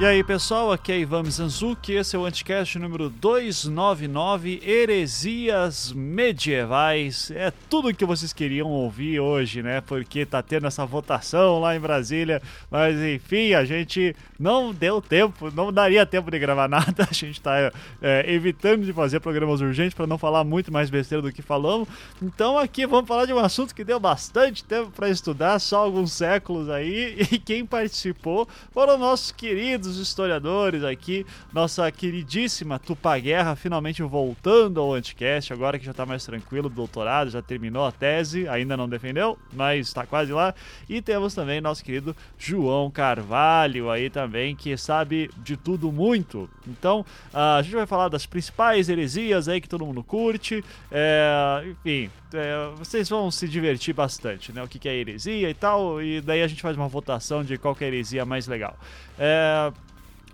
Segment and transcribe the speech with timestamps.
[0.00, 7.30] E aí pessoal, aqui é Ivan Mizanzuki, esse é o Anticast número 299, Heresias Medievais.
[7.32, 9.82] É tudo que vocês queriam ouvir hoje, né?
[9.82, 12.40] Porque tá tendo essa votação lá em Brasília,
[12.70, 17.40] mas enfim, a gente não deu tempo, não daria tempo de gravar nada, a gente
[17.40, 17.70] tá
[18.00, 21.86] é, evitando de fazer programas urgentes para não falar muito mais besteira do que falamos.
[22.22, 26.12] Então aqui vamos falar de um assunto que deu bastante tempo para estudar, só alguns
[26.12, 33.54] séculos aí, e quem participou foram nossos queridos os historiadores aqui, nossa queridíssima Tupá Guerra
[33.54, 37.92] finalmente voltando ao Anticast, agora que já está mais tranquilo do doutorado, já terminou a
[37.92, 40.54] tese, ainda não defendeu, mas está quase lá.
[40.88, 46.48] E temos também nosso querido João Carvalho aí também, que sabe de tudo muito.
[46.66, 52.10] Então, a gente vai falar das principais heresias aí que todo mundo curte, é, enfim,
[52.32, 54.62] é, vocês vão se divertir bastante, né?
[54.62, 57.58] O que, que é heresia e tal, e daí a gente faz uma votação de
[57.58, 58.76] qual é a heresia mais legal.
[59.18, 59.72] É,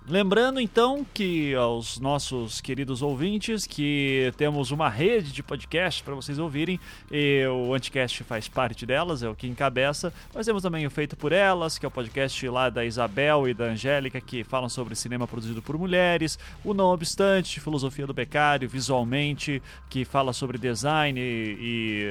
[0.09, 6.39] Lembrando então que aos nossos queridos ouvintes que temos uma rede de podcast para vocês
[6.39, 6.79] ouvirem
[7.11, 10.15] e o Anticast faz parte delas, é o que encabeça.
[10.33, 13.55] Nós temos também o Feito por Elas, que é o podcast lá da Isabel e
[13.55, 16.39] da Angélica que falam sobre cinema produzido por mulheres.
[16.65, 21.57] O Não Obstante, Filosofia do Becário, Visualmente, que fala sobre design e,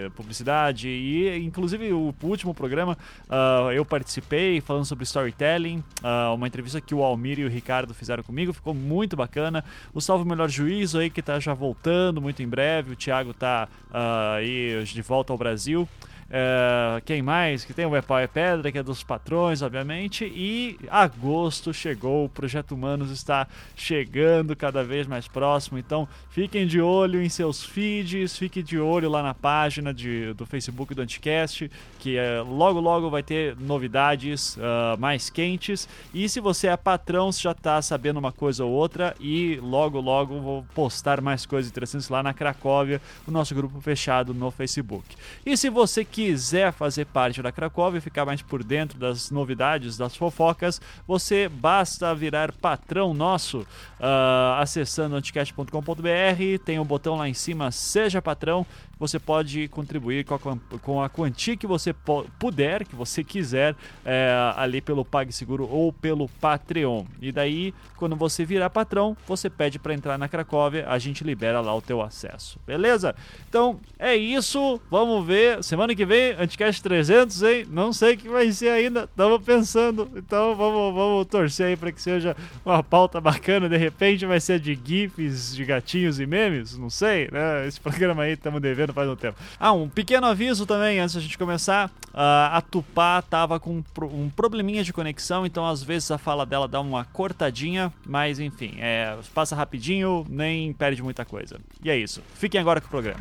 [0.06, 0.90] e publicidade.
[0.90, 2.98] E inclusive o último programa
[3.30, 7.84] uh, eu participei falando sobre storytelling, uh, uma entrevista que o Almir e o Ricardo
[7.86, 9.64] Ricardo fizeram comigo, ficou muito bacana.
[9.94, 13.67] O Salve Melhor Juízo aí que tá já voltando muito em breve, o Thiago tá
[13.92, 15.88] uh, aí de volta ao Brasil.
[16.26, 17.64] Uh, quem mais?
[17.64, 20.26] Que tem o É é Pedra, que é dos patrões, obviamente.
[20.26, 25.78] E agosto chegou, o Projeto Humanos está chegando cada vez mais próximo.
[25.78, 30.45] Então fiquem de olho em seus feeds, fiquem de olho lá na página de, do
[30.45, 35.88] Facebook do Anticast, que uh, logo logo vai ter novidades uh, mais quentes.
[36.14, 39.16] E se você é patrão, você já está sabendo uma coisa ou outra.
[39.20, 44.33] E logo logo vou postar mais coisas interessantes lá na Cracóvia, o nosso grupo fechado
[44.33, 45.16] no Facebook.
[45.45, 49.98] E se você quiser fazer parte da Cracóvia e ficar mais por dentro das novidades,
[49.98, 53.59] das fofocas, você basta virar patrão nosso
[53.99, 56.64] uh, acessando anticast.com.br.
[56.64, 58.65] Tem o um botão lá em cima, seja patrão
[59.00, 61.94] você pode contribuir com a, com a quantia que você
[62.39, 63.76] puder, que você quiser,
[64.06, 67.05] é, ali pelo PagSeguro ou pelo Patreon.
[67.22, 71.61] E daí, quando você virar patrão, você pede para entrar na Cracóvia, a gente libera
[71.61, 72.60] lá o teu acesso.
[72.66, 73.16] Beleza?
[73.50, 74.80] Então, é isso.
[74.89, 75.64] Vamos ver.
[75.64, 77.66] Semana que vem, Anticast 300, hein?
[77.70, 79.04] Não sei o que vai ser ainda.
[79.04, 80.10] Estamos pensando.
[80.16, 82.36] Então, vamos, vamos torcer aí para que seja
[82.66, 83.67] uma pauta bacana.
[83.67, 86.78] De repente, vai ser de GIFs, de gatinhos e memes.
[86.78, 87.67] Não sei, né?
[87.67, 89.38] Esse programa aí estamos devendo faz um tempo.
[89.60, 91.90] Ah, um pequeno aviso também, antes da gente começar.
[92.14, 96.68] Uh, a Tupá tava com um probleminha de conexão, então às vezes a fala dela
[96.68, 101.60] dá uma cortadinha, mas enfim, é, passa rapidinho, nem perde muita coisa.
[101.84, 102.22] E é isso.
[102.36, 103.20] Fiquem agora com o programa.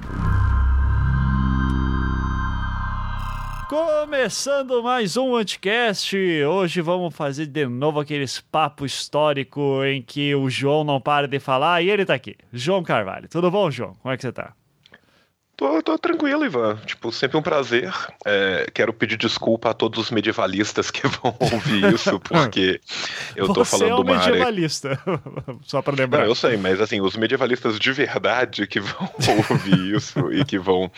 [3.69, 10.49] Começando mais um Anticast, hoje vamos fazer de novo aqueles papo histórico em que o
[10.49, 12.37] João não para de falar e ele tá aqui.
[12.53, 13.95] João Carvalho, tudo bom, João?
[13.95, 14.53] Como é que você tá?
[15.57, 16.77] Tô, tô tranquilo, Ivan.
[16.85, 17.93] Tipo, sempre um prazer.
[18.25, 22.81] É, quero pedir desculpa a todos os medievalistas que vão ouvir isso, porque
[23.37, 25.21] eu tô Você falando é um uma medievalista, área...
[25.65, 26.21] só para lembrar.
[26.21, 29.09] Não, eu sei, mas assim, os medievalistas de verdade que vão
[29.51, 30.91] ouvir isso e que vão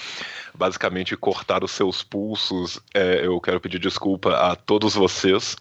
[0.55, 5.55] basicamente cortar os seus pulsos, é, eu quero pedir desculpa a todos vocês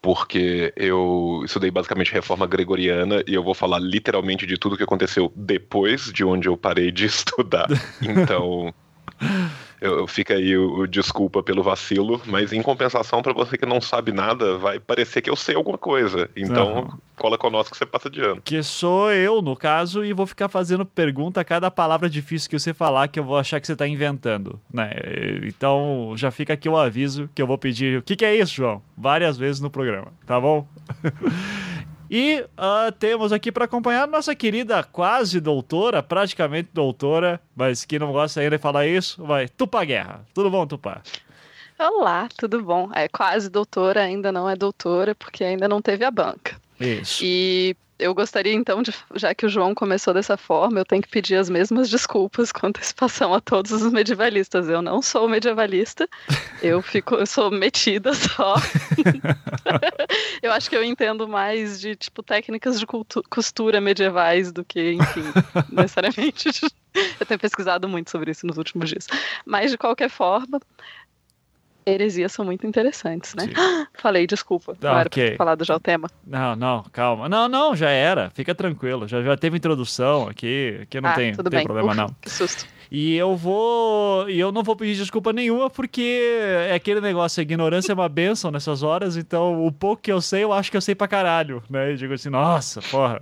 [0.00, 5.32] porque eu estudei basicamente reforma gregoriana e eu vou falar literalmente de tudo que aconteceu
[5.34, 7.68] depois de onde eu parei de estudar.
[8.02, 8.72] Então,
[9.80, 13.80] eu, fica aí o, o, desculpa pelo vacilo, mas em compensação, para você que não
[13.80, 16.28] sabe nada, vai parecer que eu sei alguma coisa.
[16.36, 16.98] Então, uhum.
[17.16, 18.42] cola conosco que você passa de ano.
[18.42, 22.58] Que sou eu, no caso, e vou ficar fazendo pergunta a cada palavra difícil que
[22.58, 24.60] você falar, que eu vou achar que você está inventando.
[24.72, 24.90] Né?
[25.44, 27.98] Então, já fica aqui o aviso que eu vou pedir.
[27.98, 28.82] O que, que é isso, João?
[28.96, 30.66] Várias vezes no programa, tá bom?
[32.10, 38.12] E uh, temos aqui para acompanhar nossa querida quase doutora, praticamente doutora, mas que não
[38.12, 40.24] gosta ainda de falar isso, vai, Tupá Guerra.
[40.32, 41.02] Tudo bom, Tupá?
[41.78, 42.90] Olá, tudo bom?
[42.94, 46.56] É quase doutora, ainda não é doutora, porque ainda não teve a banca.
[46.80, 47.20] Isso.
[47.22, 51.08] E eu gostaria então, de, já que o João começou dessa forma, eu tenho que
[51.08, 54.68] pedir as mesmas desculpas com antecipação a todos os medievalistas.
[54.68, 56.08] Eu não sou medievalista,
[56.62, 58.54] eu fico, eu sou metida só.
[60.42, 62.86] eu acho que eu entendo mais de tipo técnicas de
[63.28, 65.24] costura medievais do que, enfim,
[65.72, 66.50] necessariamente.
[67.18, 69.06] eu tenho pesquisado muito sobre isso nos últimos dias.
[69.44, 70.60] Mas de qualquer forma,
[71.88, 73.44] heresias são muito interessantes, né?
[73.94, 74.74] Falei, desculpa.
[74.74, 75.22] Tá, não era ok.
[75.22, 76.08] pra ter falado já o tema.
[76.26, 77.28] Não, não, calma.
[77.28, 78.30] Não, não, já era.
[78.30, 79.06] Fica tranquilo.
[79.08, 80.80] Já, já teve introdução aqui.
[80.82, 81.64] Aqui não ah, tem, não tem bem.
[81.64, 82.08] problema, Ufa, não.
[82.20, 82.66] Que susto.
[82.90, 84.28] E eu vou.
[84.28, 86.20] E eu não vou pedir desculpa nenhuma, porque
[86.68, 90.20] é aquele negócio, a ignorância é uma benção nessas horas, então o pouco que eu
[90.20, 91.92] sei, eu acho que eu sei pra caralho, né?
[91.92, 93.20] E digo assim, nossa, porra,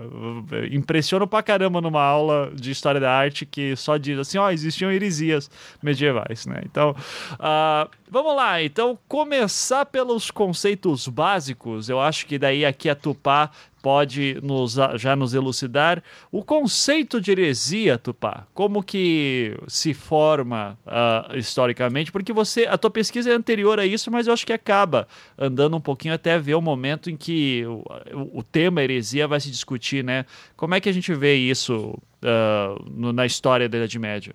[0.71, 4.91] impressiono pra caramba numa aula de história da arte que só diz assim, ó, existiam
[4.91, 5.51] heresias
[5.83, 6.63] medievais, né?
[6.65, 6.95] Então,
[7.39, 13.51] ah, vamos lá, então começar pelos conceitos básicos, eu acho que daí aqui a Tupá
[13.87, 16.03] pode nos, já nos elucidar
[16.33, 18.45] o conceito de heresia, Tupá.
[18.53, 22.11] Como que se forma uh, historicamente?
[22.11, 25.07] Porque você, a tua pesquisa é anterior a isso, mas eu acho que acaba
[25.39, 29.53] andando um pouquinho até ver o momento em que o, o, tema heresia vai se
[29.53, 30.27] discutir, né?
[30.57, 34.35] Como é que a gente vê isso uh, no, na história da Idade Média?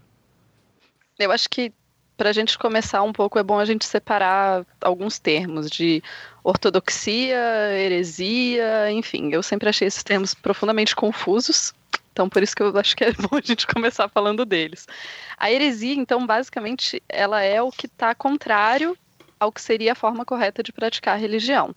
[1.20, 1.74] Eu acho que
[2.22, 6.04] para a gente começar um pouco, é bom a gente separar alguns termos de
[6.44, 7.36] ortodoxia,
[7.74, 9.32] heresia, enfim.
[9.34, 11.74] Eu sempre achei esses termos profundamente confusos,
[12.14, 14.88] então por isso que eu acho que é bom a gente começar falando deles.
[15.36, 18.96] A heresia, então, basicamente, ela é o que está contrário
[19.40, 21.74] ao que seria a forma correta de praticar a religião.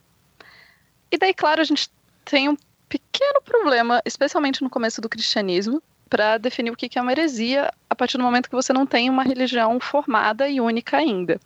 [1.10, 1.88] E daí, claro, a gente
[2.22, 2.56] tem um
[2.86, 5.82] pequeno problema, especialmente no começo do cristianismo,
[6.14, 9.10] para definir o que é uma heresia a partir do momento que você não tem
[9.10, 11.40] uma religião formada e única ainda.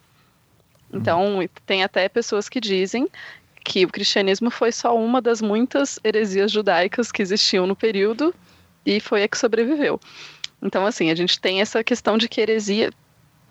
[0.93, 3.09] Então, tem até pessoas que dizem
[3.65, 8.35] que o cristianismo foi só uma das muitas heresias judaicas que existiam no período
[8.85, 9.99] e foi a que sobreviveu.
[10.61, 12.91] Então, assim, a gente tem essa questão de que heresia,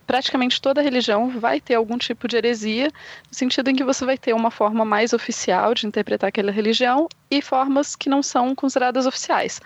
[0.05, 2.91] praticamente toda religião vai ter algum tipo de heresia,
[3.27, 7.09] no sentido em que você vai ter uma forma mais oficial de interpretar aquela religião
[7.31, 9.59] e formas que não são consideradas oficiais.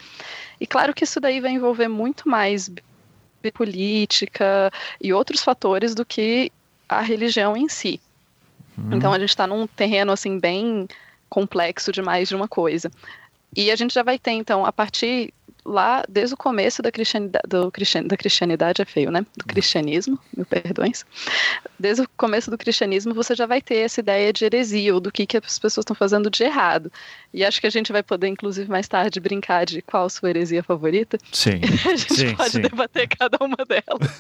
[0.62, 2.70] E claro que isso daí vai envolver muito mais
[3.56, 4.72] política
[5.02, 6.52] e outros fatores do que
[6.88, 8.00] a religião em si.
[8.78, 8.94] Uhum.
[8.94, 10.88] Então a gente está num terreno assim bem
[11.28, 12.92] complexo de mais de uma coisa.
[13.56, 15.34] E a gente já vai ter então a partir
[15.66, 19.26] lá desde o começo da cristianidade, do cristian, da cristianidade é feio, né?
[19.38, 21.06] Do cristianismo, mil perdões.
[21.80, 25.12] Desde o começo do cristianismo você já vai ter essa ideia de heresia ou do
[25.12, 26.92] que, que as pessoas estão fazendo de errado.
[27.34, 30.62] E acho que a gente vai poder, inclusive, mais tarde brincar de qual sua heresia
[30.62, 31.18] favorita.
[31.32, 31.62] Sim.
[31.90, 32.62] a gente sim, pode sim.
[32.62, 34.20] debater cada uma delas.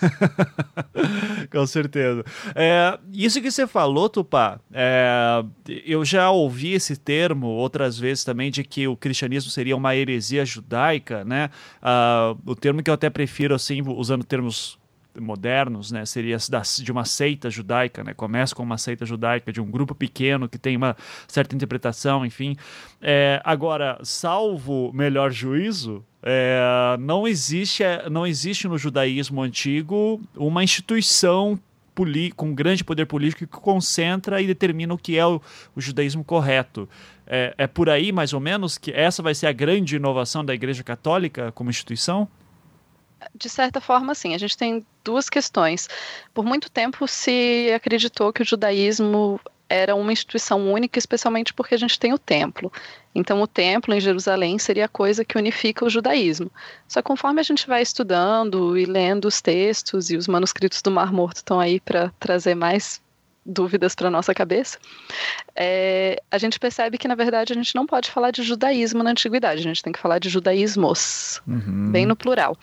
[1.52, 2.24] Com certeza.
[2.56, 5.44] É, isso que você falou, Tupá, é,
[5.86, 10.46] eu já ouvi esse termo outras vezes também de que o cristianismo seria uma heresia
[10.46, 11.50] judaica, né?
[11.82, 14.78] Uh, o termo que eu até prefiro, assim, usando termos
[15.20, 19.70] modernos, né, seria de uma seita judaica, né, começa com uma seita judaica de um
[19.70, 20.96] grupo pequeno que tem uma
[21.28, 22.56] certa interpretação, enfim.
[23.02, 31.60] É, agora, salvo melhor juízo, é, não existe não existe no judaísmo antigo uma instituição
[32.36, 35.42] com grande poder político que concentra e determina o que é o,
[35.76, 36.90] o judaísmo correto.
[37.28, 40.54] É, é por aí, mais ou menos, que essa vai ser a grande inovação da
[40.54, 42.28] Igreja Católica como instituição?
[43.36, 44.34] de certa forma, sim.
[44.34, 45.88] A gente tem duas questões.
[46.34, 49.40] Por muito tempo se acreditou que o judaísmo
[49.72, 52.72] era uma instituição única, especialmente porque a gente tem o templo.
[53.16, 56.52] Então, o templo em Jerusalém seria a coisa que unifica o judaísmo.
[56.88, 61.14] Só conforme a gente vai estudando e lendo os textos e os manuscritos do Mar
[61.14, 63.02] Morto estão aí para trazer mais
[63.46, 64.78] dúvidas para nossa cabeça,
[65.56, 69.10] é, a gente percebe que na verdade a gente não pode falar de judaísmo na
[69.10, 71.92] antiguidade, a gente tem que falar de judaísmos, uhum.
[71.92, 72.56] bem no plural.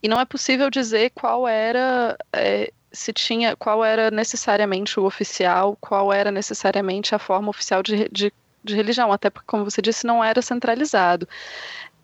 [0.00, 5.76] E não é possível dizer qual era é, se tinha qual era necessariamente o oficial,
[5.80, 8.32] qual era necessariamente a forma oficial de, de,
[8.62, 11.28] de religião, até porque, como você disse, não era centralizado.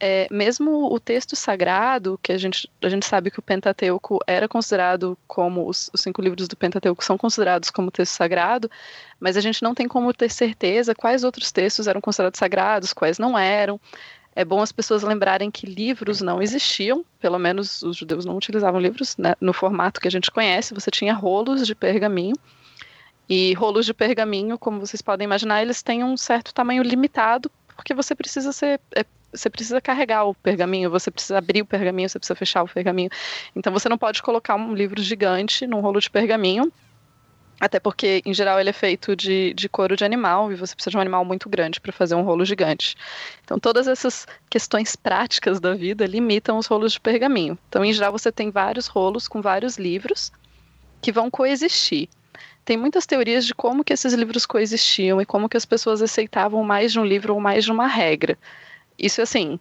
[0.02, 4.48] É, mesmo o texto sagrado, que a gente, a gente sabe que o Pentateuco era
[4.48, 8.70] considerado como, os, os, cinco livros do Pentateuco são considerados como texto sagrado,
[9.20, 13.18] mas a gente não tem como ter certeza quais outros textos eram considerados sagrados, quais
[13.18, 13.78] não eram.
[14.34, 18.80] É bom as pessoas lembrarem que livros não existiam, pelo menos os judeus não utilizavam
[18.80, 20.72] livros né, no formato que a gente conhece.
[20.72, 22.36] Você tinha rolos de pergaminho.
[23.28, 27.94] E rolos de pergaminho, como vocês podem imaginar, eles têm um certo tamanho limitado, porque
[27.94, 28.80] você precisa ser.
[28.94, 32.68] É, você precisa carregar o pergaminho, você precisa abrir o pergaminho, você precisa fechar o
[32.68, 33.08] pergaminho.
[33.54, 36.72] Então você não pode colocar um livro gigante num rolo de pergaminho,
[37.60, 40.90] até porque, em geral, ele é feito de, de couro de animal e você precisa
[40.90, 42.96] de um animal muito grande para fazer um rolo gigante.
[43.44, 47.58] Então, todas essas questões práticas da vida limitam os rolos de pergaminho.
[47.68, 50.32] Então, em geral, você tem vários rolos com vários livros
[51.02, 52.08] que vão coexistir.
[52.64, 56.64] Tem muitas teorias de como que esses livros coexistiam e como que as pessoas aceitavam
[56.64, 58.38] mais de um livro ou mais de uma regra.
[58.98, 59.60] Isso, assim,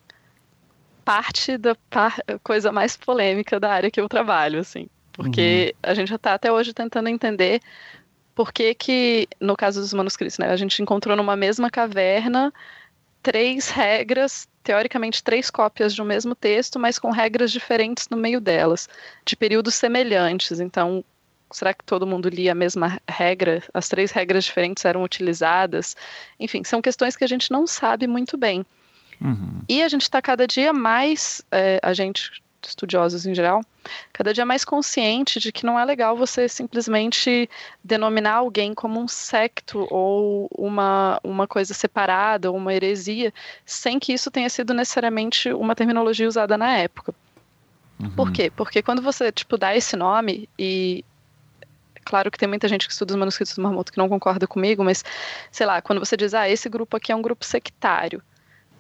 [1.04, 4.88] parte da par coisa mais polêmica da área que eu trabalho, assim.
[5.20, 5.92] Porque uhum.
[5.92, 7.60] a gente já está até hoje tentando entender
[8.34, 12.54] por que que, no caso dos manuscritos, né, a gente encontrou numa mesma caverna
[13.22, 18.40] três regras, teoricamente três cópias de um mesmo texto, mas com regras diferentes no meio
[18.40, 18.88] delas,
[19.26, 20.62] de períodos semelhantes.
[20.62, 21.04] Então,
[21.52, 23.62] será que todo mundo lia a mesma regra?
[23.74, 25.98] As três regras diferentes eram utilizadas?
[26.40, 28.66] Enfim, são questões que a gente não sabe muito bem.
[29.20, 29.64] Uhum.
[29.68, 33.62] E a gente está cada dia mais, é, a gente, estudiosos em geral,
[34.12, 37.50] cada dia mais consciente de que não é legal você simplesmente
[37.84, 43.34] denominar alguém como um secto ou uma, uma coisa separada ou uma heresia,
[43.66, 47.14] sem que isso tenha sido necessariamente uma terminologia usada na época.
[48.00, 48.10] Uhum.
[48.12, 48.52] Por quê?
[48.56, 51.04] Porque quando você, tipo, dá esse nome e
[52.06, 54.84] claro que tem muita gente que estuda os manuscritos do Marmoto que não concorda comigo,
[54.84, 55.04] mas
[55.52, 58.24] sei lá, quando você diz, ah, esse grupo aqui é um grupo sectário,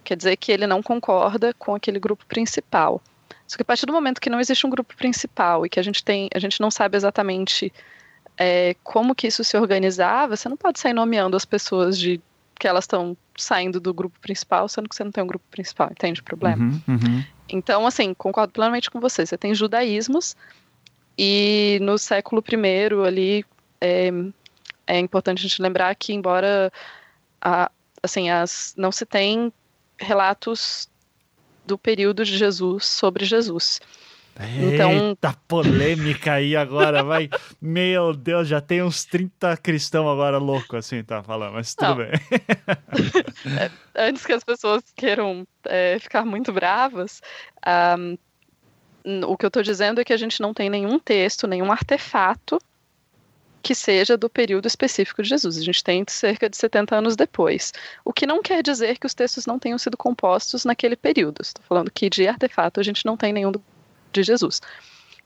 [0.03, 3.01] quer dizer que ele não concorda com aquele grupo principal.
[3.49, 5.83] Só que a partir do momento que não existe um grupo principal e que a
[5.83, 7.73] gente tem, a gente não sabe exatamente
[8.37, 12.21] é, como que isso se organizava, você não pode sair nomeando as pessoas de
[12.59, 15.89] que elas estão saindo do grupo principal, sendo que você não tem um grupo principal,
[15.89, 16.63] entende o problema?
[16.63, 17.23] Uhum, uhum.
[17.49, 19.25] Então, assim, concordo plenamente com você.
[19.25, 20.35] Você tem judaísmos
[21.17, 23.45] e no século I ali
[23.81, 24.11] é,
[24.85, 26.71] é importante a gente lembrar que embora
[27.41, 27.71] a,
[28.03, 29.51] assim as não se tem
[29.97, 30.87] relatos
[31.69, 33.79] do período de Jesus sobre Jesus.
[34.57, 37.29] Então, Eita polêmica aí agora, vai.
[37.61, 41.95] Meu Deus, já tem uns 30 cristãos agora louco assim, tá falando, mas tudo Não.
[41.97, 42.09] bem.
[43.95, 47.21] É, antes que as pessoas queiram é, ficar muito bravas,
[47.95, 51.71] um, o que eu estou dizendo é que a gente não tem nenhum texto, nenhum
[51.71, 52.59] artefato
[53.61, 55.57] que seja do período específico de Jesus.
[55.57, 57.73] A gente tem cerca de 70 anos depois.
[58.05, 61.41] O que não quer dizer que os textos não tenham sido compostos naquele período.
[61.41, 63.51] Estou falando que de artefato a gente não tem nenhum
[64.11, 64.61] de Jesus.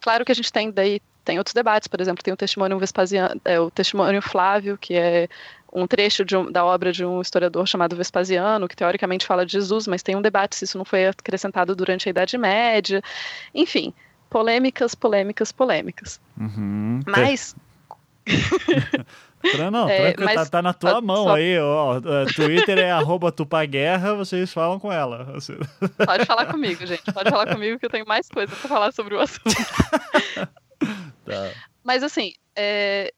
[0.02, 3.40] Claro que a gente tem daí tem outros debates, por exemplo, tem o testemunho Vespasiano,
[3.46, 5.30] é, o testemunho Flávio, que é
[5.72, 9.88] um trecho um, da obra de um historiador chamado Vespasiano, que teoricamente fala de Jesus,
[9.88, 13.02] mas tem um debate se isso não foi acrescentado durante a Idade Média.
[13.56, 13.94] Enfim,
[14.30, 16.20] polêmicas, polêmicas, polêmicas.
[16.38, 17.00] Uhum.
[17.08, 17.56] Mas
[19.72, 21.36] não, é, mas, tá, tá, na tua mão só...
[21.36, 21.98] aí, ó.
[21.98, 25.36] É, Twitter é arroba tupaguerra, vocês falam com ela.
[26.06, 27.12] Pode falar comigo, gente.
[27.12, 29.44] Pode falar comigo que eu tenho mais coisa pra falar sobre o assunto.
[31.26, 31.52] tá.
[31.84, 33.14] Mas assim, é,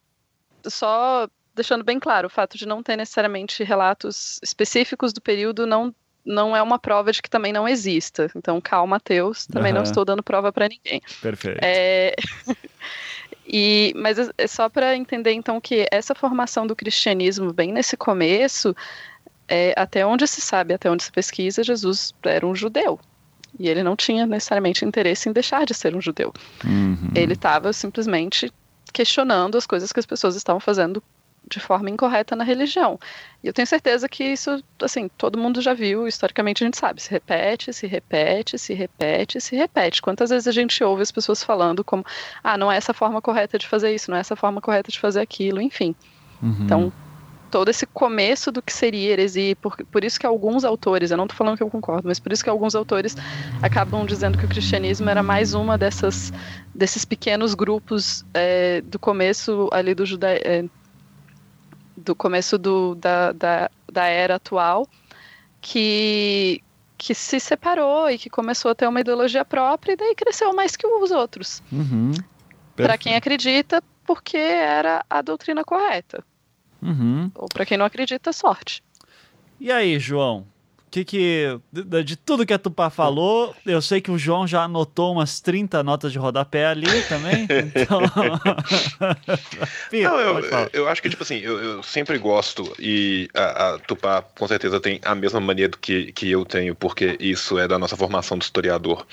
[0.65, 5.93] só deixando bem claro, o fato de não ter necessariamente relatos específicos do período não
[6.25, 8.31] não é uma prova de que também não exista.
[8.35, 9.77] Então, calma, Matheus, também uhum.
[9.77, 10.99] não estou dando prova para ninguém.
[11.21, 11.59] Perfeito.
[11.61, 12.15] É...
[13.47, 17.95] E, mas é, é só para entender então que essa formação do cristianismo bem nesse
[17.95, 18.75] começo,
[19.47, 22.99] é, até onde se sabe, até onde se pesquisa, Jesus era um judeu.
[23.59, 26.33] E ele não tinha necessariamente interesse em deixar de ser um judeu.
[26.63, 27.11] Uhum.
[27.15, 28.51] Ele estava simplesmente
[28.91, 31.01] questionando as coisas que as pessoas estavam fazendo
[31.49, 32.99] de forma incorreta na religião.
[33.43, 37.01] E eu tenho certeza que isso, assim, todo mundo já viu, historicamente a gente sabe,
[37.01, 40.01] se repete, se repete, se repete, se repete.
[40.01, 42.03] Quantas vezes a gente ouve as pessoas falando como,
[42.43, 44.99] ah, não é essa forma correta de fazer isso, não é essa forma correta de
[44.99, 45.95] fazer aquilo, enfim.
[46.41, 46.57] Uhum.
[46.61, 46.93] Então,
[47.55, 51.23] todo esse começo do que seria heresia, por, por isso que alguns autores, eu não
[51.23, 53.15] estou falando que eu concordo, mas por isso que alguns autores
[53.61, 56.33] acabam dizendo que o cristianismo era mais uma dessas
[56.73, 60.65] desses pequenos grupos é, do começo ali do judaísmo, é,
[61.95, 64.87] do começo do, da, da, da era atual,
[65.61, 66.61] que,
[66.97, 70.75] que se separou e que começou a ter uma ideologia própria e daí cresceu mais
[70.75, 71.61] que os outros.
[71.71, 72.11] Uhum.
[72.75, 76.23] Para quem acredita, porque era a doutrina correta.
[76.81, 77.31] Uhum.
[77.35, 78.83] Ou para quem não acredita, sorte.
[79.59, 80.45] E aí, João?
[80.95, 81.59] Que que.
[81.71, 85.41] De, de, tudo que a Tupá falou, eu sei que o João já anotou umas
[85.41, 87.47] 30 notas de rodapé ali também.
[87.75, 87.99] Então.
[89.91, 94.21] Não, eu, eu acho que, tipo assim, eu, eu sempre gosto, e a, a, Tupá
[94.21, 97.79] com certeza tem a mesma mania do que, que eu tenho, porque isso é da
[97.79, 99.05] nossa formação de historiador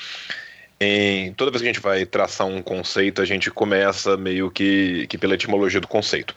[0.82, 5.06] em, toda vez que a gente vai traçar um conceito, a gente começa meio que,
[5.06, 6.34] que pela etimologia do conceito.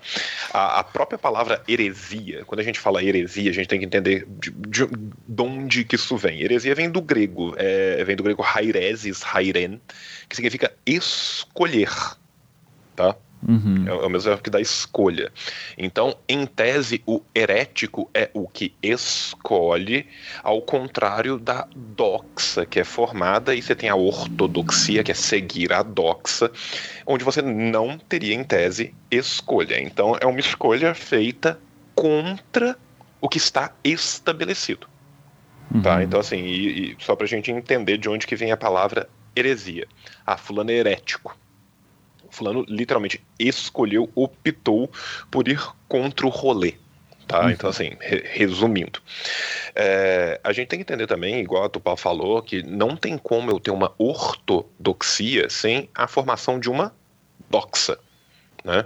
[0.53, 4.25] A, a, própria palavra heresia, quando a gente fala heresia, a gente tem que entender
[4.27, 6.41] de, de, de onde que isso vem.
[6.41, 9.81] Heresia vem do grego, é, vem do grego hairesis, hairen,
[10.29, 11.91] que significa escolher,
[12.95, 13.15] tá?
[13.47, 13.87] Uhum.
[13.87, 15.31] É, o mesmo verbo que dá escolha.
[15.77, 20.07] Então, em tese, o herético é o que escolhe,
[20.43, 25.71] ao contrário da doxa, que é formada, e você tem a ortodoxia, que é seguir
[25.71, 26.51] a doxa,
[27.05, 29.79] onde você não teria, em tese, escolha.
[29.79, 31.59] Então, é uma escolha feita
[31.93, 32.75] contra
[33.21, 34.87] o que está estabelecido.
[34.87, 35.75] Tá?
[35.75, 35.81] Uhum.
[35.81, 36.03] Tá?
[36.03, 39.87] Então, assim, e, e só pra gente entender de onde que vem a palavra heresia.
[40.25, 41.37] Ah, fulano é herético
[42.35, 44.91] fulano literalmente escolheu, optou
[45.31, 46.75] por ir contra o rolê.
[47.27, 47.45] Tá?
[47.45, 47.49] Uhum.
[47.49, 49.01] Então, assim, re resumindo,
[49.73, 53.49] é, a gente tem que entender também, igual a Tupá falou, que não tem como
[53.49, 56.93] eu ter uma ortodoxia sem a formação de uma
[57.49, 57.97] doxa.
[58.63, 58.85] Né?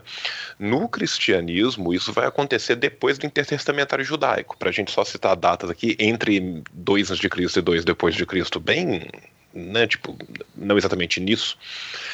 [0.57, 4.57] No cristianismo, isso vai acontecer depois do intertestamentário judaico.
[4.57, 8.13] Para a gente só citar datas aqui, entre 2 antes de Cristo e 2 depois
[8.13, 9.09] de Cristo, bem
[9.53, 10.17] né, tipo,
[10.55, 11.57] não exatamente nisso.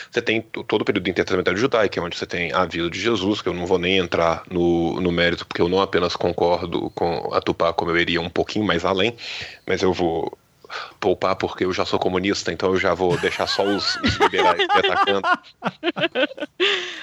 [0.10, 3.42] Você tem todo o período intertestamentário judaico, é onde você tem a vida de Jesus,
[3.42, 7.34] que eu não vou nem entrar no, no mérito, porque eu não apenas concordo com
[7.34, 9.16] a Tupá, como eu iria um pouquinho mais além,
[9.66, 10.38] mas eu vou
[11.00, 14.58] poupar porque eu já sou comunista, então eu já vou deixar só os, os liberais
[14.58, 15.28] me atacando.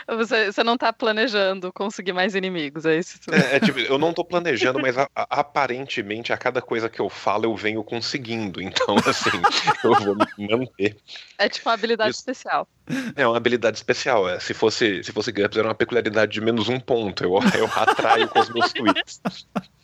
[0.09, 3.19] Você, você não está planejando conseguir mais inimigos, é isso?
[3.31, 7.00] É, é tipo, eu não estou planejando, mas a, a, aparentemente a cada coisa que
[7.00, 9.31] eu falo eu venho conseguindo, então assim,
[9.85, 10.97] eu vou me manter.
[11.38, 12.69] É tipo uma habilidade isso, especial.
[13.14, 14.29] É uma habilidade especial.
[14.29, 14.41] É.
[14.41, 17.23] Se fosse se fosse GURPS, era uma peculiaridade de menos um ponto.
[17.23, 19.21] Eu, eu atraio com os meus tweets.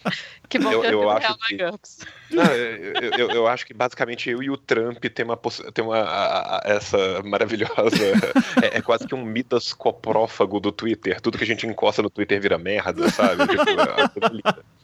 [0.49, 1.57] Que bom eu, que eu, eu acho que,
[2.35, 5.99] não, eu, eu, eu, acho que basicamente eu e o Trump tem uma, tem uma
[5.99, 7.97] a, a, essa maravilhosa.
[8.63, 11.21] é, é, quase que um mitas coprófago do Twitter.
[11.21, 13.45] Tudo que a gente encosta no Twitter vira merda, sabe?
[13.49, 14.79] Tipo,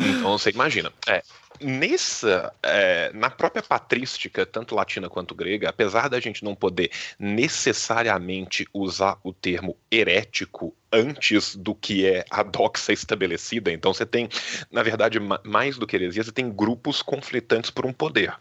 [0.00, 0.92] então você imagina.
[1.06, 1.22] É,
[1.60, 8.66] nessa, é, na própria patrística, tanto latina quanto grega, apesar da gente não poder necessariamente
[8.72, 14.28] usar o termo herético antes do que é a doxa estabelecida, então você tem,
[14.72, 18.34] na verdade, mais do que heresia, você tem grupos conflitantes por um poder.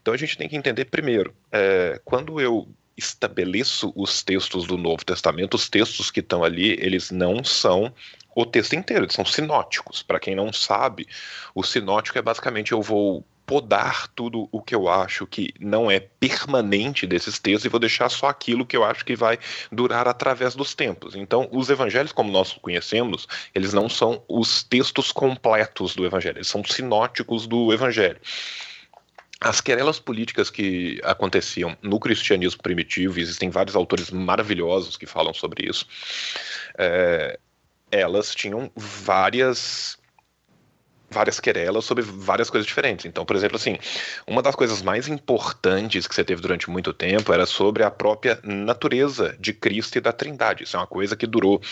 [0.00, 5.04] Então a gente tem que entender primeiro, é, quando eu estabeleço os textos do Novo
[5.04, 7.92] Testamento, os textos que estão ali, eles não são
[8.34, 10.02] o texto inteiro, eles são sinóticos.
[10.02, 11.06] Para quem não sabe,
[11.54, 16.00] o sinótico é basicamente eu vou podar tudo o que eu acho que não é
[16.00, 19.38] permanente desses textos e vou deixar só aquilo que eu acho que vai
[19.70, 21.14] durar através dos tempos.
[21.14, 26.48] Então, os evangelhos, como nós conhecemos, eles não são os textos completos do evangelho, eles
[26.48, 28.18] são sinóticos do evangelho.
[29.40, 35.68] As querelas políticas que aconteciam no cristianismo primitivo, existem vários autores maravilhosos que falam sobre
[35.68, 35.86] isso,
[36.78, 37.38] é,
[37.90, 39.98] elas tinham várias
[41.14, 43.06] várias querelas sobre várias coisas diferentes.
[43.06, 43.78] Então, por exemplo, assim,
[44.26, 48.38] uma das coisas mais importantes que você teve durante muito tempo era sobre a própria
[48.42, 50.64] natureza de Cristo e da Trindade.
[50.64, 51.62] Isso é uma coisa que durou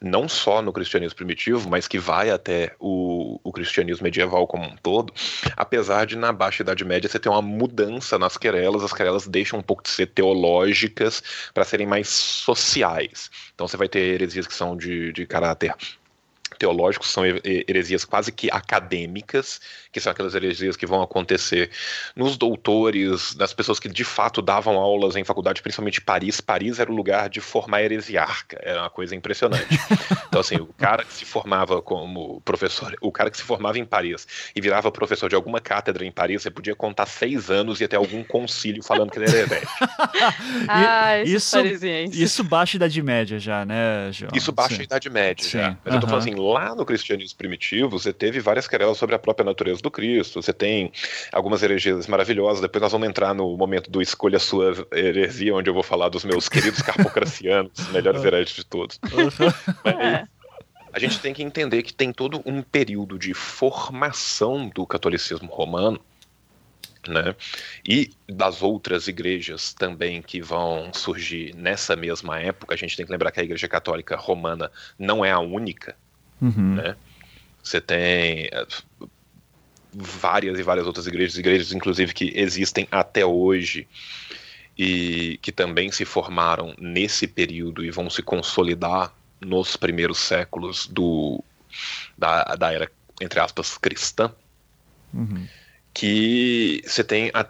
[0.00, 4.76] não só no cristianismo primitivo, mas que vai até o, o cristianismo medieval como um
[4.76, 5.12] todo,
[5.56, 9.58] apesar de na Baixa Idade Média você ter uma mudança nas querelas, as querelas deixam
[9.58, 13.30] um pouco de ser teológicas para serem mais sociais.
[13.54, 15.74] Então você vai ter heresias que são de, de caráter
[16.62, 21.70] teológicos são heresias quase que acadêmicas, que são aquelas heresias que vão acontecer
[22.14, 26.40] nos doutores, das pessoas que de fato davam aulas em faculdade, principalmente em Paris.
[26.40, 29.66] Paris era o lugar de formar heresiarca, era uma coisa impressionante.
[30.32, 33.84] Então, assim, o cara que se formava como professor, o cara que se formava em
[33.84, 37.84] Paris e virava professor de alguma cátedra em Paris, você podia contar seis anos e
[37.84, 39.72] até algum concílio falando que ele era herético.
[40.68, 41.58] ah, isso,
[42.10, 44.32] isso baixa Idade Média já, né, João?
[44.34, 44.84] Isso baixa Sim.
[44.84, 45.50] Idade Média Sim.
[45.50, 45.76] já.
[45.84, 45.94] Mas uhum.
[45.94, 49.44] eu tô falando assim, lá no cristianismo primitivo, você teve várias querelas sobre a própria
[49.44, 50.92] natureza do Cristo, você tem
[51.32, 55.74] algumas heresias maravilhosas, depois nós vamos entrar no momento do Escolha Sua Heresia, onde eu
[55.74, 58.98] vou falar dos meus queridos carpocracianos, os melhores hereges de todos.
[59.02, 60.28] Mas,
[60.92, 65.98] a gente tem que entender que tem todo um período de formação do catolicismo romano
[67.08, 67.34] né?
[67.86, 73.12] E das outras igrejas também que vão surgir nessa mesma época, a gente tem que
[73.12, 75.96] lembrar que a Igreja Católica Romana não é a única,
[76.42, 76.74] Uhum.
[76.74, 76.96] Né?
[77.62, 78.66] Você tem eh,
[79.94, 83.86] várias e várias outras igrejas, igrejas inclusive que existem até hoje
[84.76, 91.42] e que também se formaram nesse período e vão se consolidar nos primeiros séculos do,
[92.18, 94.32] da, da era, entre aspas, cristã,
[95.12, 95.46] uhum.
[95.94, 97.46] que você tem a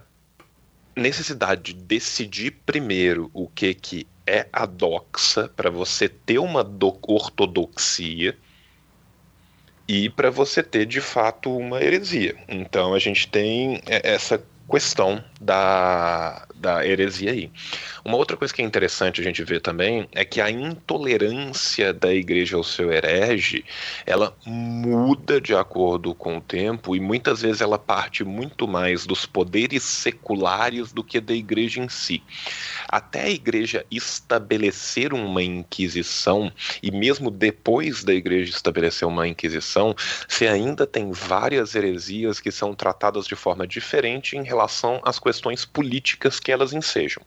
[0.97, 6.61] necessidade de decidir primeiro o que, que é a doxa para você ter uma
[7.07, 8.37] ortodoxia
[9.93, 12.35] e para você ter de fato uma heresia.
[12.49, 17.51] Então a gente tem é, essa questão da, da heresia aí.
[18.05, 22.13] Uma outra coisa que é interessante a gente ver também é que a intolerância da
[22.13, 23.65] igreja ao seu herege,
[24.05, 29.25] ela muda de acordo com o tempo e muitas vezes ela parte muito mais dos
[29.25, 32.23] poderes seculares do que da igreja em si.
[32.89, 39.95] Até a igreja estabelecer uma inquisição e mesmo depois da igreja estabelecer uma inquisição,
[40.27, 45.65] você ainda tem várias heresias que são tratadas de forma diferente em relação às questões
[45.65, 47.23] políticas que elas ensejam.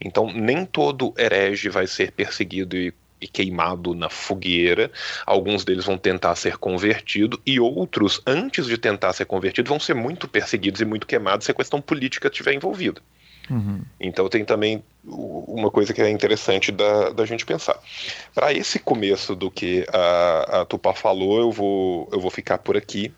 [0.00, 4.90] Então, nem todo herege vai ser perseguido e e queimado na fogueira.
[5.26, 9.94] Alguns deles vão tentar ser convertidos e outros, antes de tentar ser convertidos, vão ser
[9.94, 13.00] muito perseguidos e muito queimados se a questão política estiver envolvida.
[13.50, 13.82] Uhum.
[13.98, 17.78] Então tem também uma coisa que é interessante da, da gente pensar.
[18.32, 22.76] Para esse começo do que a, a Tupá falou, eu vou, eu vou ficar por
[22.76, 23.12] aqui.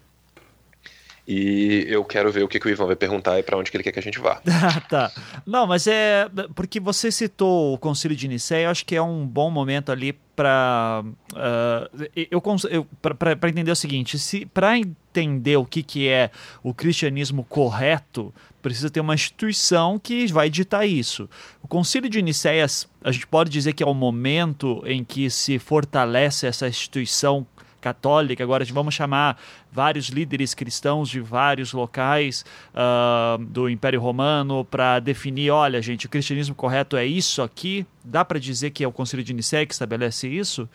[1.26, 3.76] E eu quero ver o que, que o Ivan vai perguntar e para onde que
[3.76, 4.40] ele quer que a gente vá.
[4.64, 5.12] Ah, tá.
[5.46, 6.28] Não, mas é.
[6.54, 10.12] Porque você citou o Concílio de Nicéia, eu acho que é um bom momento ali
[10.35, 11.04] para.
[11.32, 16.30] Uh, eu, eu para entender o seguinte: se para entender o que, que é
[16.62, 21.28] o cristianismo correto, precisa ter uma instituição que vai ditar isso.
[21.62, 25.58] O Concílio de Nicéias, a gente pode dizer que é o momento em que se
[25.58, 27.46] fortalece essa instituição
[27.83, 28.42] católica.
[28.42, 29.38] Agora vamos chamar
[29.71, 36.09] vários líderes cristãos de vários locais uh, do Império Romano para definir, olha, gente, o
[36.09, 37.85] cristianismo correto é isso aqui.
[38.03, 40.68] Dá para dizer que é o Concílio de Nicéia que estabelece isso?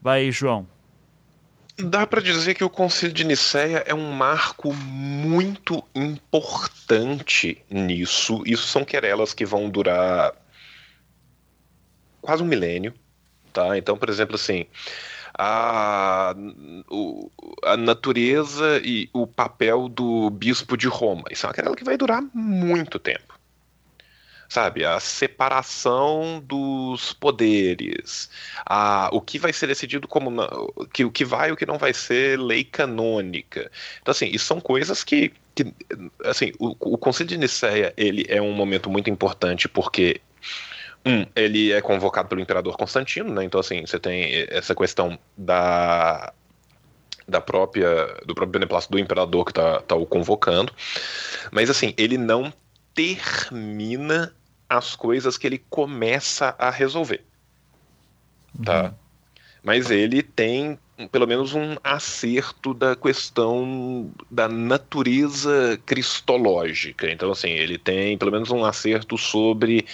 [0.00, 0.66] Vai, João.
[1.76, 8.44] Dá para dizer que o Concílio de Nicéia é um marco muito importante nisso.
[8.46, 10.32] Isso são querelas que vão durar
[12.20, 12.94] quase um milênio,
[13.52, 13.76] tá?
[13.76, 14.66] Então, por exemplo, assim,
[15.36, 16.34] a,
[16.90, 17.30] o,
[17.64, 21.24] a natureza e o papel do bispo de Roma.
[21.30, 23.34] Isso é uma querela que vai durar muito tempo.
[24.46, 28.30] Sabe, a separação dos poderes,
[28.64, 30.30] a, o que vai ser decidido como
[30.92, 33.70] que, o que vai e o que não vai ser lei canônica.
[34.00, 35.74] Então, assim, isso são coisas que, que
[36.24, 40.20] assim, o, o Conselho de Nicéia ele é um momento muito importante porque
[41.06, 43.44] um, ele é convocado pelo imperador Constantino, né?
[43.44, 46.32] Então, assim, você tem essa questão da
[47.26, 50.72] da própria do próprio beneplácito do imperador que tá, tá o convocando.
[51.50, 52.52] Mas assim, ele não
[52.94, 54.34] termina
[54.68, 57.24] as coisas que ele começa a resolver.
[58.64, 58.84] Tá?
[58.84, 58.94] Uhum.
[59.64, 60.78] Mas ele tem
[61.10, 67.10] pelo menos um acerto da questão da natureza cristológica.
[67.10, 69.84] Então, assim, ele tem pelo menos um acerto sobre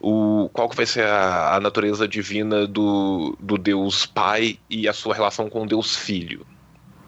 [0.00, 4.92] o qual que vai ser a, a natureza divina do, do Deus Pai e a
[4.92, 6.46] sua relação com o Deus Filho.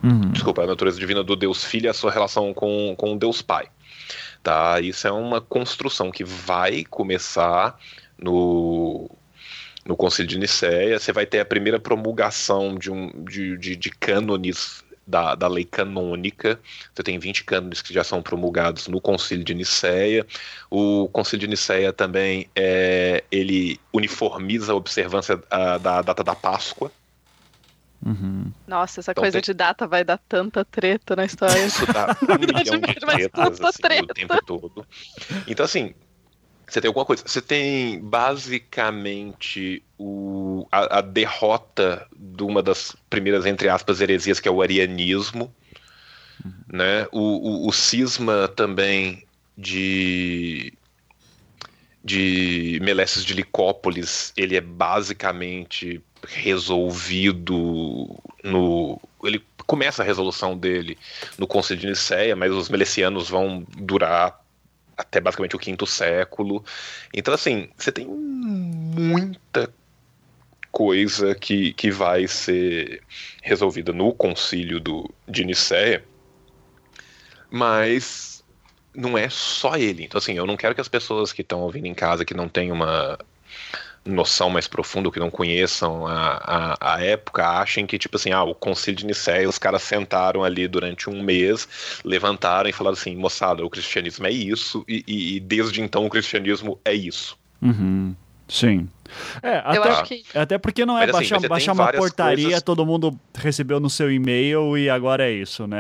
[0.03, 0.31] Uhum.
[0.33, 3.41] Desculpa, a natureza divina do Deus Filho e a sua relação com, com o Deus
[3.41, 3.69] Pai.
[4.43, 4.81] Tá?
[4.81, 7.79] Isso é uma construção que vai começar
[8.19, 9.09] no
[9.89, 13.91] no Concílio de Nicéia, você vai ter a primeira promulgação de, um, de, de, de
[13.91, 16.61] cânones da, da lei canônica.
[16.95, 20.27] Você tem 20 cânones que já são promulgados no Concílio de Nicéia.
[20.71, 26.93] O Concílio de Nicéia também é, ele uniformiza a observância a, da data da Páscoa.
[28.05, 28.53] Uhum.
[28.67, 29.43] Nossa, essa então, coisa tem...
[29.43, 31.65] de data vai dar tanta treta na história.
[31.65, 34.13] Isso dá um milhão de tretas assim, treta.
[34.13, 34.87] o tempo todo.
[35.47, 35.95] Então, assim,
[36.69, 37.23] você tem alguma coisa.
[37.27, 44.49] Você tem basicamente o, a, a, derrota de uma das primeiras, entre aspas, heresias, que
[44.49, 45.53] é o arianismo.
[46.45, 46.53] Uhum.
[46.73, 47.07] Né?
[47.11, 49.25] O, o, o, cisma também
[49.57, 50.73] de,
[52.05, 59.01] de Meleces de Licópolis, ele é basicamente resolvido no.
[59.25, 60.99] Ele começa a resolução dele
[61.39, 64.39] no Conselho de Nicéia, mas os melecianos vão durar
[64.99, 66.65] até basicamente o quinto século.
[67.15, 69.73] Então, assim, você tem muita
[70.73, 73.03] coisa que, que vai ser
[73.41, 76.05] resolvida no concílio do, de Nicéia,
[77.49, 78.45] mas
[78.95, 80.05] não é só ele.
[80.05, 82.49] Então, assim, eu não quero que as pessoas que estão ouvindo em casa, que não
[82.49, 83.19] têm uma
[84.09, 88.43] noção mais profunda, que não conheçam a, a, a, época, achem que, tipo assim, ah,
[88.43, 91.69] o concílio de Nicéia, os caras sentaram ali durante um mês,
[92.05, 96.11] levantaram e falaram assim, moçada, o cristianismo é isso, e, e, e desde então o
[96.11, 97.39] cristianismo é isso.
[97.61, 98.15] Uhum.
[98.49, 98.89] Sim.
[99.43, 100.25] É, até, que...
[100.35, 102.63] até porque não é Mas, baixar, assim, baixar uma portaria, coisas...
[102.63, 105.79] todo mundo recebeu no seu e-mail e agora é isso, né?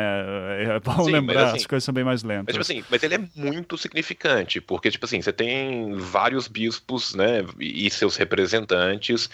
[0.76, 2.56] É bom Sim, lembrar, assim, as coisas são bem mais lentas.
[2.56, 7.14] Mas, tipo assim, mas ele é muito significante, porque, tipo assim, você tem vários bispos,
[7.14, 9.28] né, e seus representantes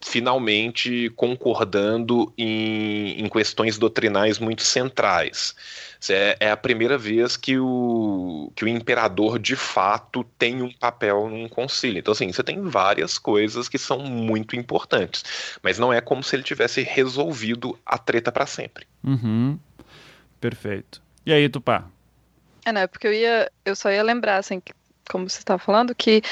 [0.00, 5.54] finalmente concordando em, em questões doutrinais muito centrais.
[6.08, 11.28] É, é, a primeira vez que o, que o imperador de fato tem um papel
[11.28, 11.98] num concílio.
[11.98, 15.24] Então, assim, você tem várias coisas que são muito importantes,
[15.62, 18.86] mas não é como se ele tivesse resolvido a treta para sempre.
[19.02, 19.58] Uhum.
[20.40, 21.02] Perfeito.
[21.24, 21.84] E aí, Tupá?
[22.64, 22.86] É, né?
[22.86, 24.62] Porque eu ia, eu só ia lembrar, assim,
[25.10, 26.22] como você estava falando, que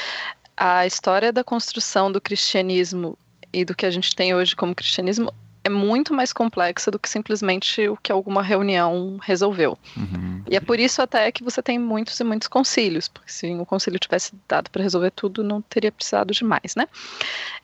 [0.55, 3.17] a história da construção do cristianismo
[3.55, 7.09] e do que a gente tem hoje como cristianismo é muito mais complexa do que
[7.09, 9.79] simplesmente o que alguma reunião resolveu.
[9.97, 10.43] Uhum.
[10.47, 13.65] E é por isso até que você tem muitos e muitos concílios, porque se o
[13.65, 16.87] concílio tivesse dado para resolver tudo, não teria precisado de mais, né?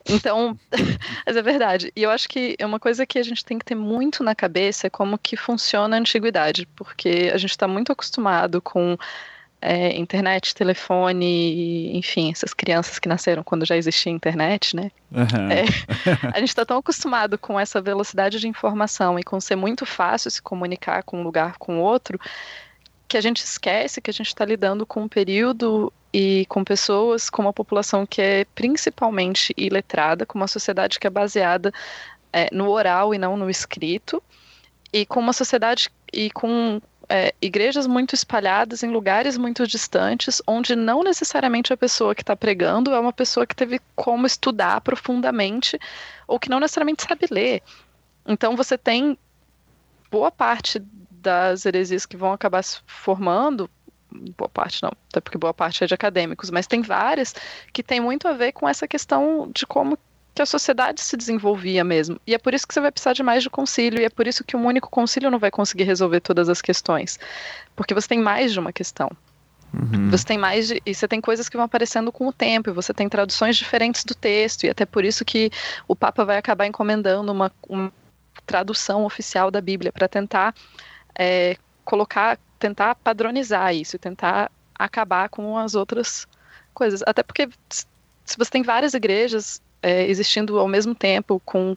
[0.10, 0.58] Então,
[1.27, 1.91] mas é verdade.
[1.95, 4.34] E eu acho que é uma coisa que a gente tem que ter muito na
[4.34, 8.97] cabeça é como que funciona a antiguidade, porque a gente está muito acostumado com
[9.62, 14.91] é, internet, telefone, enfim, essas crianças que nasceram quando já existia internet, né?
[15.12, 15.52] Uhum.
[15.52, 15.65] É,
[16.34, 20.32] a gente está tão acostumado com essa velocidade de informação e com ser muito fácil
[20.32, 22.19] se comunicar com um lugar com outro,
[23.08, 27.30] que a gente esquece que a gente está lidando com um período e com pessoas,
[27.30, 31.71] com uma população que é principalmente iletrada, com uma sociedade que é baseada
[32.34, 34.24] é, no oral e não no escrito,
[34.91, 40.78] e com uma sociedade e com é, igrejas muito espalhadas em lugares muito distantes, onde
[40.78, 45.78] não necessariamente a pessoa que está pregando é uma pessoa que teve como estudar profundamente
[46.26, 47.62] ou que não necessariamente sabe ler.
[48.26, 49.17] Então você tem
[50.10, 53.69] boa parte das heresias que vão acabar se formando,
[54.38, 57.36] boa parte não, até porque boa parte é de acadêmicos, mas tem várias
[57.74, 59.97] que tem muito a ver com essa questão de como
[60.34, 62.20] que a sociedade se desenvolvia mesmo.
[62.26, 64.28] E é por isso que você vai precisar de mais de concílio, e é por
[64.28, 67.20] isso que um único concílio não vai conseguir resolver todas as questões.
[67.76, 69.10] Porque você tem mais de uma questão.
[69.74, 70.10] Uhum.
[70.10, 72.74] Você tem mais de, e você tem coisas que vão aparecendo com o tempo, e
[72.74, 75.52] você tem traduções diferentes do texto, e até por isso que
[75.88, 77.91] o Papa vai acabar encomendando uma, uma
[78.46, 80.56] tradução oficial da Bíblia para tentar
[81.15, 86.28] é, colocar, tentar padronizar isso, tentar acabar com as outras
[86.74, 87.04] coisas.
[87.06, 91.76] Até porque se você tem várias igrejas é, existindo ao mesmo tempo, com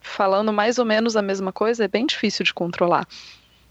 [0.00, 3.06] falando mais ou menos a mesma coisa, é bem difícil de controlar.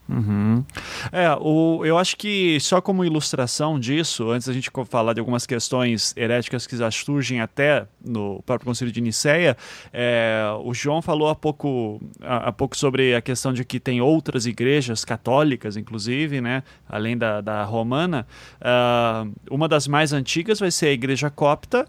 [0.08, 0.66] Uhum.
[1.14, 5.46] É, o, eu acho que só como ilustração disso, antes da gente falar de algumas
[5.46, 9.56] questões heréticas que já surgem até no próprio Conselho de Nicéia,
[9.94, 14.02] é, o João falou há pouco, há, há, pouco sobre a questão de que tem
[14.02, 18.28] outras igrejas católicas, inclusive, né, além da, da romana.
[18.60, 21.88] Uh, uma das mais antigas vai ser a Igreja Copta,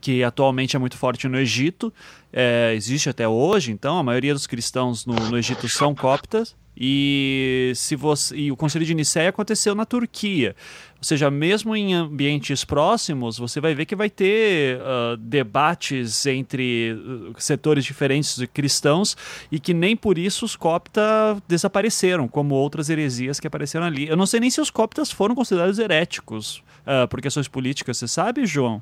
[0.00, 1.92] que atualmente é muito forte no Egito,
[2.32, 6.56] é, existe até hoje, então a maioria dos cristãos no, no Egito são coptas.
[6.80, 10.54] E, se você, e o Conselho de Nicéia aconteceu na Turquia.
[10.96, 16.92] Ou seja, mesmo em ambientes próximos, você vai ver que vai ter uh, debates entre
[16.92, 19.16] uh, setores diferentes de cristãos
[19.50, 24.06] e que nem por isso os coptas desapareceram, como outras heresias que apareceram ali.
[24.06, 28.06] Eu não sei nem se os coptas foram considerados heréticos uh, por questões políticas, você
[28.06, 28.80] sabe, João?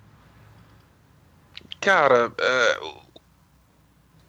[1.86, 2.78] Cara, é,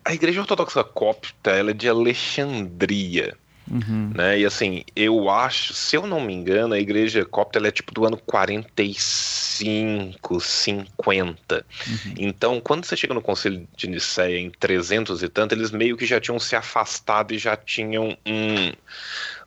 [0.06, 3.36] a Igreja Ortodoxa Copta ela é de Alexandria.
[3.68, 4.12] Uhum.
[4.14, 4.42] Né?
[4.42, 8.06] E assim, eu acho, se eu não me engano, a igreja copta é tipo do
[8.06, 11.66] ano 45, 50.
[11.88, 12.14] Uhum.
[12.20, 16.06] Então, quando você chega no Conselho de Nicéia em 300 e tanto, eles meio que
[16.06, 18.72] já tinham se afastado e já tinham um,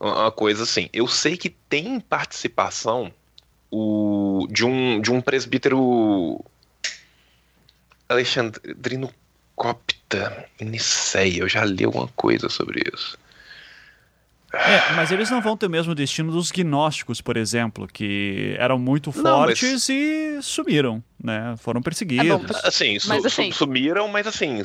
[0.00, 0.88] uma coisa assim.
[0.92, 3.12] Eu sei que tem participação
[3.70, 6.44] o, de, um, de um presbítero
[8.10, 9.12] Alexandrino
[9.54, 11.40] Copta, Niceia.
[11.40, 13.16] Eu já li alguma coisa sobre isso.
[14.52, 18.78] É, mas eles não vão ter o mesmo destino dos gnósticos, por exemplo, que eram
[18.78, 19.88] muito fortes não, mas...
[19.88, 21.54] e sumiram, né?
[21.58, 22.26] Foram perseguidos.
[22.26, 24.60] É bom, assim, su mas, assim, sumiram, mas assim,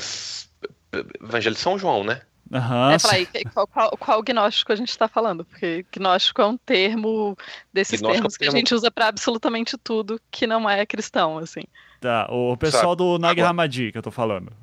[1.21, 2.21] Evangelho de São João, né?
[2.51, 2.91] Uhum.
[2.91, 5.45] É, falar aí, qual, qual, qual, gnóstico a gente está falando?
[5.45, 7.38] Porque gnóstico é um termo
[7.71, 11.63] desses gnóstico termos que a gente usa para absolutamente tudo que não é cristão, assim.
[12.06, 12.98] Tá, o pessoal Sabe.
[12.98, 14.54] do Nag Hammadi que eu tô falando.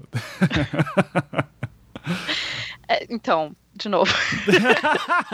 [2.88, 4.12] É, então, de novo.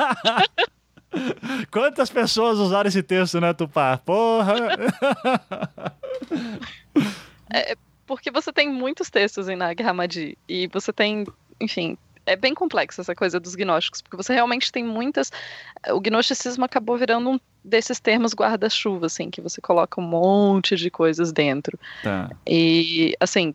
[1.70, 3.98] Quantas pessoas usaram esse texto, né, Tupá?
[3.98, 4.54] Porra!
[7.50, 7.74] É,
[8.06, 11.26] porque você tem muitos textos em Nag Hammadi e você tem,
[11.58, 15.32] enfim, é bem complexo essa coisa dos gnósticos, porque você realmente tem muitas.
[15.90, 20.90] O gnosticismo acabou virando um desses termos guarda-chuva, assim, que você coloca um monte de
[20.90, 21.78] coisas dentro.
[22.02, 22.30] Tá.
[22.46, 23.54] E, assim,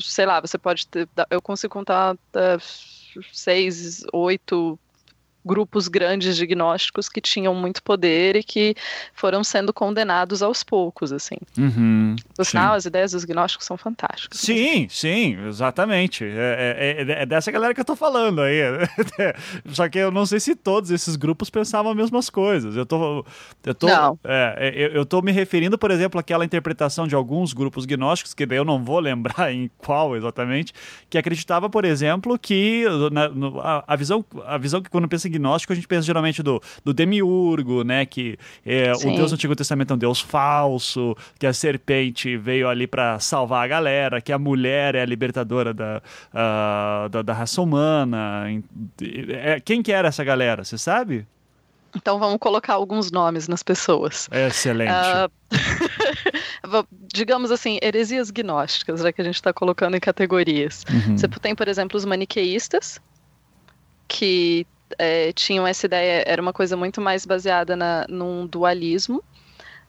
[0.00, 1.08] sei lá, você pode ter.
[1.30, 4.78] Eu consigo contar uh, seis, oito
[5.44, 8.74] grupos grandes de gnósticos que tinham muito poder e que
[9.12, 11.36] foram sendo condenados aos poucos, assim.
[11.56, 14.40] Uhum, Por sinal, as ideias dos gnósticos são fantásticas.
[14.40, 16.24] Sim, sim, exatamente.
[16.24, 18.60] É, é, é, dessa galera que eu tô falando aí.
[19.72, 22.76] Só que eu não sei se todos esses grupos pensavam as mesmas coisas.
[22.76, 23.24] Eu tô,
[23.64, 24.18] eu tô, não.
[24.24, 28.46] É, eu, eu tô me referindo, por exemplo, àquela interpretação de alguns grupos gnósticos, que
[28.46, 30.72] daí eu não vou lembrar em qual exatamente,
[31.08, 35.28] que acreditava, por exemplo, que na, no, a, a, visão, a visão que quando pensa
[35.28, 38.06] em gnóstico, a gente pensa geralmente do, do demiurgo, né?
[38.06, 42.68] Que é, o Deus do Antigo Testamento é um Deus falso, que a serpente veio
[42.68, 47.32] ali para salvar a galera, que a mulher é a libertadora da, uh, da, da,
[47.32, 48.44] raça humana.
[49.28, 51.26] É, quem que era essa galera, você sabe?
[51.96, 54.28] Então vamos colocar alguns nomes nas pessoas.
[54.30, 54.90] Excelente.
[56.64, 60.82] Uh, digamos assim, heresias gnósticas, já que a gente está colocando em categorias.
[60.90, 61.16] Uhum.
[61.16, 62.98] Você tem, por exemplo, os maniqueístas,
[64.08, 64.66] que
[64.98, 69.22] é, tinham essa ideia, era uma coisa muito mais baseada na, num dualismo.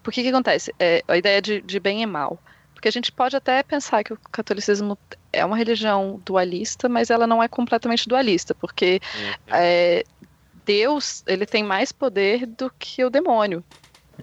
[0.04, 0.74] Porque que acontece?
[0.80, 2.40] É, a ideia de, de bem e mal.
[2.74, 4.98] Porque a gente pode até pensar que o catolicismo
[5.34, 9.34] é uma religião dualista, mas ela não é completamente dualista, porque uhum.
[9.56, 10.04] é,
[10.66, 13.64] Deus ele tem mais poder do que o demônio.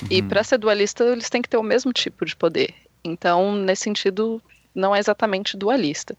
[0.00, 0.08] Uhum.
[0.10, 2.74] E para ser dualista, eles têm que ter o mesmo tipo de poder.
[3.02, 4.40] Então, nesse sentido,
[4.74, 6.16] não é exatamente dualista.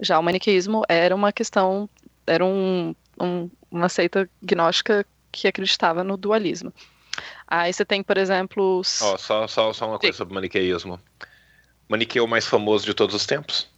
[0.00, 1.88] Já o maniqueísmo era uma questão,
[2.26, 6.72] era um, um, uma seita gnóstica que acreditava no dualismo.
[7.46, 8.78] Aí você tem, por exemplo.
[8.78, 9.00] Os...
[9.00, 10.18] Oh, só, só, só uma coisa Sim.
[10.18, 11.00] sobre maniqueísmo.
[11.88, 13.68] Maniqueu mais famoso de todos os tempos?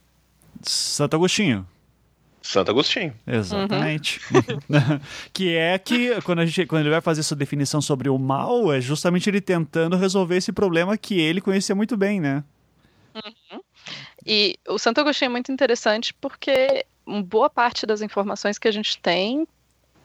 [0.61, 1.65] Santo Agostinho.
[2.41, 3.13] Santo Agostinho.
[3.25, 4.19] Exatamente.
[4.33, 4.99] Uhum.
[5.31, 8.73] que é que, quando, a gente, quando ele vai fazer sua definição sobre o mal,
[8.73, 12.43] é justamente ele tentando resolver esse problema que ele conhecia muito bem, né?
[13.15, 13.61] Uhum.
[14.25, 16.85] E o Santo Agostinho é muito interessante porque
[17.25, 19.47] boa parte das informações que a gente tem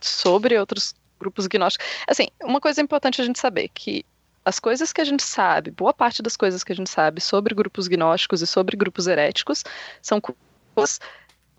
[0.01, 1.87] sobre outros grupos gnósticos.
[2.07, 4.05] Assim, uma coisa importante a gente saber que
[4.45, 7.55] as coisas que a gente sabe, boa parte das coisas que a gente sabe sobre
[7.55, 9.65] grupos gnósticos e sobre grupos heréticos
[10.01, 11.01] são coisas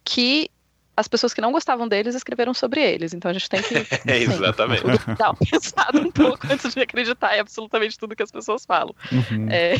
[0.05, 0.49] que
[0.95, 3.13] as pessoas que não gostavam deles escreveram sobre eles.
[3.13, 3.75] Então a gente tem que.
[4.09, 4.83] É, exatamente.
[5.19, 8.95] Dar uma pensada um pouco antes de acreditar em absolutamente tudo que as pessoas falam.
[9.11, 9.47] Uhum.
[9.51, 9.75] É,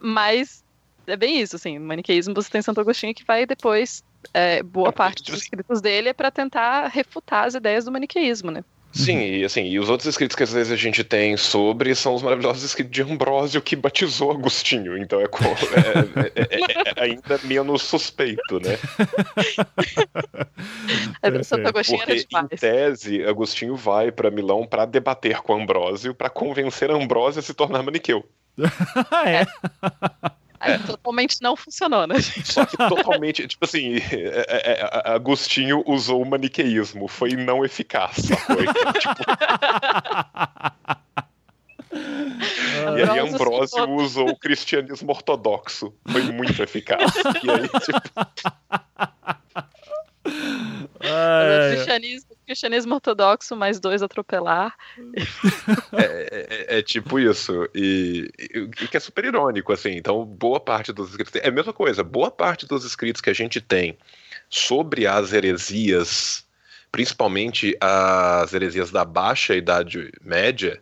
[0.00, 0.62] mas
[1.06, 1.78] é bem isso, assim.
[1.78, 4.04] No maniqueísmo você tem Santo Agostinho que vai depois.
[4.32, 8.64] É, boa parte dos escritos dele é para tentar refutar as ideias do maniqueísmo, né?
[8.94, 9.22] Sim, uhum.
[9.22, 12.22] e assim, e os outros escritos que às vezes a gente tem sobre são os
[12.22, 15.28] maravilhosos escritos de Ambrósio que batizou Agostinho, então é, é,
[16.36, 16.58] é,
[16.96, 18.78] é ainda menos suspeito, né?
[21.42, 26.88] Santo Agostinho Porque, em tese, Agostinho vai para Milão para debater com Ambrósio, para convencer
[26.88, 28.24] Ambrósio a se tornar maniqueu.
[29.26, 29.44] é.
[30.64, 30.78] É.
[30.78, 32.52] Totalmente não funcionou, né, gente?
[32.52, 38.16] Só que totalmente, tipo assim, é, é, é, Agostinho usou o maniqueísmo, foi não eficaz,
[38.46, 39.24] foi, tipo...
[42.96, 45.94] E aí Ambrósio usou o cristianismo ortodoxo.
[46.10, 47.12] Foi muito eficaz.
[47.42, 48.00] E aí, tipo...
[51.06, 54.74] Ah, o cristianismo, cristianismo ortodoxo mais dois atropelar.
[55.92, 57.68] É, é, é tipo isso.
[57.74, 59.92] E, e, que é super irônico, assim.
[59.92, 61.34] Então, boa parte dos escritos.
[61.36, 63.96] É a mesma coisa, boa parte dos escritos que a gente tem
[64.50, 66.44] sobre as heresias,
[66.92, 70.80] principalmente as heresias da Baixa Idade Média,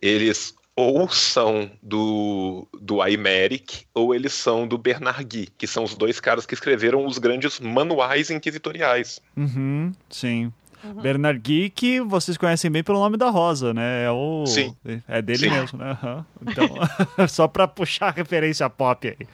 [0.00, 6.20] eles ou são do, do Aymeric ou eles são do Bernard que são os dois
[6.20, 9.18] caras que escreveram os grandes manuais inquisitoriais.
[9.34, 10.52] Uhum, sim.
[10.84, 11.00] Uhum.
[11.00, 14.04] Bernard Gui, que vocês conhecem bem pelo nome da Rosa, né?
[14.04, 14.44] É o.
[14.46, 14.76] Sim.
[15.08, 15.50] É dele Sim.
[15.50, 15.98] mesmo, né?
[16.02, 16.24] Uhum.
[16.42, 16.68] Então,
[17.28, 19.26] só para puxar a referência pop aí.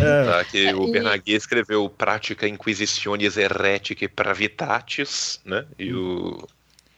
[0.00, 0.24] É.
[0.24, 5.64] Tá, que o Bernard Gui escreveu Prática Inquisitiones Hereticae Pravitatis, né?
[5.78, 6.46] E o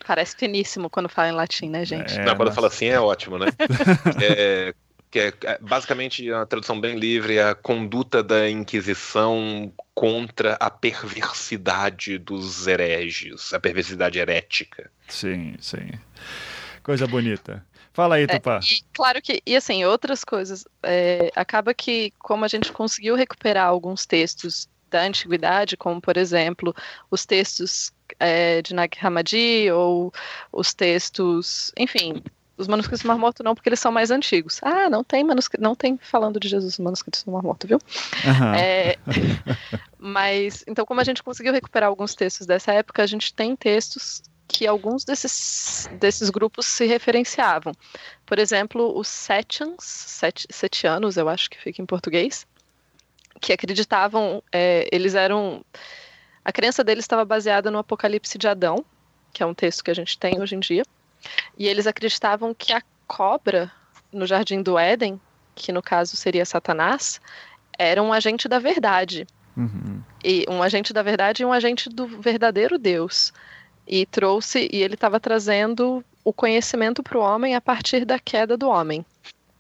[0.09, 2.19] Parece finíssimo quando fala em latim, né, gente?
[2.19, 2.55] É, Não, quando mas...
[2.55, 3.49] fala assim é ótimo, né?
[4.23, 4.75] é,
[5.11, 10.71] que é, é basicamente a tradução bem livre, é a conduta da Inquisição contra a
[10.71, 14.91] perversidade dos hereges, a perversidade herética.
[15.09, 15.91] Sim, sim.
[16.83, 17.65] Coisa bonita.
[17.93, 18.61] Fala aí, Tupá.
[18.63, 20.65] É, e, claro que, e assim, outras coisas.
[20.83, 26.75] É, acaba que, como a gente conseguiu recuperar alguns textos da antiguidade, como por exemplo
[27.11, 30.13] os textos é, de Nag Hammadi ou
[30.53, 32.23] os textos, enfim,
[32.59, 34.61] os manuscritos do Mar Morto não, porque eles são mais antigos.
[34.63, 37.79] Ah, não tem manuscrito, não tem falando de Jesus nos manuscritos do Mar Morto, viu?
[38.25, 38.55] Uhum.
[38.55, 38.97] É,
[39.97, 44.23] mas, então, como a gente conseguiu recuperar alguns textos dessa época, a gente tem textos
[44.49, 47.73] que alguns desses, desses grupos se referenciavam.
[48.27, 52.47] Por exemplo, os Setians, set, setianos, eu acho que fica em português,
[53.41, 55.65] que acreditavam, é, eles eram.
[56.45, 58.85] A crença deles estava baseada no Apocalipse de Adão,
[59.33, 60.83] que é um texto que a gente tem hoje em dia.
[61.57, 63.71] E eles acreditavam que a cobra
[64.13, 65.21] no jardim do Éden,
[65.55, 67.21] que no caso seria Satanás,
[67.79, 69.27] era um agente da verdade.
[69.57, 70.03] Uhum.
[70.23, 73.33] E um agente da verdade e um agente do verdadeiro Deus.
[73.87, 78.57] E trouxe, e ele estava trazendo o conhecimento para o homem a partir da queda
[78.57, 79.05] do homem.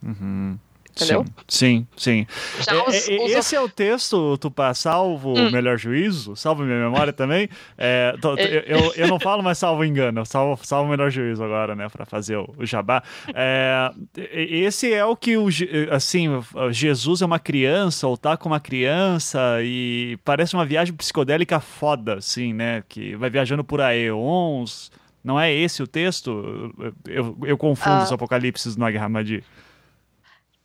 [0.02, 0.58] Uhum.
[0.98, 1.24] Entendeu?
[1.46, 2.26] Sim, sim.
[2.60, 2.70] sim.
[2.70, 3.30] É, os, é, os...
[3.32, 5.50] Esse é o texto, Tupá, salvo hum.
[5.50, 7.48] melhor juízo, salvo minha memória também.
[7.76, 8.64] É, tô, é.
[8.66, 12.36] eu, eu não falo mais salvo engano, salvo, salvo melhor juízo agora, né, para fazer
[12.36, 13.02] o, o jabá.
[13.32, 15.48] É, esse é o que, o,
[15.90, 16.28] assim,
[16.70, 22.14] Jesus é uma criança, ou tá com uma criança, e parece uma viagem psicodélica foda,
[22.14, 24.90] assim, né, que vai viajando por aeons.
[25.22, 26.72] Não é esse o texto?
[27.06, 28.04] Eu, eu confundo ah.
[28.04, 29.44] os apocalipses do Nag Hammadi.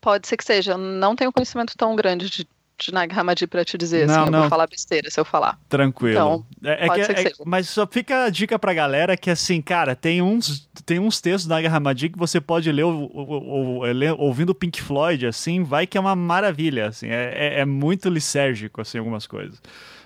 [0.04, 0.74] Pode ser que seja.
[0.74, 2.46] Eu não tenho conhecimento tão grande de,
[2.78, 4.40] de Nag Hammadi para te dizer, não, assim, não.
[4.40, 5.58] eu vou falar besteira se eu falar.
[5.70, 6.12] Tranquilo.
[6.12, 7.36] Então, é, é pode que, ser que é, seja.
[7.46, 11.48] Mas só fica a dica pra galera que, assim, cara, tem uns, tem uns textos
[11.48, 15.64] do Nag Hammadi que você pode ler, ou, ou, ou, ler ouvindo Pink Floyd, assim,
[15.64, 19.62] vai que é uma maravilha, assim, é, é, é muito lisérgico, assim, algumas coisas.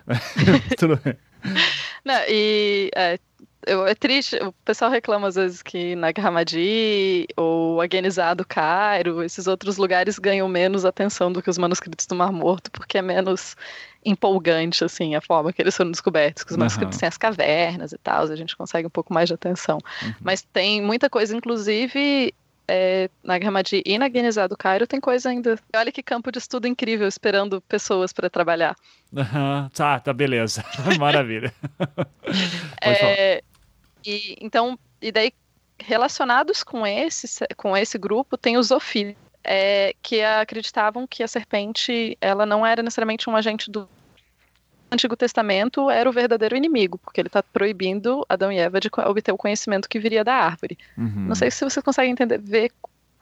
[0.77, 1.17] Tudo bem.
[2.05, 3.17] Não, e é,
[3.65, 9.47] eu, é triste, o pessoal reclama às vezes que Nag Hammadi ou Aguenizado Cairo, esses
[9.47, 13.55] outros lugares ganham menos atenção do que os manuscritos do Mar Morto, porque é menos
[14.05, 16.99] empolgante, assim, a forma que eles foram descobertos, que os manuscritos uhum.
[16.99, 19.79] têm as cavernas e tal, a gente consegue um pouco mais de atenção.
[20.01, 20.13] Uhum.
[20.21, 22.33] Mas tem muita coisa, inclusive
[22.67, 25.57] é, na Hammadi e na Guinizá do Cairo tem coisa ainda.
[25.75, 28.75] Olha que campo de estudo incrível, esperando pessoas para trabalhar.
[29.11, 30.63] Uhum, tá, tá, beleza.
[30.99, 31.53] Maravilha.
[32.81, 33.41] é,
[34.05, 35.31] e, então, e daí,
[35.79, 42.17] relacionados com esse, com esse grupo, tem os ofílios, é, que acreditavam que a serpente
[42.19, 43.87] ela não era necessariamente um agente do
[44.91, 49.31] Antigo Testamento, era o verdadeiro inimigo, porque ele está proibindo Adão e Eva de obter
[49.31, 50.77] o conhecimento que viria da árvore.
[50.97, 51.27] Uhum.
[51.27, 52.71] Não sei se você consegue entender, ver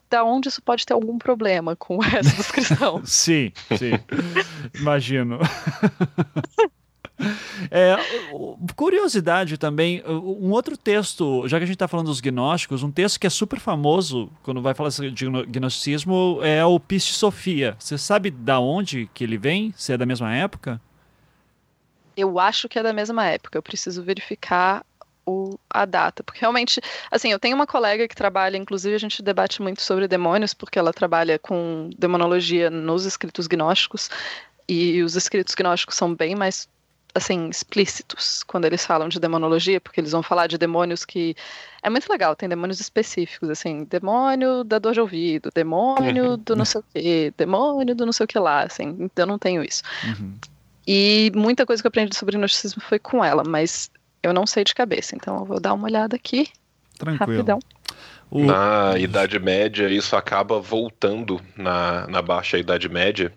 [0.10, 3.10] da onde isso pode ter algum problema com o resto dos cristãos.
[3.12, 3.94] sim, sim.
[4.80, 5.40] Imagino.
[7.72, 7.96] É,
[8.76, 13.20] curiosidade também, um outro texto, já que a gente está falando dos gnósticos, um texto
[13.20, 17.76] que é super famoso quando vai falar de gnosticismo é o Piste Sofia.
[17.80, 19.74] Você sabe da onde que ele vem?
[19.78, 20.80] Se é da mesma época?
[22.18, 23.58] Eu acho que é da mesma época.
[23.58, 24.86] Eu preciso verificar
[25.26, 29.24] o, a data, porque realmente, assim, eu tenho uma colega que trabalha, inclusive a gente
[29.24, 34.10] debate muito sobre demônios, porque ela trabalha com demonologia nos escritos gnósticos,
[34.68, 36.68] e os escritos gnósticos são bem mais
[37.16, 41.34] assim, explícitos quando eles falam de demonologia, porque eles vão falar de demônios que.
[41.82, 46.66] É muito legal, tem demônios específicos, assim, demônio da dor de ouvido, demônio do não
[46.66, 49.64] sei o quê, demônio do não sei o que lá, assim, então eu não tenho
[49.64, 49.82] isso.
[50.04, 50.36] Uhum.
[50.86, 53.90] E muita coisa que eu aprendi sobre gnosticismo foi com ela, mas
[54.26, 56.48] eu não sei de cabeça, então eu vou dar uma olhada aqui.
[56.98, 57.20] Tranquilo.
[57.20, 57.60] Rapidão.
[58.30, 58.44] O...
[58.44, 63.32] Na Idade Média, isso acaba voltando na, na Baixa Idade Média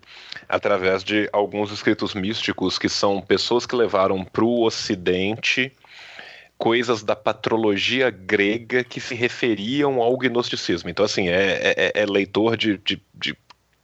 [0.48, 5.72] através de alguns escritos místicos que são pessoas que levaram para o Ocidente
[6.56, 10.88] coisas da patrologia grega que se referiam ao gnosticismo.
[10.90, 13.36] Então, assim, é, é, é leitor de, de, de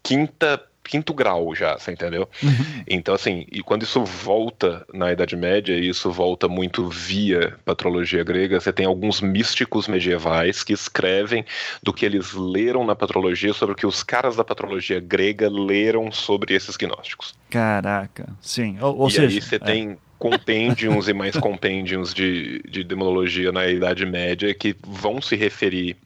[0.03, 2.29] quinta quinto grau já, você entendeu?
[2.43, 2.85] Uhum.
[2.87, 8.23] Então, assim, e quando isso volta na Idade Média, e isso volta muito via patrologia
[8.23, 11.45] grega, você tem alguns místicos medievais que escrevem
[11.83, 16.13] do que eles leram na patrologia sobre o que os caras da patrologia grega leram
[16.13, 17.35] sobre esses gnósticos.
[17.51, 18.77] Caraca, sim.
[18.81, 19.59] Ou, ou e seja, aí você é.
[19.59, 25.97] tem compêndios e mais compêndios de, de demonologia na Idade Média que vão se referir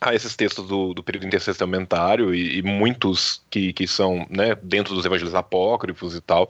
[0.00, 4.94] a esses textos do, do período intertestamentário e, e muitos que, que são né, dentro
[4.94, 6.48] dos evangelhos apócrifos e tal.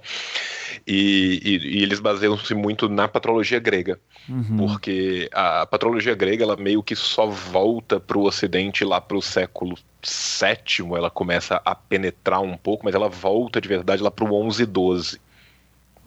[0.87, 4.57] E, e, e eles baseiam-se muito na patrologia grega, uhum.
[4.57, 9.23] porque a patrologia grega ela meio que só volta para o Ocidente lá para o
[9.23, 14.25] século VII, ela começa a penetrar um pouco, mas ela volta de verdade lá para
[14.25, 15.26] o 11 e 12.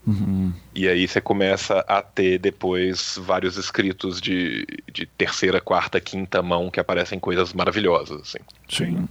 [0.06, 0.54] Uhum.
[0.74, 6.70] E aí você começa a ter depois vários escritos de, de terceira, quarta, quinta mão
[6.70, 8.22] que aparecem coisas maravilhosas.
[8.22, 8.40] Assim.
[8.68, 9.08] Sim.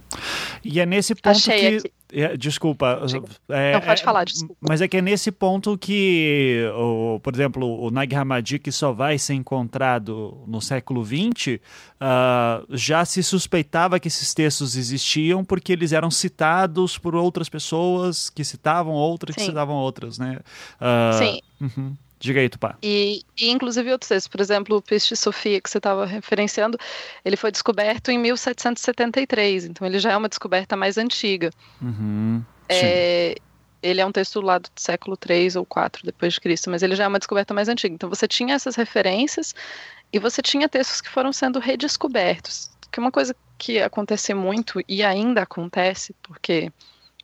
[0.63, 1.77] E é nesse ponto Achei que.
[1.77, 1.98] Aqui.
[2.11, 3.01] É, desculpa.
[3.49, 4.55] É, Não, pode é, falar, desculpa.
[4.61, 8.91] Mas é que é nesse ponto que, o, por exemplo, o Nag Hammadi, que só
[8.91, 11.59] vai ser encontrado no século XX, uh,
[11.99, 18.29] ah, já se suspeitava que esses textos existiam porque eles eram citados por outras pessoas
[18.29, 19.41] que citavam outras Sim.
[19.41, 20.39] que citavam outras, né?
[20.81, 21.39] Uh, Sim.
[21.61, 21.95] Uhum.
[22.19, 22.77] Diga aí, Tupá.
[22.83, 26.77] E, e inclusive outros textos, por exemplo, o Peixe Sofia, que você estava referenciando,
[27.23, 31.49] ele foi descoberto em 1773, então ele já é uma descoberta mais antiga.
[31.81, 33.35] Uhum, é,
[33.81, 36.95] ele é um texto lá do século 3 ou 4 depois de Cristo, mas ele
[36.95, 37.95] já é uma descoberta mais antiga.
[37.95, 39.55] Então você tinha essas referências
[40.11, 42.69] e você tinha textos que foram sendo redescobertos.
[42.91, 46.71] Que é uma coisa que acontece muito e ainda acontece, porque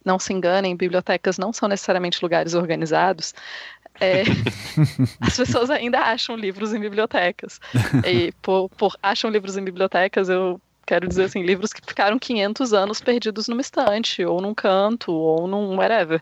[0.06, 3.34] não se enganem, bibliotecas não são necessariamente lugares organizados.
[4.00, 4.24] É,
[5.22, 7.60] as pessoas ainda acham livros em bibliotecas.
[8.06, 12.74] E por, por acham livros em bibliotecas, eu quero dizer assim, livros que ficaram 500
[12.74, 16.22] anos perdidos numa estante, ou num canto, ou num whatever.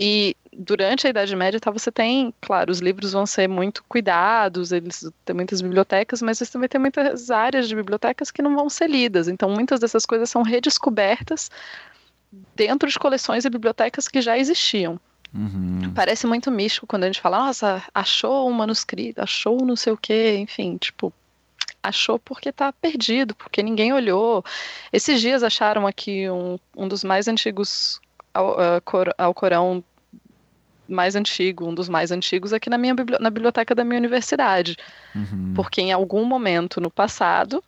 [0.00, 4.72] E durante a Idade Média, tá, você tem, claro, os livros vão ser muito cuidados,
[4.72, 8.68] eles têm muitas bibliotecas, mas você também tem muitas áreas de bibliotecas que não vão
[8.68, 9.28] ser lidas.
[9.28, 11.50] Então, muitas dessas coisas são redescobertas
[12.56, 14.98] dentro de coleções e bibliotecas que já existiam.
[15.34, 15.92] Uhum.
[15.94, 19.96] Parece muito místico quando a gente fala, nossa, achou um manuscrito, achou não sei o
[19.96, 21.12] quê, enfim, tipo,
[21.82, 24.44] achou porque está perdido, porque ninguém olhou.
[24.92, 28.00] Esses dias acharam aqui um, um dos mais antigos
[28.32, 28.56] ao,
[29.18, 29.82] ao Corão
[30.88, 34.76] mais antigo, um dos mais antigos aqui na minha na biblioteca da minha universidade.
[35.14, 35.52] Uhum.
[35.54, 37.64] Porque em algum momento no passado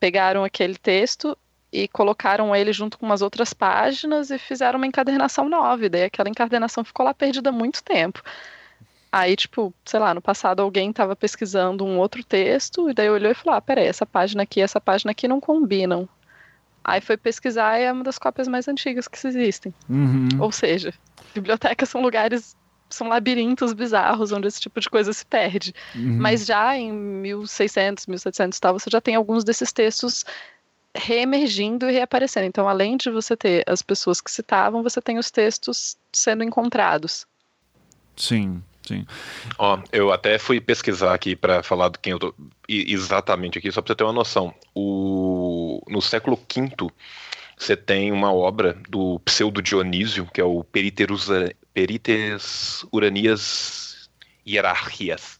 [0.00, 1.36] pegaram aquele texto
[1.72, 5.84] e colocaram ele junto com umas outras páginas e fizeram uma encadernação nova.
[5.84, 8.22] E daí aquela encadernação ficou lá perdida há muito tempo.
[9.10, 13.30] Aí, tipo, sei lá, no passado alguém estava pesquisando um outro texto e daí olhou
[13.30, 16.08] e falou: ah, peraí, essa página aqui e essa página aqui não combinam.
[16.84, 19.74] Aí foi pesquisar e é uma das cópias mais antigas que existem.
[19.88, 20.28] Uhum.
[20.38, 20.94] Ou seja,
[21.34, 22.56] bibliotecas são lugares,
[22.88, 25.74] são labirintos bizarros onde esse tipo de coisa se perde.
[25.96, 26.18] Uhum.
[26.20, 30.24] Mas já em 1600, 1700 tal, você já tem alguns desses textos
[30.96, 32.46] reemergindo e reaparecendo.
[32.46, 37.26] Então, além de você ter as pessoas que citavam, você tem os textos sendo encontrados.
[38.16, 39.06] Sim, sim.
[39.58, 42.34] Ó, eu até fui pesquisar aqui para falar do quem eu tô
[42.68, 44.54] exatamente aqui, só para você ter uma noção.
[44.74, 46.90] O no século V
[47.58, 51.28] você tem uma obra do pseudo Dionísio, que é o Periterus,
[51.72, 54.10] Perites Uranias
[54.46, 55.35] Hierarquias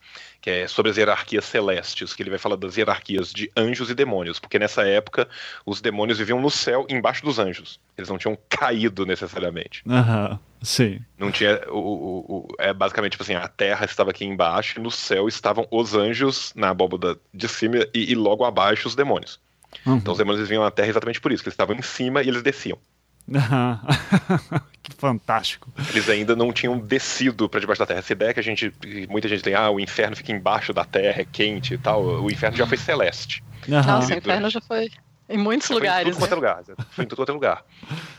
[0.47, 3.95] que é sobre as hierarquias celestes, que ele vai falar das hierarquias de anjos e
[3.97, 5.29] demônios, porque nessa época
[5.67, 7.81] os demônios viviam no céu embaixo dos anjos.
[7.99, 9.83] Eles não tinham caído necessariamente.
[9.89, 11.01] Aham, uhum, sim.
[11.19, 11.61] Não tinha.
[11.69, 15.27] O, o, o, é basicamente tipo assim: a terra estava aqui embaixo e no céu
[15.27, 19.41] estavam os anjos na abóboda de cima e, e logo abaixo os demônios.
[19.85, 19.97] Uhum.
[19.97, 22.29] Então os demônios vinham na terra exatamente por isso, que eles estavam em cima e
[22.29, 22.79] eles desciam.
[24.83, 25.73] que fantástico.
[25.91, 27.99] Eles ainda não tinham descido para debaixo da terra.
[27.99, 28.73] Essa ideia que a gente.
[29.09, 32.03] Muita gente tem, ah, o inferno fica embaixo da terra, é quente e tal.
[32.03, 33.43] O inferno já foi celeste.
[33.67, 34.91] Nossa, o inferno já foi.
[35.29, 36.03] Em muitos lugares.
[36.03, 36.65] Foi em tudo quanto é lugar.
[36.91, 37.65] Foi em tudo quanto é lugar.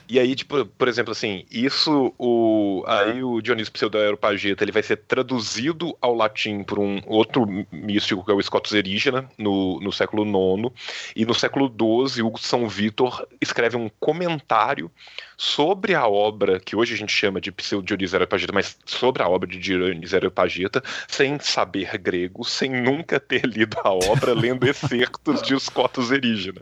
[0.10, 4.98] E aí, tipo, por exemplo, assim, isso, o, aí o Dionísio Pseudo-Aeropagita, ele vai ser
[4.98, 10.24] traduzido ao latim por um outro místico, que é o Scotus Erígena, no, no século
[10.24, 10.74] IX.
[11.16, 14.90] E no século XII, o São Vítor escreve um comentário
[15.38, 19.48] sobre a obra que hoje a gente chama de Pseudo-Dionísio Areopagita, mas sobre a obra
[19.48, 25.58] de Dionísio Areopagita, sem saber grego, sem nunca ter lido a obra, lendo excertos de
[25.60, 26.62] Scotus Erígena.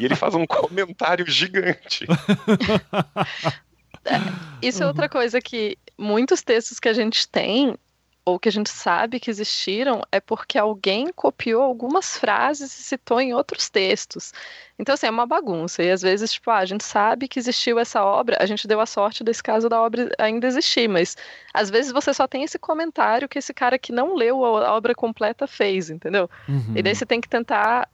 [0.00, 2.06] E ele faz um comentário gigante.
[4.60, 7.76] Isso é outra coisa que muitos textos que a gente tem
[8.24, 13.20] ou que a gente sabe que existiram é porque alguém copiou algumas frases e citou
[13.20, 14.32] em outros textos.
[14.78, 15.82] Então, assim, é uma bagunça.
[15.82, 18.80] E às vezes, tipo, ah, a gente sabe que existiu essa obra, a gente deu
[18.80, 21.16] a sorte desse caso da obra ainda existir, mas
[21.52, 24.94] às vezes você só tem esse comentário que esse cara que não leu a obra
[24.94, 26.30] completa fez, entendeu?
[26.48, 26.74] Uhum.
[26.76, 27.88] E daí você tem que tentar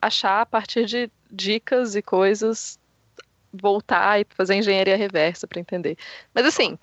[0.00, 2.78] achar a partir de dicas e coisas,
[3.52, 5.96] voltar e fazer engenharia reversa para entender.
[6.34, 6.78] Mas assim,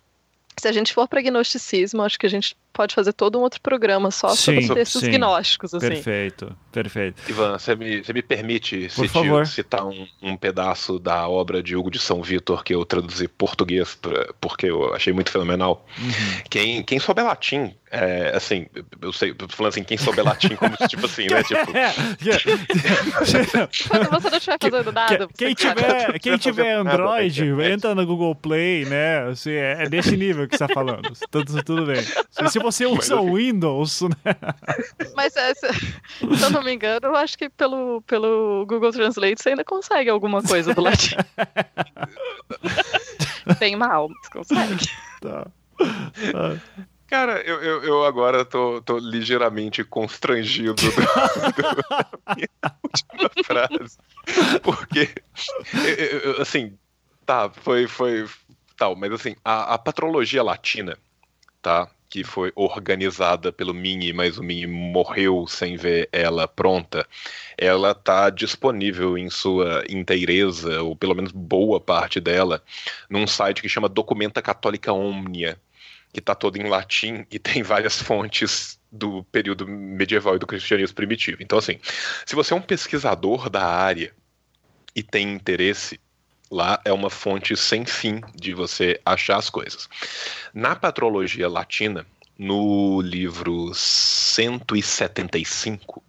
[0.57, 3.61] se a gente for para gnosticismo, acho que a gente pode fazer todo um outro
[3.61, 5.11] programa só sim, sobre textos sim.
[5.11, 5.73] gnósticos.
[5.73, 5.88] Assim.
[5.88, 7.21] Perfeito, perfeito.
[7.30, 11.89] Ivan, você me, você me permite citar, citar um, um, pedaço da obra de Hugo
[11.89, 15.86] de São Vitor que eu traduzi português pra, porque eu achei muito fenomenal.
[15.97, 16.41] Uhum.
[16.49, 18.67] Quem, quem souber latim, é, assim,
[19.01, 21.43] eu sei, tô falando assim, quem souber latim, como tipo assim, né?
[21.45, 21.71] Tipo.
[23.88, 25.28] Quando você não estiver fazendo nada.
[25.38, 29.30] Quem tiver, quem tiver Android, entra no Google Play, né?
[29.30, 31.13] Assim, é, é desse nível que você tá falando.
[31.32, 32.01] Tudo, tudo bem.
[32.01, 34.16] Se você usa o Windows, né?
[35.16, 39.41] Mas é, se, se eu não me engano, eu acho que pelo, pelo Google Translate
[39.41, 41.16] você ainda consegue alguma coisa do latim.
[43.59, 44.86] Tem mal, mas consegue.
[45.22, 45.47] Tá.
[46.34, 46.57] Ah.
[47.07, 50.95] Cara, eu, eu, eu, agora tô, tô ligeiramente constrangido do, do,
[52.26, 52.49] da minha
[52.84, 53.99] última frase.
[54.63, 55.13] Porque,
[56.24, 56.76] eu, assim,
[57.26, 58.28] tá, foi, foi
[58.76, 60.97] tal, mas assim, a, a patrologia latina,
[61.61, 61.88] tá?
[62.09, 67.07] Que foi organizada pelo Mini, mas o Mini morreu sem ver ela pronta,
[67.57, 72.63] ela está disponível em sua inteireza, ou pelo menos boa parte dela,
[73.09, 75.59] num site que chama Documenta Católica Omnia.
[76.13, 80.95] que está todo em latim e tem várias fontes do período medieval e do cristianismo
[80.95, 81.37] primitivo.
[81.41, 81.77] Então, assim,
[82.25, 84.13] se você é um pesquisador da área
[84.95, 85.99] e tem interesse,
[86.55, 89.89] lá é uma fonte sem fim de você achar as coisas.
[90.53, 92.05] Na patrologia latina,
[92.37, 96.01] no livro 175,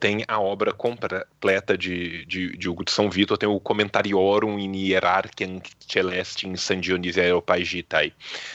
[0.00, 4.74] tem a obra completa de, de, de Hugo de São Vitor, tem o Comentariorum in
[4.74, 8.12] Hierarchiam Celestim San Dionisio Aeropagitae,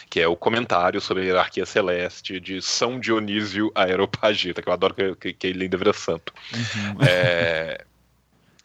[0.09, 4.93] que é o comentário sobre a hierarquia celeste de São Dionísio Aeropagita, que eu adoro
[4.93, 6.31] que, que, que ele ainda vira santo.
[6.53, 6.97] Uhum.
[7.07, 7.85] É,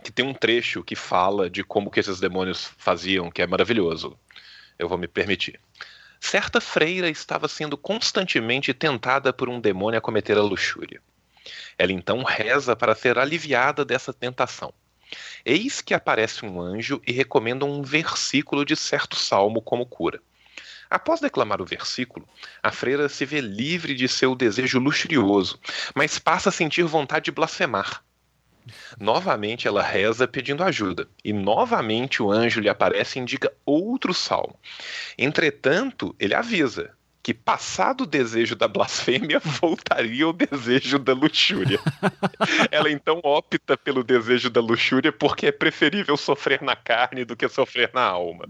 [0.05, 4.18] que tem um trecho que fala de como que esses demônios faziam, que é maravilhoso.
[4.78, 5.59] Eu vou me permitir.
[6.20, 11.00] Certa freira estava sendo constantemente tentada por um demônio a cometer a luxúria.
[11.78, 14.74] Ela então reza para ser aliviada dessa tentação.
[15.42, 20.20] Eis que aparece um anjo e recomenda um versículo de certo salmo como cura.
[20.90, 22.28] Após declamar o versículo,
[22.62, 25.59] a freira se vê livre de seu desejo luxurioso,
[25.94, 28.05] mas passa a sentir vontade de blasfemar.
[28.98, 34.58] Novamente ela reza pedindo ajuda, e novamente o anjo lhe aparece e indica outro salmo.
[35.18, 36.92] Entretanto, ele avisa:
[37.24, 41.80] que passado o desejo da blasfêmia, voltaria o desejo da luxúria.
[42.70, 47.48] Ela então opta pelo desejo da luxúria porque é preferível sofrer na carne do que
[47.48, 48.44] sofrer na alma.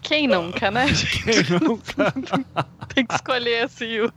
[0.00, 0.86] Quem nunca, né?
[1.22, 2.14] Quem nunca?
[2.94, 4.12] Tem que escolher assim o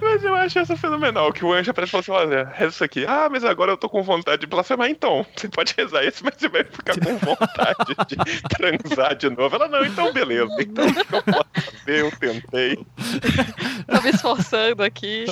[0.00, 2.84] mas eu acho essa fenomenal, que o anjo aparece e fala assim, olha, reza isso
[2.84, 3.04] aqui.
[3.06, 4.88] Ah, mas agora eu tô com vontade de blasfemar.
[4.88, 8.16] Então, você pode rezar isso, mas você vai ficar com vontade de
[8.56, 9.54] transar de novo.
[9.54, 10.54] Ela, não, então beleza.
[10.60, 12.00] Então o que eu posso fazer?
[12.00, 12.76] Eu tentei.
[13.86, 15.26] tô me esforçando aqui.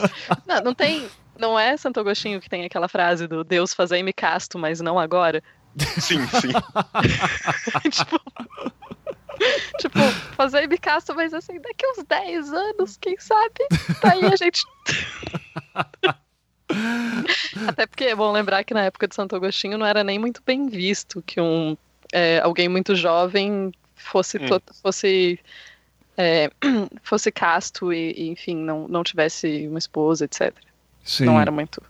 [0.47, 1.07] Não, não tem...
[1.39, 5.43] Não é Santo Agostinho que tem aquela frase do Deus fazei-me casto, mas não agora?
[6.01, 6.49] Sim, sim.
[7.91, 8.21] tipo,
[9.79, 9.99] tipo,
[10.37, 13.67] fazer bicaço, mas assim, daqui uns 10 anos, quem sabe?
[14.01, 14.65] Tá aí a gente.
[17.69, 20.43] Até porque é bom lembrar que na época de Santo Agostinho não era nem muito
[20.45, 21.77] bem visto que um
[22.13, 24.61] é, alguém muito jovem fosse hum.
[24.83, 25.39] fosse
[26.17, 26.51] é,
[27.03, 30.53] fosse casto e, e, enfim não, não tivesse uma esposa etc
[31.05, 31.27] Sim.
[31.27, 31.81] não era muito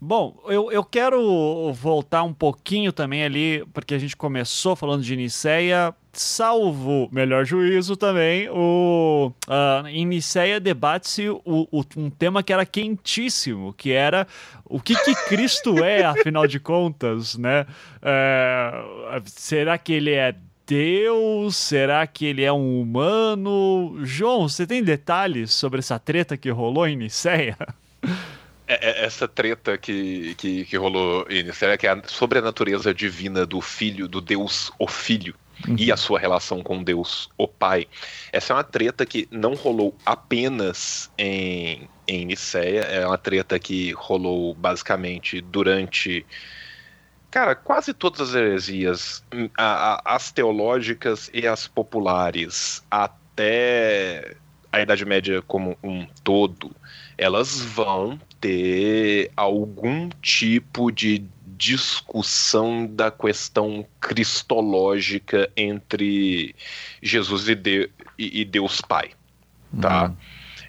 [0.00, 5.16] Bom, eu, eu quero voltar um pouquinho também ali, porque a gente começou falando de
[5.16, 13.72] Niceia, salvo melhor juízo também, o uh, em Niceia debate-se um tema que era quentíssimo,
[13.72, 14.26] que era
[14.64, 17.66] o que, que Cristo é, afinal de contas, né?
[18.02, 18.72] É,
[19.26, 20.34] será que ele é
[20.66, 21.56] Deus?
[21.56, 23.98] Será que ele é um humano?
[24.02, 27.56] João, você tem detalhes sobre essa treta que rolou em Niceia?
[28.66, 31.44] É, é, essa treta que, que, que rolou em
[31.78, 35.34] que é sobre a natureza divina do filho, do Deus, o filho,
[35.68, 35.76] uhum.
[35.78, 37.86] e a sua relação com Deus, o Pai.
[38.32, 43.92] Essa é uma treta que não rolou apenas em, em Nicéia, é uma treta que
[43.92, 46.24] rolou basicamente durante.
[47.30, 49.24] Cara, quase todas as heresias,
[49.56, 54.36] a, a, as teológicas e as populares, até
[54.74, 56.74] a Idade Média como um todo,
[57.16, 61.24] elas vão ter algum tipo de
[61.56, 66.54] discussão da questão cristológica entre
[67.02, 69.10] Jesus e, de, e, Deus Pai,
[69.80, 70.06] tá?
[70.06, 70.16] Uhum.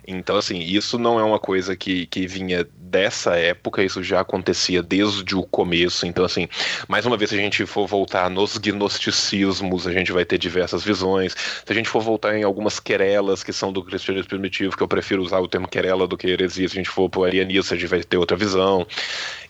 [0.07, 4.83] Então, assim, isso não é uma coisa que, que vinha dessa época, isso já acontecia
[4.83, 6.05] desde o começo.
[6.05, 6.47] Então, assim,
[6.87, 10.83] mais uma vez, se a gente for voltar nos gnosticismos, a gente vai ter diversas
[10.83, 11.33] visões.
[11.33, 14.87] Se a gente for voltar em algumas querelas que são do cristianismo primitivo, que eu
[14.87, 17.77] prefiro usar o termo querela do que heresia, se a gente for pro arianismo, a
[17.77, 18.85] gente vai ter outra visão.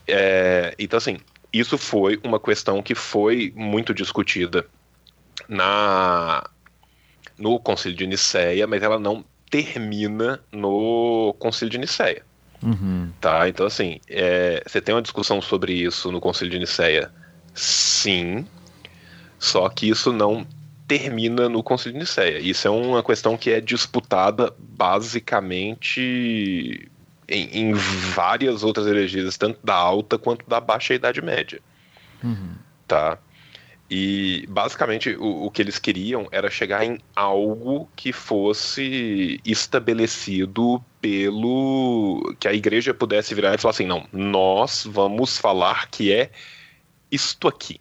[0.07, 1.17] É, então, assim,
[1.51, 4.65] isso foi uma questão que foi muito discutida
[5.47, 6.49] na
[7.37, 12.23] no Concílio de Nicéia, mas ela não termina no Concílio de Nicéia.
[12.61, 13.09] Uhum.
[13.21, 13.47] Tá?
[13.47, 17.11] Então, assim, é, você tem uma discussão sobre isso no Concílio de Nicéia?
[17.53, 18.45] Sim.
[19.39, 20.45] Só que isso não
[20.87, 22.39] termina no Concílio de Nicéia.
[22.39, 26.89] Isso é uma questão que é disputada basicamente
[27.27, 31.59] em, em várias outras heresias, tanto da alta quanto da baixa Idade Média.
[32.23, 32.55] Uhum.
[32.87, 33.17] Tá?
[33.89, 42.35] E basicamente o, o, que eles queriam era chegar em algo que fosse estabelecido pelo.
[42.39, 46.31] que a igreja pudesse virar e falar assim: não, nós vamos falar que é
[47.11, 47.79] isto aqui.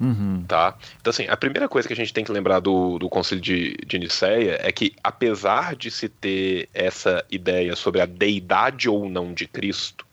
[0.00, 0.44] Uhum.
[0.46, 0.78] Tá?
[1.00, 3.76] Então, assim, a primeira coisa que a gente tem que lembrar do, do Concílio de,
[3.84, 9.34] de Nicéia é que, apesar de se ter essa ideia sobre a deidade ou não
[9.34, 10.06] de Cristo,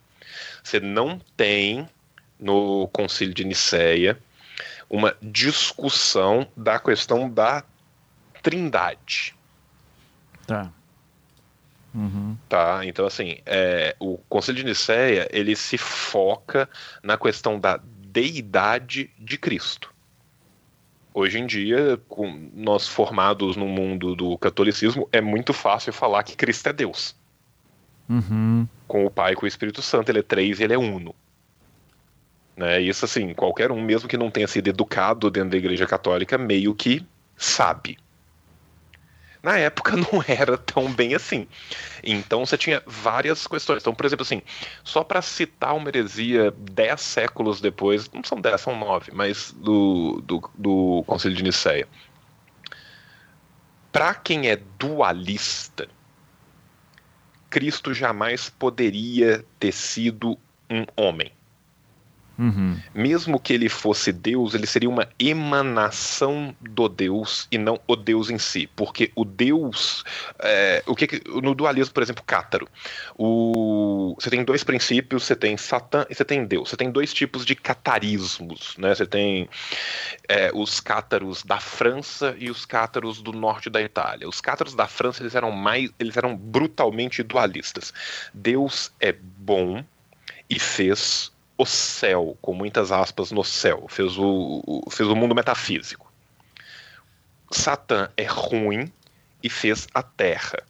[0.62, 1.88] você não tem
[2.40, 4.18] no Concílio de Nicéia
[4.90, 7.64] uma discussão da questão da
[8.42, 9.36] trindade.
[10.46, 10.72] Tá.
[11.94, 12.36] Uhum.
[12.50, 16.70] Tá, então assim, é, o Conselho de Nicéia ele se foca
[17.02, 19.94] na questão da deidade de Cristo.
[21.14, 26.36] Hoje em dia, com nós formados no mundo do catolicismo, é muito fácil falar que
[26.36, 27.16] Cristo é Deus.
[28.10, 28.68] Uhum.
[28.86, 31.16] Com o Pai e com o Espírito Santo, ele é três e ele é uno.
[32.56, 32.82] Né?
[32.82, 36.74] Isso assim, qualquer um, mesmo que não tenha sido educado dentro da Igreja Católica, meio
[36.74, 37.98] que sabe
[39.46, 41.48] na época não era tão bem assim.
[42.04, 43.82] Então você tinha várias questões.
[43.82, 44.42] Então, por exemplo, assim,
[44.84, 50.22] só para citar uma heresia dez séculos depois, não são dez, são nove, mas do,
[50.26, 51.88] do, do Conselho de Nicéia.
[53.92, 55.88] Para quem é dualista,
[57.50, 60.38] Cristo jamais poderia ter sido
[60.70, 61.32] um homem.
[62.38, 62.78] Uhum.
[62.94, 68.30] Mesmo que ele fosse Deus, ele seria uma emanação do Deus e não o Deus
[68.30, 68.68] em si.
[68.76, 70.04] Porque o Deus.
[70.40, 72.68] É, o que, no dualismo, por exemplo, cátaro.
[73.18, 76.70] O, você tem dois princípios: você tem Satã e você tem Deus.
[76.70, 78.76] Você tem dois tipos de catarismos.
[78.78, 78.94] Né?
[78.94, 79.50] Você tem
[80.28, 84.28] é, os cátaros da França e os cátaros do norte da Itália.
[84.28, 85.90] Os cátaros da França eles eram mais.
[85.98, 87.94] Eles eram brutalmente dualistas.
[88.34, 89.84] Deus é bom
[90.50, 96.12] e fez o céu, com muitas aspas no céu, fez o, fez o mundo metafísico.
[97.52, 98.92] Satã é ruim
[99.42, 100.64] e fez a terra.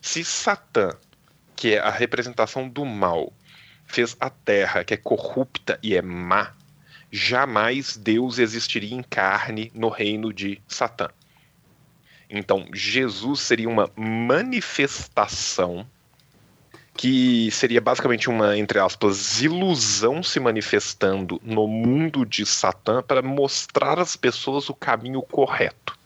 [0.00, 0.90] Se Satã,
[1.56, 3.32] que é a representação do mal,
[3.86, 6.54] fez a terra, que é corrupta e é má,
[7.10, 11.08] jamais Deus existiria em carne no reino de Satã.
[12.28, 15.84] Então, Jesus seria uma manifestação
[17.00, 23.98] que seria basicamente uma, entre aspas, ilusão se manifestando no mundo de Satã para mostrar
[23.98, 25.98] às pessoas o caminho correto.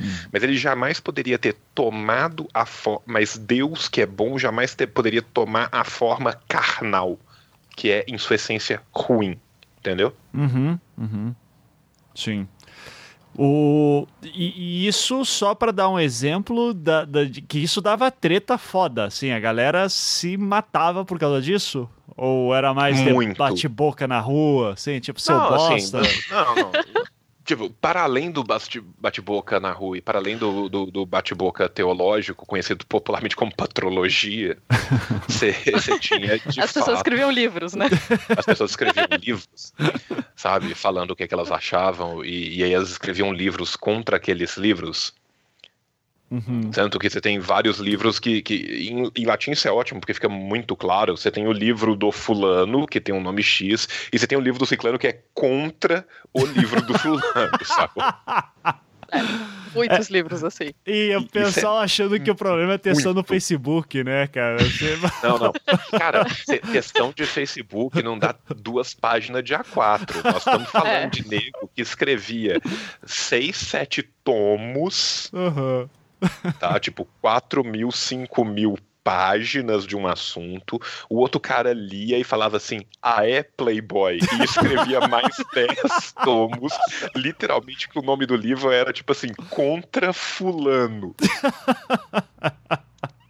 [0.00, 0.10] Hum.
[0.32, 3.02] Mas ele jamais poderia ter tomado a forma.
[3.04, 7.18] Mas Deus, que é bom, jamais ter, poderia tomar a forma carnal,
[7.76, 9.38] que é, em sua essência, ruim.
[9.80, 10.16] Entendeu?
[10.32, 11.34] Uhum, uhum.
[12.14, 12.48] Sim.
[13.40, 18.10] O, e, e isso só para dar um exemplo da, da, de que isso dava
[18.10, 21.88] treta foda, assim, a galera se matava por causa disso?
[22.16, 22.98] Ou era mais
[23.36, 26.00] bate-boca na rua, assim, tipo, seu não, bosta?
[26.00, 26.72] Assim, não, não.
[27.48, 32.44] Tipo, para além do bate-boca na rua e para além do, do, do bate-boca teológico,
[32.44, 34.58] conhecido popularmente como patrologia,
[35.26, 35.54] você
[35.98, 37.86] tinha de As fato, pessoas escreviam livros, né?
[38.36, 39.72] As pessoas escreviam livros,
[40.36, 40.74] sabe?
[40.74, 44.58] Falando o que, é que elas achavam, e, e aí elas escreviam livros contra aqueles
[44.58, 45.14] livros
[46.30, 46.70] Uhum.
[46.70, 48.54] Tanto que você tem vários livros que, que
[48.90, 51.16] em, em, latim isso é ótimo, porque fica muito claro.
[51.16, 54.40] Você tem o livro do fulano, que tem um nome X, e você tem o
[54.40, 57.92] livro do ciclano, que é contra o livro do fulano, sabe?
[59.10, 59.20] É,
[59.74, 60.70] muitos é, livros assim.
[60.86, 64.26] E o é pessoal é achando que o problema é ter só no Facebook, né,
[64.26, 64.58] cara?
[64.58, 64.98] Você...
[65.22, 65.52] Não, não.
[65.98, 66.26] Cara,
[66.70, 70.22] questão de Facebook não dá duas páginas de A4.
[70.22, 71.06] Nós estamos falando é.
[71.06, 72.60] de nego que escrevia
[73.06, 75.30] seis, sete tomos.
[75.32, 75.88] Uhum
[76.58, 76.78] tá?
[76.78, 82.58] tipo, 4 mil, 5 mil páginas de um assunto, o outro cara lia e falava
[82.58, 86.74] assim, ah é Playboy, e escrevia mais 10 tomos,
[87.16, 91.14] literalmente que o nome do livro era tipo assim, contra fulano.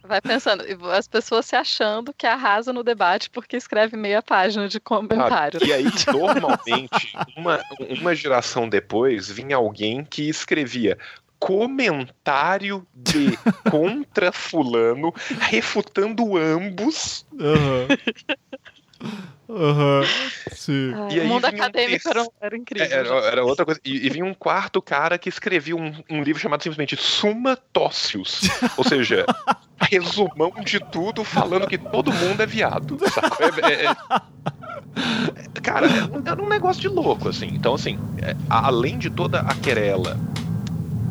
[0.03, 4.79] Vai pensando, as pessoas se achando que arrasa no debate porque escreve meia página de
[4.79, 5.63] comentário.
[5.63, 7.63] e aí, normalmente, uma,
[8.01, 10.97] uma geração depois, vinha alguém que escrevia
[11.39, 13.37] comentário de
[13.71, 17.25] contra fulano, refutando ambos.
[17.31, 17.87] Uhum.
[19.47, 20.01] Uhum.
[20.51, 20.93] Sim.
[20.93, 22.85] Ah, e aí o mundo acadêmico um era, era, incrível.
[22.85, 23.81] É, era, era, outra coisa.
[23.83, 28.41] E, e vinha um quarto cara que escrevia um, um livro chamado simplesmente Suma Tócios.
[28.77, 29.25] Ou seja,
[29.81, 32.97] resumão de tudo falando que todo mundo é viado.
[33.39, 35.87] É, é, é, cara,
[36.25, 37.47] era um negócio de louco, assim.
[37.47, 40.19] Então, assim, é, além de toda a querela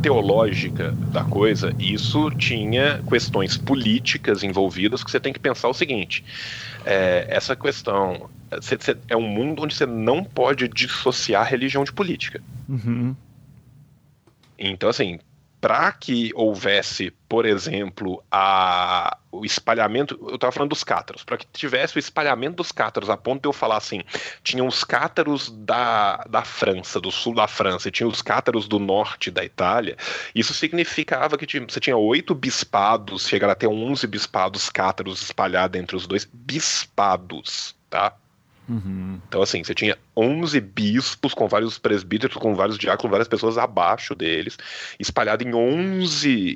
[0.02, 6.24] teológica da coisa, isso tinha questões políticas envolvidas que você tem que pensar o seguinte:
[6.84, 8.28] é, essa questão
[8.60, 12.40] cê, cê, é um mundo onde você não pode dissociar religião de política.
[12.68, 13.14] Uhum.
[14.58, 15.18] Então, assim,
[15.60, 21.46] para que houvesse, por exemplo, a, o espalhamento, eu estava falando dos cátaros, para que
[21.52, 24.02] tivesse o espalhamento dos cátaros, a ponto de eu falar assim,
[24.44, 28.78] tinha os cátaros da, da França, do sul da França, e tinha os cátaros do
[28.78, 29.96] norte da Itália,
[30.34, 35.96] isso significava que tinha, você tinha oito bispados, chegaram até onze bispados cátaros espalhados entre
[35.96, 38.14] os dois, bispados, tá?
[38.68, 39.18] Uhum.
[39.26, 44.14] Então, assim, você tinha 11 bispos com vários presbíteros, com vários diáconos, várias pessoas abaixo
[44.14, 44.58] deles,
[44.98, 46.54] espalhado em 11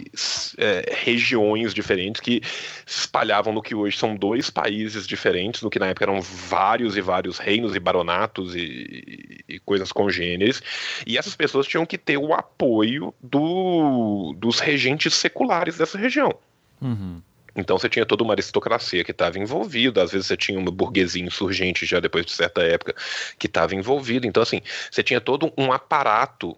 [0.59, 2.43] é, regiões diferentes que
[2.87, 7.01] espalhavam no que hoje são dois países diferentes, no que na época eram vários e
[7.01, 10.63] vários reinos e baronatos e, e coisas congêneres.
[11.07, 16.35] E essas pessoas tinham que ter o apoio do, dos regentes seculares dessa região.
[16.81, 17.23] Uhum.
[17.55, 21.23] Então você tinha toda uma aristocracia que estava envolvida, às vezes você tinha uma burguesia
[21.23, 22.95] insurgente já depois de certa época
[23.39, 24.27] que estava envolvida.
[24.27, 26.57] Então, assim, você tinha todo um aparato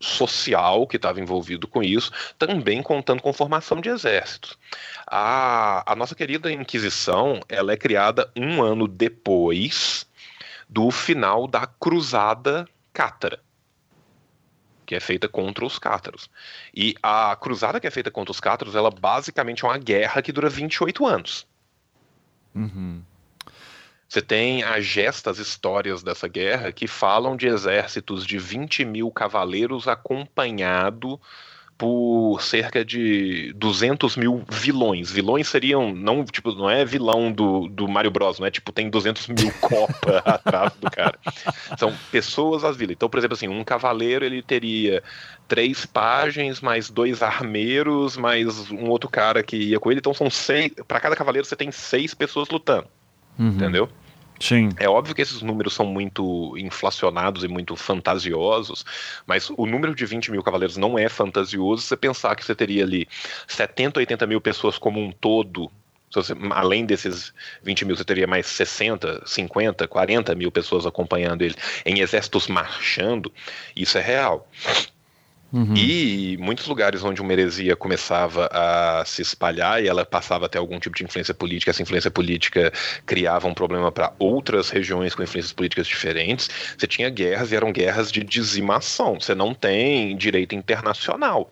[0.00, 4.58] social que estava envolvido com isso, também contando com formação de exércitos.
[5.06, 10.06] A, a nossa querida Inquisição, ela é criada um ano depois
[10.68, 13.40] do final da Cruzada Cátara
[14.84, 16.30] que é feita contra os cátaros.
[16.74, 20.32] E a cruzada que é feita contra os cátaros, ela basicamente é uma guerra que
[20.32, 21.46] dura 28 anos.
[22.54, 23.02] Uhum.
[24.08, 29.88] Você tem as gestas histórias dessa guerra que falam de exércitos de 20 mil cavaleiros
[29.88, 31.20] acompanhado
[31.76, 35.10] por cerca de 200 mil vilões.
[35.10, 38.88] Vilões seriam, não, tipo, não é vilão do, do Mario Bros, não é tipo, tem
[38.88, 41.18] 200 mil copa atrás do cara.
[41.76, 42.94] São pessoas das vilas.
[42.94, 45.02] Então, por exemplo, assim, um cavaleiro ele teria
[45.48, 49.98] três páginas, mais dois armeiros, mais um outro cara que ia com ele.
[49.98, 50.72] Então são seis.
[50.86, 52.86] Para cada cavaleiro você tem seis pessoas lutando.
[53.38, 53.48] Uhum.
[53.48, 53.88] Entendeu?
[54.44, 54.68] Sim.
[54.78, 58.84] É óbvio que esses números são muito inflacionados e muito fantasiosos,
[59.26, 61.80] mas o número de 20 mil cavaleiros não é fantasioso.
[61.80, 63.08] Se você pensar que você teria ali
[63.48, 65.70] 70, 80 mil pessoas como um todo
[66.52, 67.32] além desses
[67.62, 73.32] 20 mil, você teria mais 60, 50, 40 mil pessoas acompanhando ele em exércitos marchando.
[73.74, 74.46] Isso é real.
[75.54, 75.72] Uhum.
[75.76, 80.80] E muitos lugares onde uma heresia começava a se espalhar e ela passava até algum
[80.80, 82.72] tipo de influência política, essa influência política
[83.06, 87.70] criava um problema para outras regiões com influências políticas diferentes, você tinha guerras e eram
[87.70, 89.20] guerras de dizimação.
[89.20, 91.48] Você não tem direito internacional.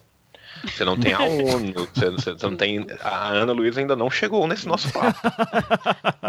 [0.64, 2.86] Você não tem a ONU, você, você não tem.
[3.00, 5.18] A Ana Luísa ainda não chegou nesse nosso papo.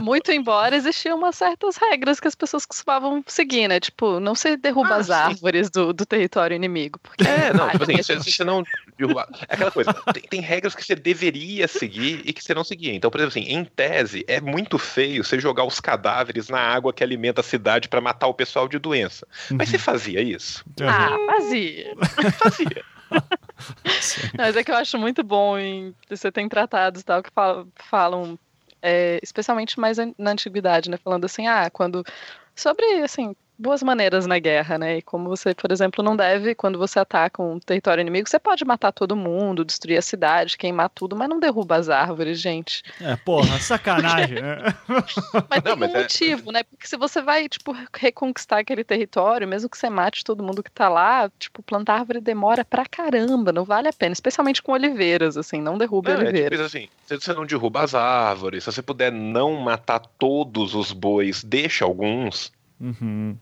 [0.01, 3.79] Muito embora existiam umas certas regras que as pessoas costumavam seguir, né?
[3.79, 5.13] Tipo, não se derruba ah, as sim.
[5.13, 6.99] árvores do, do território inimigo.
[7.01, 8.63] Porque é, não, tipo assim, se, você não
[8.97, 9.27] derrubar.
[9.47, 12.93] É aquela coisa, tem, tem, regras que você deveria seguir e que você não seguia.
[12.93, 16.93] Então, por exemplo, assim, em tese, é muito feio você jogar os cadáveres na água
[16.93, 19.27] que alimenta a cidade para matar o pessoal de doença.
[19.51, 19.81] Mas você uhum.
[19.81, 20.63] fazia isso?
[20.81, 21.93] Ah, fazia.
[22.38, 22.93] fazia.
[24.38, 28.39] Mas é que eu acho muito bom em você tem tratados tal que falam, falam
[28.82, 30.97] é, especialmente mais na antiguidade, né?
[30.97, 32.04] Falando assim, ah, quando
[32.56, 34.97] sobre assim boas maneiras na guerra, né?
[34.97, 38.66] E como você, por exemplo, não deve, quando você ataca um território inimigo, você pode
[38.66, 42.84] matar todo mundo, destruir a cidade, queimar tudo, mas não derruba as árvores, gente.
[42.99, 44.58] É, porra, sacanagem, né?
[44.88, 46.01] mas tem mas um é...
[46.01, 46.64] motivo, né?
[46.64, 50.72] Porque se você vai, tipo, reconquistar aquele território, mesmo que você mate todo mundo que
[50.72, 55.38] tá lá, tipo, plantar árvore demora pra caramba, não vale a pena, especialmente com oliveiras,
[55.38, 56.60] assim, não derruba é, oliveiras.
[56.60, 60.74] É, tipo assim, se você não derruba as árvores, se você puder não matar todos
[60.76, 62.51] os bois, deixa alguns,
[62.84, 63.38] Uhum.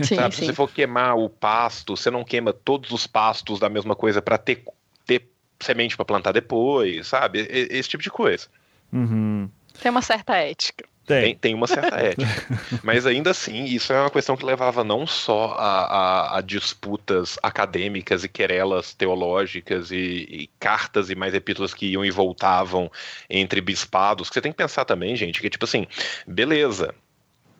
[0.00, 0.34] Sim, Sabe?
[0.34, 0.40] Sim.
[0.42, 4.22] Se você for queimar o pasto, você não queima todos os pastos da mesma coisa
[4.22, 4.64] para ter,
[5.04, 5.28] ter
[5.60, 7.46] semente para plantar depois, sabe?
[7.50, 8.46] Esse tipo de coisa.
[8.92, 9.50] Uhum.
[9.82, 10.84] Tem uma certa ética.
[11.06, 11.22] Tem.
[11.22, 12.26] tem, tem uma certa ética.
[12.82, 17.38] Mas ainda assim, isso é uma questão que levava não só a, a, a disputas
[17.42, 22.90] acadêmicas e querelas teológicas e, e, cartas e mais epístolas que iam e voltavam
[23.30, 24.28] entre bispados.
[24.28, 25.86] Que você tem que pensar também, gente, que tipo assim,
[26.26, 26.92] beleza,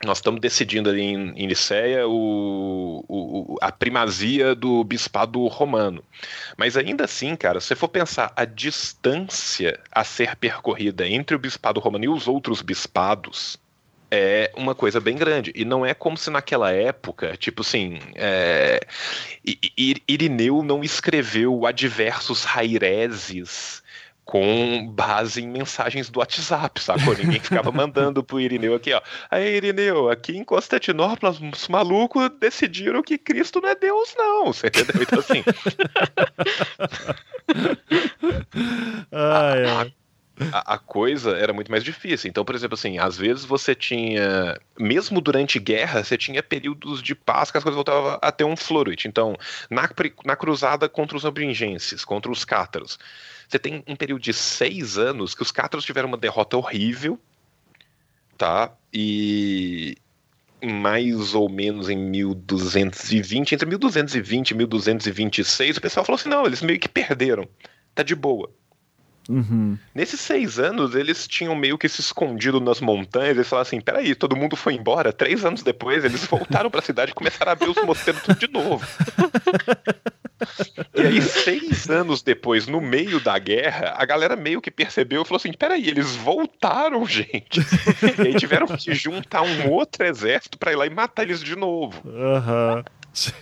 [0.04, 6.04] nós estamos decidindo ali em, em Liceia o, o, a primazia do bispado romano.
[6.56, 11.38] Mas ainda assim, cara, se você for pensar a distância a ser percorrida entre o
[11.38, 13.58] bispado romano e os outros bispados,
[14.10, 15.50] é uma coisa bem grande.
[15.54, 18.80] E não é como se naquela época, tipo assim, é,
[20.08, 23.82] Irineu não escreveu adversos raireses
[24.26, 27.16] com base em mensagens do WhatsApp, sacou?
[27.16, 29.00] Ninguém ficava mandando pro Irineu aqui, ó.
[29.30, 34.52] Aí, Irineu, aqui em Constantinopla, os malucos decidiram que Cristo não é Deus, não.
[34.52, 35.00] Você entendeu?
[35.00, 35.44] Então, assim.
[39.12, 39.94] ai, ai.
[40.52, 42.28] A, a, coisa era muito mais difícil.
[42.28, 47.14] Então, por exemplo, assim, às vezes você tinha, mesmo durante guerra, você tinha períodos de
[47.14, 49.06] paz que as coisas voltavam a ter um florit.
[49.06, 49.36] Então,
[49.70, 49.88] na,
[50.24, 52.98] na cruzada contra os abringenses, contra os cátaros,
[53.48, 57.18] você tem um período de seis anos que os cátaros tiveram uma derrota horrível,
[58.36, 58.72] tá?
[58.92, 59.96] E
[60.62, 66.62] mais ou menos em 1220, entre 1220 e 1226, o pessoal falou assim: não, eles
[66.62, 67.48] meio que perderam,
[67.94, 68.50] tá de boa.
[69.28, 69.76] Uhum.
[69.92, 73.36] Nesses seis anos, eles tinham meio que se escondido nas montanhas.
[73.36, 75.12] Eles falaram assim: peraí, todo mundo foi embora.
[75.12, 78.48] Três anos depois, eles voltaram pra cidade e começaram a abrir os mosteiros tudo de
[78.48, 78.86] novo.
[80.94, 85.24] e aí, seis anos depois, no meio da guerra, a galera meio que percebeu e
[85.24, 87.60] falou assim: peraí, eles voltaram, gente.
[88.18, 91.56] e aí tiveram que juntar um outro exército pra ir lá e matar eles de
[91.56, 92.02] novo.
[92.08, 92.84] Aham.
[93.12, 93.32] Sim.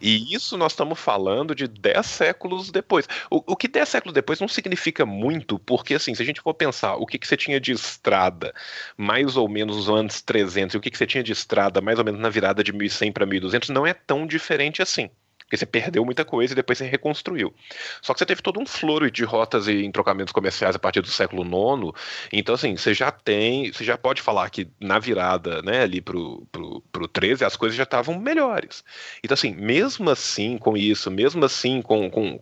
[0.00, 3.06] E isso nós estamos falando de 10 séculos depois.
[3.30, 6.54] O, o que 10 séculos depois não significa muito, porque assim, se a gente for
[6.54, 8.54] pensar o que, que você tinha de estrada
[8.96, 11.98] mais ou menos nos anos 300 e o que, que você tinha de estrada mais
[11.98, 15.10] ou menos na virada de 1100 para 1200, não é tão diferente assim.
[15.50, 17.52] Porque você perdeu muita coisa e depois você reconstruiu.
[18.00, 21.08] Só que você teve todo um floro de rotas e entrocamentos comerciais a partir do
[21.08, 21.92] século IX.
[22.32, 23.72] Então, assim, você já tem.
[23.72, 27.76] Você já pode falar que na virada, né, ali pro, pro, pro 13, as coisas
[27.76, 28.84] já estavam melhores.
[29.24, 32.38] Então, assim, mesmo assim com isso, mesmo assim com, com,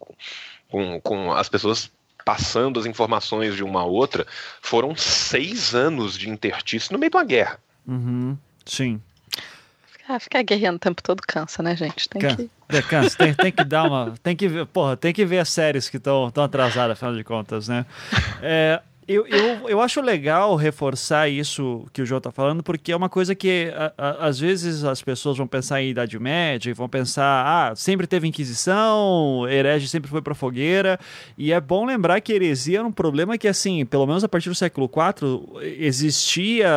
[0.68, 1.90] com, com as pessoas
[2.26, 4.26] passando as informações de uma a outra,
[4.60, 7.58] foram seis anos de intertício no meio de uma guerra.
[7.86, 8.36] Uhum.
[8.66, 9.00] Sim.
[10.08, 12.08] Ah, ficar guerreando o tempo todo cansa, né, gente?
[12.08, 12.50] Tem Can- que.
[12.70, 13.16] É, cansa.
[13.18, 14.14] Tem, tem que dar uma.
[14.22, 17.68] Tem que ver, porra, tem que ver as séries que estão atrasadas, afinal de contas,
[17.68, 17.84] né?
[18.42, 22.96] É, eu, eu, eu acho legal reforçar isso que o João tá falando, porque é
[22.96, 26.74] uma coisa que a- a- às vezes as pessoas vão pensar em Idade Média e
[26.74, 30.98] vão pensar, ah, sempre teve Inquisição, herege sempre foi pra fogueira,
[31.36, 34.48] e é bom lembrar que heresia era um problema que, assim, pelo menos a partir
[34.50, 36.68] do século IV, existia,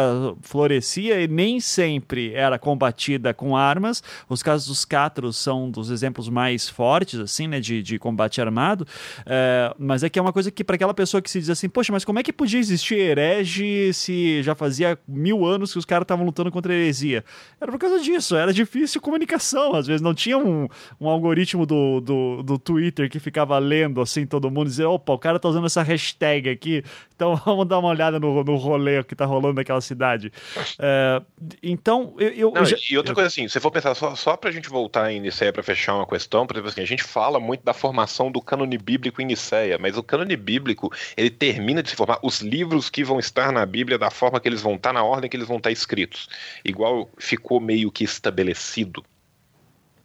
[0.42, 4.02] florescia e nem sempre era combatida com armas.
[4.30, 8.88] Os casos dos catros são dos exemplos mais fortes, assim, né, de, de combate armado,
[9.26, 11.68] É, mas é que é uma coisa que para aquela pessoa que se diz assim,
[11.70, 15.86] poxa, mas como é que podia existir herege se já fazia mil anos que os
[15.86, 17.24] caras estavam lutando contra a heresia?
[17.60, 20.68] Era por causa disso, era difícil comunicação, às vezes não tinha um,
[21.00, 25.14] um algoritmo do, do, do Twitter que ficava lendo assim todo mundo e dizer, opa,
[25.14, 26.84] o cara tá usando essa hashtag aqui,
[27.16, 30.32] então vamos dar uma olhada no, no rolê que tá rolando naquela cidade.
[30.80, 31.22] É,
[31.62, 32.30] então, eu...
[32.30, 35.12] eu Não, já- e outra coisa assim, se for pensar só, só pra gente voltar
[35.12, 38.32] em Niceia pra fechar uma questão, por exemplo assim, a gente fala muito da formação
[38.32, 42.42] do cânone bíblico em Niceia, mas o cânone bíblico, ele termina de se formar, os
[42.42, 45.38] livros que vão estar na Bíblia, da forma que eles vão estar, na ordem que
[45.38, 46.30] eles vão estar escritos.
[46.64, 49.04] Igual ficou meio que estabelecido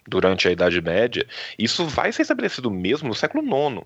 [0.07, 1.27] durante a Idade Média,
[1.59, 3.85] isso vai ser estabelecido mesmo no século IX.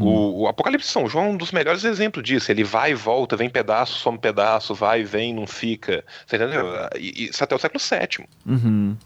[0.00, 2.50] O, o Apocalipse de São João é um dos melhores exemplos disso.
[2.50, 6.04] Ele vai e volta, vem pedaço, some pedaço, vai, vem, não fica.
[6.26, 6.66] Você entendeu?
[6.98, 8.26] E, isso até o século VII.
[8.44, 8.96] Uhum.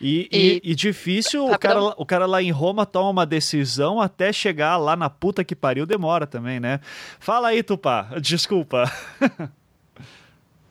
[0.00, 4.00] E, E- e- e difícil, o cara, o cara lá em Roma toma uma decisão
[4.00, 6.80] até chegar lá na puta que pariu, demora também, né?
[7.20, 8.08] Fala aí, Tupá.
[8.20, 8.90] Desculpa.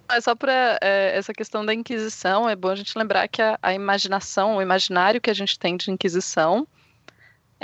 [0.08, 3.74] Mas só para essa questão da Inquisição, é bom a gente lembrar que a, a
[3.74, 6.68] imaginação, o imaginário que a gente tem de Inquisição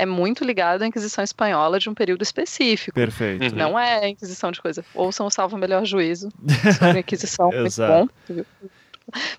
[0.01, 2.95] é muito ligado à Inquisição espanhola de um período específico.
[2.95, 3.43] Perfeito.
[3.43, 3.51] Uhum.
[3.51, 4.83] Não é a Inquisição de coisa.
[4.95, 6.29] Ouçam o Salvo Melhor Juízo
[6.73, 8.09] sobre a Inquisição, muito Exato.
[8.27, 8.43] bom.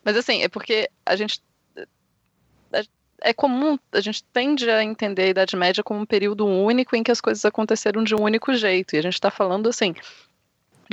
[0.04, 1.42] Mas assim, é porque a gente.
[3.24, 7.02] É comum, a gente tende a entender a Idade Média como um período único em
[7.02, 8.94] que as coisas aconteceram de um único jeito.
[8.94, 9.94] E a gente está falando, assim,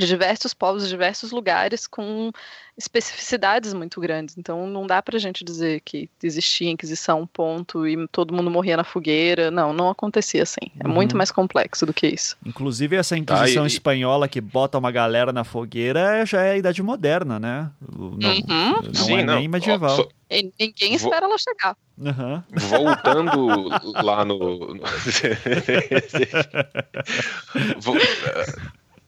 [0.00, 2.32] de diversos povos, de diversos lugares com
[2.76, 4.38] especificidades muito grandes.
[4.38, 8.84] Então não dá pra gente dizer que existia Inquisição, ponto, e todo mundo morria na
[8.84, 9.50] fogueira.
[9.50, 10.70] Não, não acontecia assim.
[10.82, 10.94] É Uhum.
[10.94, 12.36] muito mais complexo do que isso.
[12.44, 16.56] Inclusive, essa Inquisição Tá, e- espanhola que bota uma galera na fogueira já é a
[16.56, 17.70] Idade Moderna, né?
[17.96, 18.82] Não, Uhum.
[18.82, 19.34] não Sim, é não.
[19.36, 19.96] nem medieval.
[19.96, 21.76] Só- E ninguém espera ela chegar.
[22.02, 22.42] Aham.
[22.52, 23.68] voltando
[24.00, 24.38] lá no.
[27.80, 27.96] Vou-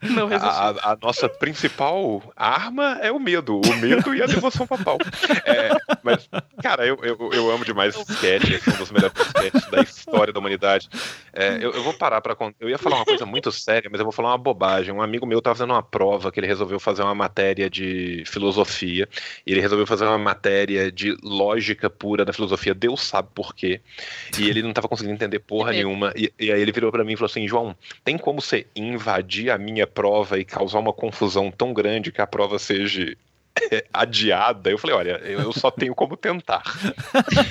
[0.10, 0.50] Não resistiu.
[0.50, 3.60] a, a- nossa principal arma é o medo.
[3.64, 4.98] O medo e a devoção papal.
[5.44, 5.70] É,
[6.02, 6.28] mas,
[6.62, 8.50] cara, eu, eu, eu amo demais esse sketch.
[8.66, 10.88] É um dos melhores sketches da história da humanidade.
[11.32, 12.56] É, eu, eu vou parar pra contar.
[12.60, 14.92] Eu ia falar uma coisa muito séria, mas eu vou falar uma bobagem.
[14.92, 19.08] Um amigo meu tava fazendo uma prova que ele resolveu fazer uma matéria de filosofia.
[19.46, 22.74] E ele resolveu fazer uma matéria de lógica pura da filosofia.
[22.74, 23.80] Deus sabe por quê.
[24.38, 26.12] E ele não tava conseguindo entender porra nenhuma.
[26.16, 29.50] E, e aí ele virou pra mim e falou assim: João, tem como você invadir
[29.50, 33.16] a minha prova e causar uma confusão tão grande que a prova seja
[33.70, 34.70] é, adiada?
[34.70, 36.62] Eu falei: olha, eu só tenho como tentar.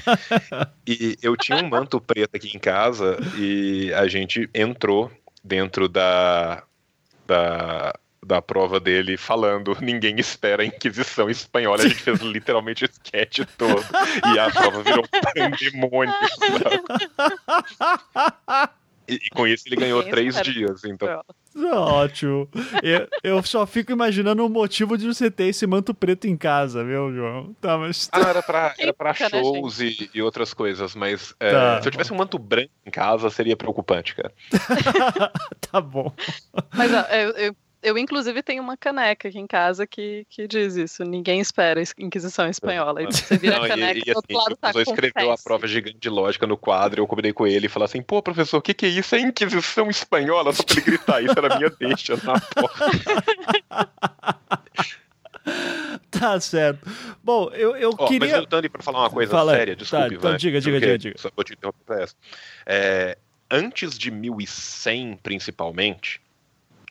[0.87, 5.11] e eu tinha um manto preto aqui em casa e a gente entrou
[5.43, 6.63] dentro da.
[7.25, 11.83] da da prova dele falando ninguém espera a Inquisição espanhola.
[11.83, 13.83] A gente fez literalmente o sketch todo.
[14.33, 16.13] E a prova virou pandemônio.
[16.37, 16.83] sabe?
[19.07, 20.83] E, e com isso ele ganhou três dias.
[20.85, 21.23] Então,
[21.55, 22.47] Ótimo.
[22.81, 26.83] Eu, eu, só fico imaginando o motivo de você ter esse manto preto em casa,
[26.83, 27.53] viu, João?
[27.59, 28.09] Tá, mas...
[28.11, 31.81] Ah, era pra, era pra né, shows e, e, outras coisas, mas é, tá.
[31.81, 34.33] se eu tivesse um manto branco em casa, seria preocupante, cara.
[35.71, 36.13] tá bom.
[36.73, 40.75] Mas ó, eu, eu eu, inclusive, tenho uma caneca aqui em casa que, que diz
[40.75, 41.03] isso.
[41.03, 43.01] Ninguém espera Inquisição Espanhola.
[43.01, 45.31] E você vira Não, a caneca e, e, do outro assim, lado tá com escreveu
[45.31, 48.21] a prova gigante de lógica no quadro, eu combinei com ele e falei assim, pô,
[48.21, 49.15] professor, o que, que é isso?
[49.15, 50.53] É Inquisição Espanhola?
[50.53, 52.91] Só pra ele gritar isso, era minha deixa na porta.
[56.11, 56.87] tá certo.
[57.23, 58.19] Bom, eu, eu oh, queria...
[58.27, 61.17] Mas voltando para falar uma coisa Fala séria, desculpe, tá, então, diga, diga, diga, diga.
[61.17, 62.15] Só vou te interromper essa.
[62.65, 63.17] É,
[63.49, 66.21] antes de 1100, principalmente,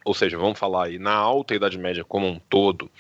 [0.05, 2.91] ou seja, vamos falar aí, na Alta Idade Média como um todo,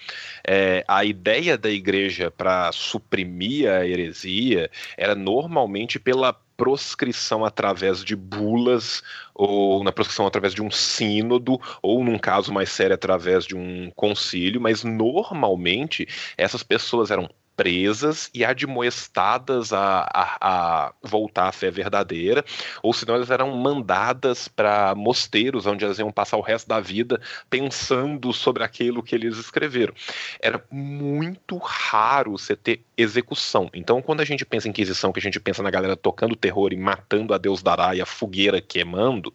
[0.46, 8.14] é, a ideia da igreja para suprimir a heresia era normalmente pela proscrição através de
[8.14, 9.02] bulas,
[9.34, 13.90] ou na proscrição através de um sínodo, ou num caso mais sério, através de um
[13.96, 17.30] concílio, mas normalmente essas pessoas eram
[17.60, 22.42] presas e admoestadas a, a, a, voltar à fé verdadeira,
[22.82, 27.20] ou senão elas eram mandadas para mosteiros, onde elas iam passar o resto da vida
[27.50, 29.92] pensando sobre aquilo que eles escreveram.
[30.40, 33.68] Era muito raro você ter execução.
[33.74, 36.72] Então, quando a gente pensa em Inquisição, que a gente pensa na galera tocando terror
[36.72, 39.34] e matando a Deus dará e a fogueira queimando,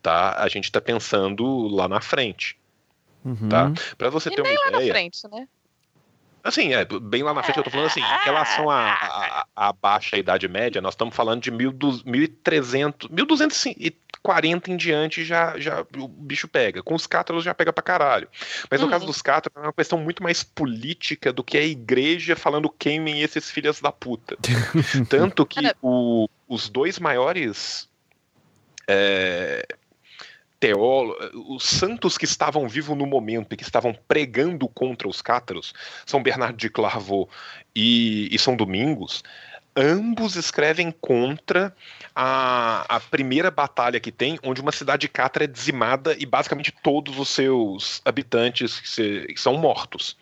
[0.00, 0.40] tá?
[0.40, 2.56] a gente está pensando lá na frente.
[3.24, 3.48] Uhum.
[3.48, 3.72] Tá?
[3.96, 4.70] Para você e ter uma ideia.
[4.70, 5.48] Lá na frente, né?
[6.42, 10.48] Assim, é, bem lá na frente eu tô falando assim, em relação à baixa Idade
[10.48, 16.82] Média, nós estamos falando de 1300, 1240 em diante já, já o bicho pega.
[16.82, 18.28] Com os cátaros já pega pra caralho.
[18.70, 18.92] Mas no uhum.
[18.92, 23.20] caso dos cátaros é uma questão muito mais política do que a igreja falando queimem
[23.20, 24.36] esses filhos da puta.
[25.08, 27.88] Tanto que o, os dois maiores
[28.86, 29.66] é,
[30.60, 35.72] teólogos, os santos que estavam vivos no momento e que estavam pregando contra os cátaros,
[36.04, 37.30] São Bernardo de Clairvaux
[37.74, 39.22] e, e São Domingos,
[39.76, 41.72] ambos escrevem contra
[42.14, 47.16] a, a primeira batalha que tem, onde uma cidade cátara é dizimada e basicamente todos
[47.18, 50.16] os seus habitantes se, são mortos.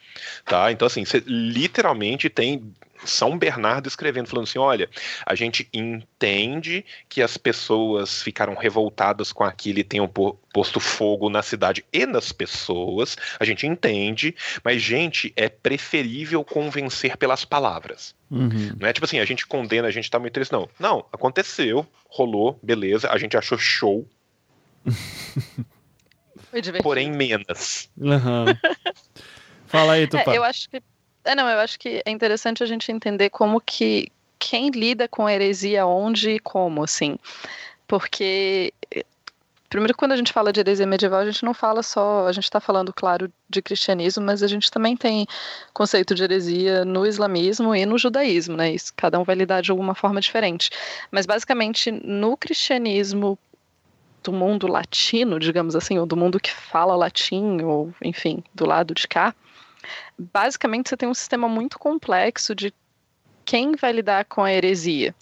[0.44, 0.70] Tá?
[0.70, 2.70] Então, assim, você literalmente tem
[3.04, 4.88] são Bernardo escrevendo, falando assim: olha,
[5.24, 11.42] a gente entende que as pessoas ficaram revoltadas com aquilo e tenham posto fogo na
[11.42, 14.34] cidade e nas pessoas, a gente entende,
[14.64, 18.14] mas, gente, é preferível convencer pelas palavras.
[18.30, 18.72] Uhum.
[18.78, 20.68] Não é tipo assim, a gente condena, a gente tá muito triste, não.
[20.78, 24.08] Não, aconteceu, rolou, beleza, a gente achou show.
[26.82, 27.90] Porém, menos.
[27.96, 28.46] Uhum.
[29.66, 30.32] Fala aí, Tupá.
[30.32, 30.80] É, eu acho que
[31.26, 34.08] é, não, eu acho que é interessante a gente entender como que
[34.38, 37.18] quem lida com heresia onde e como, assim.
[37.86, 38.72] Porque
[39.68, 42.44] primeiro quando a gente fala de heresia medieval, a gente não fala só, a gente
[42.44, 45.26] está falando, claro, de cristianismo, mas a gente também tem
[45.74, 48.72] conceito de heresia no islamismo e no judaísmo, né?
[48.72, 50.70] Isso, cada um vai lidar de alguma forma diferente.
[51.10, 53.38] Mas basicamente no cristianismo
[54.22, 58.94] do mundo latino, digamos assim, ou do mundo que fala latim, ou enfim, do lado
[58.94, 59.34] de cá,
[60.18, 62.72] basicamente você tem um sistema muito complexo de
[63.44, 65.14] quem vai lidar com a heresia.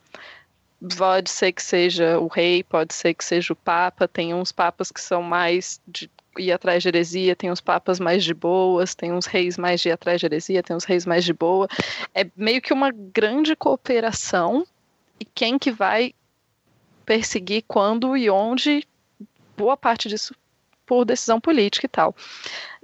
[0.97, 4.91] Pode ser que seja o rei, pode ser que seja o papa, tem uns papas
[4.91, 9.13] que são mais de ir atrás de heresia, tem uns papas mais de boas, tem
[9.13, 11.69] uns reis mais de ir atrás de heresia, tem uns reis mais de boa.
[12.15, 14.67] É meio que uma grande cooperação
[15.19, 16.15] e quem que vai
[17.07, 18.87] perseguir quando e onde,
[19.57, 20.35] boa parte disso
[20.87, 22.15] por decisão política e tal.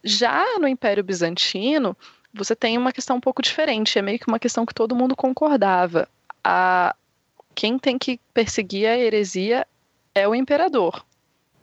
[0.02, 1.96] Já no Império Bizantino,
[2.32, 5.16] você tem uma questão um pouco diferente, é meio que uma questão que todo mundo
[5.16, 6.08] concordava.
[6.42, 6.94] A,
[7.54, 9.66] quem tem que perseguir a heresia
[10.14, 11.04] é o imperador.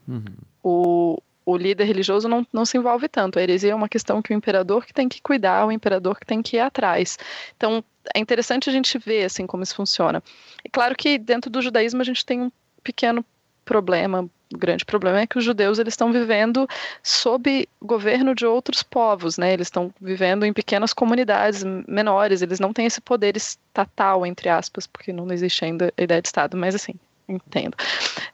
[0.06, 0.24] Uhum.
[0.62, 3.38] O, o líder religioso não, não se envolve tanto.
[3.38, 6.26] A heresia é uma questão que o imperador que tem que cuidar, o imperador que
[6.26, 7.18] tem que ir atrás.
[7.56, 7.82] Então,
[8.14, 10.22] é interessante a gente ver assim como isso funciona.
[10.64, 12.52] É claro que dentro do judaísmo a gente tem um
[12.82, 13.24] pequeno
[13.68, 16.66] problema o grande problema é que os judeus eles estão vivendo
[17.02, 19.52] sob governo de outros povos, né?
[19.52, 24.86] Eles estão vivendo em pequenas comunidades menores, eles não têm esse poder estatal, entre aspas,
[24.86, 26.94] porque não existe ainda a ideia de Estado, mas assim,
[27.28, 27.76] entendo.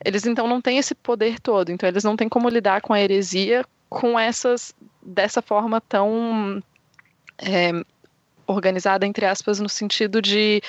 [0.04, 3.00] Eles então não têm esse poder todo, então eles não têm como lidar com a
[3.00, 6.62] heresia com essas dessa forma tão
[7.38, 7.72] é,
[8.46, 10.62] organizada, entre aspas, no sentido de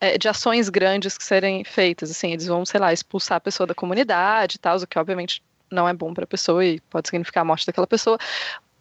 [0.00, 2.10] é, de ações grandes que serem feitas.
[2.10, 5.42] Assim, eles vão, sei lá, expulsar a pessoa da comunidade e tal, o que obviamente
[5.70, 8.18] não é bom para a pessoa e pode significar a morte daquela pessoa,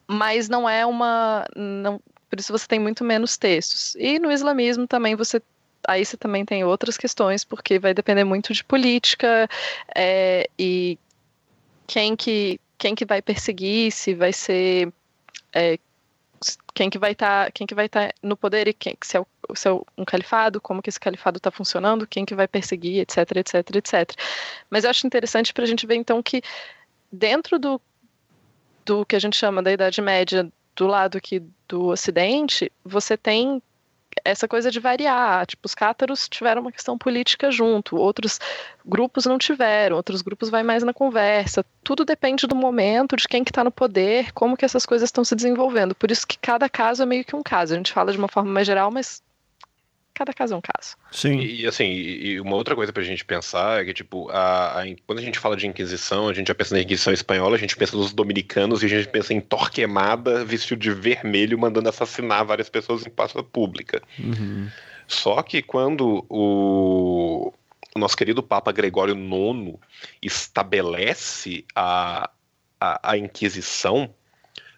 [0.08, 1.46] mas não é uma.
[1.56, 3.96] Não, por isso você tem muito menos textos.
[3.96, 5.42] E no islamismo também você.
[5.88, 9.48] Aí você também tem outras questões, porque vai depender muito de política
[9.96, 10.98] é, e
[11.86, 14.92] quem que quem que vai perseguir, se vai ser
[15.54, 15.78] é,
[16.74, 19.18] quem que vai estar, tá, quem que vai estar tá no poder e quem, se
[19.18, 22.48] é, o, se é um califado, como que esse califado está funcionando, quem que vai
[22.48, 24.12] perseguir, etc, etc, etc.
[24.70, 26.42] Mas eu acho interessante para a gente ver então que
[27.12, 27.82] dentro do
[28.86, 33.60] do que a gente chama da Idade Média, do lado aqui do Ocidente, você tem
[34.24, 35.46] essa coisa de variar.
[35.46, 38.40] Tipo, os cátaros tiveram uma questão política junto, outros
[38.86, 41.66] grupos não tiveram, outros grupos vai mais na conversa.
[41.84, 45.24] Tudo depende do momento, de quem que está no poder, como que essas coisas estão
[45.24, 45.96] se desenvolvendo.
[45.96, 47.74] Por isso que cada caso é meio que um caso.
[47.74, 49.22] A gente fala de uma forma mais geral, mas
[50.16, 50.96] cada caso é um caso.
[51.12, 51.40] Sim.
[51.40, 54.86] E, e assim, e uma outra coisa pra gente pensar é que, tipo, a, a,
[55.06, 57.76] quando a gente fala de Inquisição, a gente já pensa na Inquisição espanhola, a gente
[57.76, 62.70] pensa nos dominicanos e a gente pensa em Torquemada vestido de vermelho mandando assassinar várias
[62.70, 64.02] pessoas em praça pública.
[64.18, 64.70] Uhum.
[65.08, 67.54] Só que quando o,
[67.96, 69.78] o nosso querido Papa Gregório IX
[70.22, 72.30] estabelece a,
[72.80, 74.10] a, a Inquisição,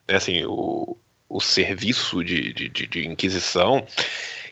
[0.08, 0.98] né, assim, o,
[1.30, 3.86] o serviço de, de, de Inquisição,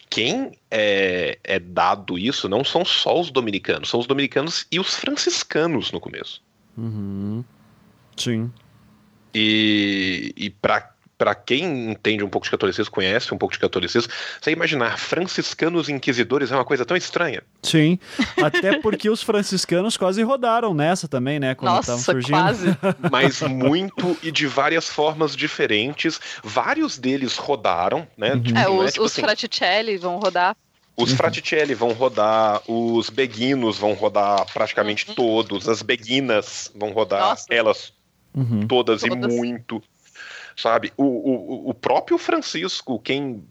[0.10, 4.95] quem é, é, dado isso não são só os dominicanos, são os dominicanos e os
[4.95, 6.41] franciscanos no começo.
[6.77, 7.44] Uhum.
[8.15, 8.52] Sim.
[9.34, 14.11] E, e para para quem entende um pouco de catolicismo, conhece um pouco de catolicismo,
[14.41, 17.41] você imaginar franciscanos inquisidores é uma coisa tão estranha.
[17.63, 17.97] Sim,
[18.41, 21.55] até porque os franciscanos quase rodaram nessa também, né?
[21.55, 22.31] Quando Nossa, surgindo.
[22.31, 22.77] quase.
[23.11, 26.19] Mas muito e de várias formas diferentes.
[26.43, 28.33] Vários deles rodaram, né?
[28.33, 28.43] Uhum.
[28.43, 30.55] Tipo, é, os, é, tipo os assim, Fraticelli vão rodar
[30.97, 31.17] os uhum.
[31.17, 35.15] Fraticelli vão rodar, os Beguinos vão rodar praticamente uhum.
[35.15, 37.53] todos, as Beguinas vão rodar Nossa.
[37.53, 37.91] elas
[38.33, 38.65] uhum.
[38.65, 39.83] todas, todas, e muito
[40.56, 40.94] sabe?
[40.98, 43.44] O, o, o próprio Francisco, quem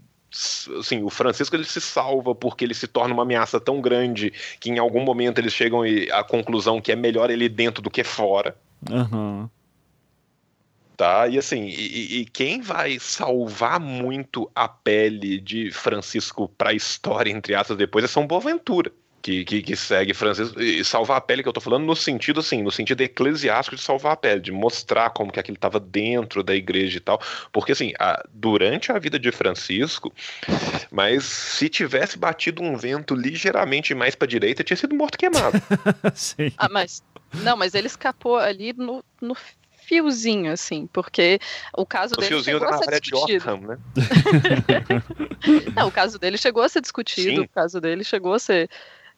[0.78, 4.70] assim, o Francisco ele se salva porque ele se torna uma ameaça tão grande que
[4.70, 5.82] em algum momento eles chegam
[6.12, 8.56] à conclusão que é melhor ele dentro do que fora.
[8.90, 9.48] Uhum.
[10.96, 11.26] Tá?
[11.28, 17.30] E assim, e, e, quem vai salvar muito a pele de Francisco para a história,
[17.30, 18.92] entre aspas, depois é São Boaventura
[19.24, 22.40] que, que, que, segue Francisco, e salvar a pele que eu tô falando no sentido
[22.40, 26.42] assim, no sentido eclesiástico de salvar a pele, de mostrar como que aquilo estava dentro
[26.42, 27.18] da igreja e tal,
[27.50, 30.12] porque assim, a, durante a vida de Francisco,
[30.92, 35.56] mas se tivesse batido um vento ligeiramente mais para direita, tinha sido morto queimado.
[36.14, 36.52] Sim.
[36.58, 37.02] Ah, mas
[37.32, 39.34] não, mas ele escapou ali no, no
[39.86, 41.38] fiozinho, assim, porque
[41.74, 43.56] o caso o dele fiozinho chegou da a ser discutido.
[43.56, 43.78] né?
[45.76, 47.40] Não, o caso dele chegou a ser discutido, Sim.
[47.40, 48.68] o caso dele chegou a ser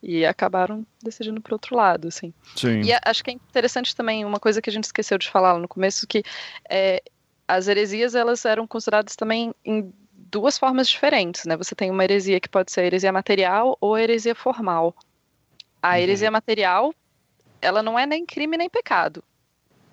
[0.07, 2.33] e acabaram decidindo para outro lado, assim.
[2.55, 2.83] Sim.
[2.83, 5.66] E acho que é interessante também uma coisa que a gente esqueceu de falar no
[5.66, 6.23] começo que
[6.70, 7.03] é,
[7.49, 11.57] as heresias elas eram consideradas também em duas formas diferentes, né?
[11.57, 14.95] Você tem uma heresia que pode ser heresia material ou heresia formal.
[15.83, 15.97] A uhum.
[15.97, 16.95] heresia material,
[17.61, 19.24] ela não é nem crime nem pecado.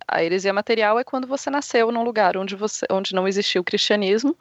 [0.07, 3.63] A heresia material é quando você nasceu num lugar onde você onde não existia o
[3.63, 4.37] cristianismo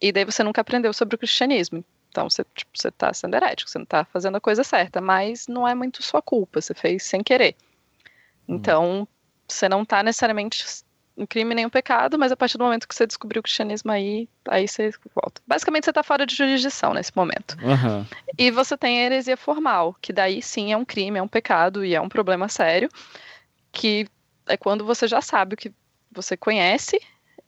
[0.00, 1.84] e daí você nunca aprendeu sobre o cristianismo.
[2.12, 5.48] Então você tipo, você está sendo herético, você não está fazendo a coisa certa, mas
[5.48, 7.56] não é muito sua culpa, você fez sem querer.
[8.46, 8.54] Hum.
[8.54, 9.08] Então
[9.48, 10.84] você não está necessariamente
[11.16, 13.90] um crime nem um pecado, mas a partir do momento que você descobriu o cristianismo
[13.90, 15.40] aí, aí você volta.
[15.46, 17.56] Basicamente você está fora de jurisdição nesse momento.
[17.62, 18.04] Uhum.
[18.38, 21.84] E você tem a heresia formal, que daí sim é um crime, é um pecado
[21.84, 22.88] e é um problema sério,
[23.70, 24.06] que
[24.46, 25.72] é quando você já sabe o que
[26.10, 27.00] você conhece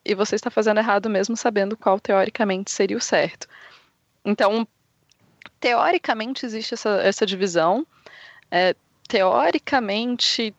[0.04, 3.46] e você está fazendo errado mesmo sabendo qual teoricamente seria o certo.
[4.24, 4.66] Então,
[5.60, 7.86] teoricamente existe essa, essa divisão.
[8.50, 8.74] É,
[9.08, 10.54] teoricamente,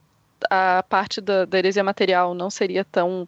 [0.50, 3.28] a parte da, da heresia material não seria tão,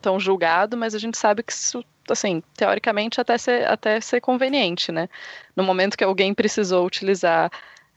[0.00, 4.90] tão julgado, mas a gente sabe que isso, assim, teoricamente até ser, até ser conveniente,
[4.90, 5.08] né?
[5.54, 7.50] No momento que alguém precisou utilizar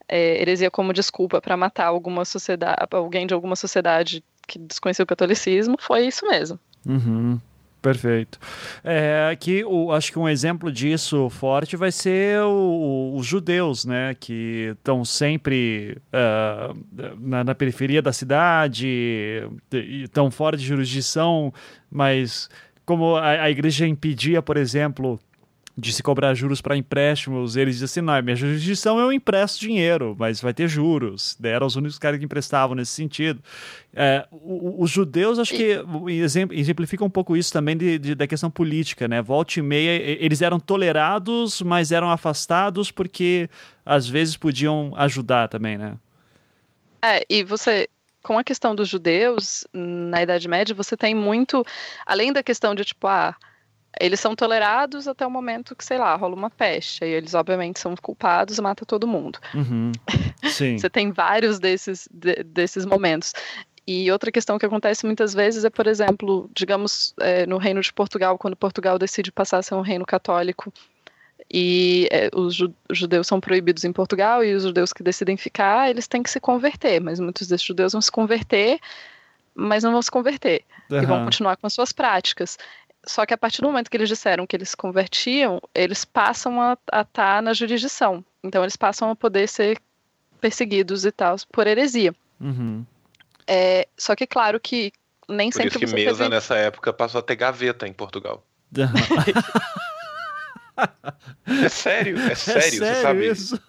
[0.08, 5.08] é, heresia como desculpa para matar alguma sociedade, alguém de alguma sociedade que desconhecia o
[5.08, 6.60] catolicismo, foi isso mesmo.
[6.86, 7.40] Uhum.
[7.82, 8.38] Perfeito.
[8.84, 14.14] É, aqui, o, acho que um exemplo disso forte vai ser o, os judeus, né?
[14.20, 16.78] Que estão sempre uh,
[17.18, 21.54] na, na, periferia da cidade, estão fora de jurisdição,
[21.90, 22.50] mas
[22.86, 25.18] como a, a igreja impedia, por exemplo,
[25.80, 30.16] de se cobrar juros para empréstimos, eles dizem assim, não, minha jurisdição eu empresto dinheiro,
[30.20, 31.38] mas vai ter juros.
[31.42, 33.42] Eram os únicos caras que emprestavam nesse sentido.
[33.94, 35.80] É, os judeus, acho que
[36.52, 39.22] exemplificam um pouco isso também de, de, da questão política, né?
[39.22, 39.92] Volta e meia,
[40.24, 43.50] eles eram tolerados, mas eram afastados porque
[43.86, 45.98] às vezes podiam ajudar também, né?
[47.02, 47.88] É, e você,
[48.22, 51.66] com a questão dos judeus, na Idade Média, você tem muito,
[52.06, 53.36] além da questão de tipo, ah,
[54.00, 57.04] eles são tolerados até o momento que, sei lá, rola uma peste.
[57.04, 59.40] E eles, obviamente, são culpados e mata todo mundo.
[59.54, 59.92] Uhum.
[60.52, 60.78] Sim.
[60.78, 63.34] Você tem vários desses, de, desses momentos.
[63.88, 67.92] E outra questão que acontece muitas vezes é, por exemplo, digamos, é, no Reino de
[67.92, 70.72] Portugal, quando Portugal decide passar a ser um reino católico
[71.52, 72.56] e é, os
[72.92, 76.40] judeus são proibidos em Portugal e os judeus que decidem ficar, eles têm que se
[76.40, 78.80] converter, mas muitos desses judeus vão se converter,
[79.56, 81.02] mas não vão se converter uhum.
[81.02, 82.60] e vão continuar com as suas práticas.
[83.06, 86.62] Só que a partir do momento que eles disseram que eles se convertiam, eles passam
[86.62, 88.24] a estar tá na jurisdição.
[88.44, 89.82] Então eles passam a poder ser
[90.40, 92.14] perseguidos e tal por heresia.
[92.40, 92.86] Uhum.
[93.48, 94.92] É, só que claro que
[95.28, 96.30] nem por sempre isso que você mesa teve...
[96.30, 98.44] nessa época passou a ter gaveta em Portugal.
[101.64, 103.28] É sério, é sério, é você sério sabe?
[103.28, 103.62] isso?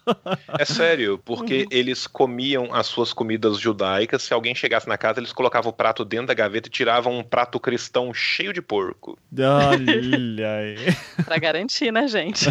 [0.58, 4.22] É sério, porque eles comiam as suas comidas judaicas.
[4.22, 7.22] Se alguém chegasse na casa, eles colocavam o prato dentro da gaveta e tiravam um
[7.22, 9.18] prato cristão cheio de porco.
[9.38, 10.76] Olha aí.
[11.24, 12.46] pra garantir, né, gente?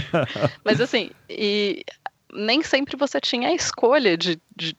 [0.64, 1.84] Mas assim, e
[2.34, 4.76] nem sempre você tinha a escolha de, de,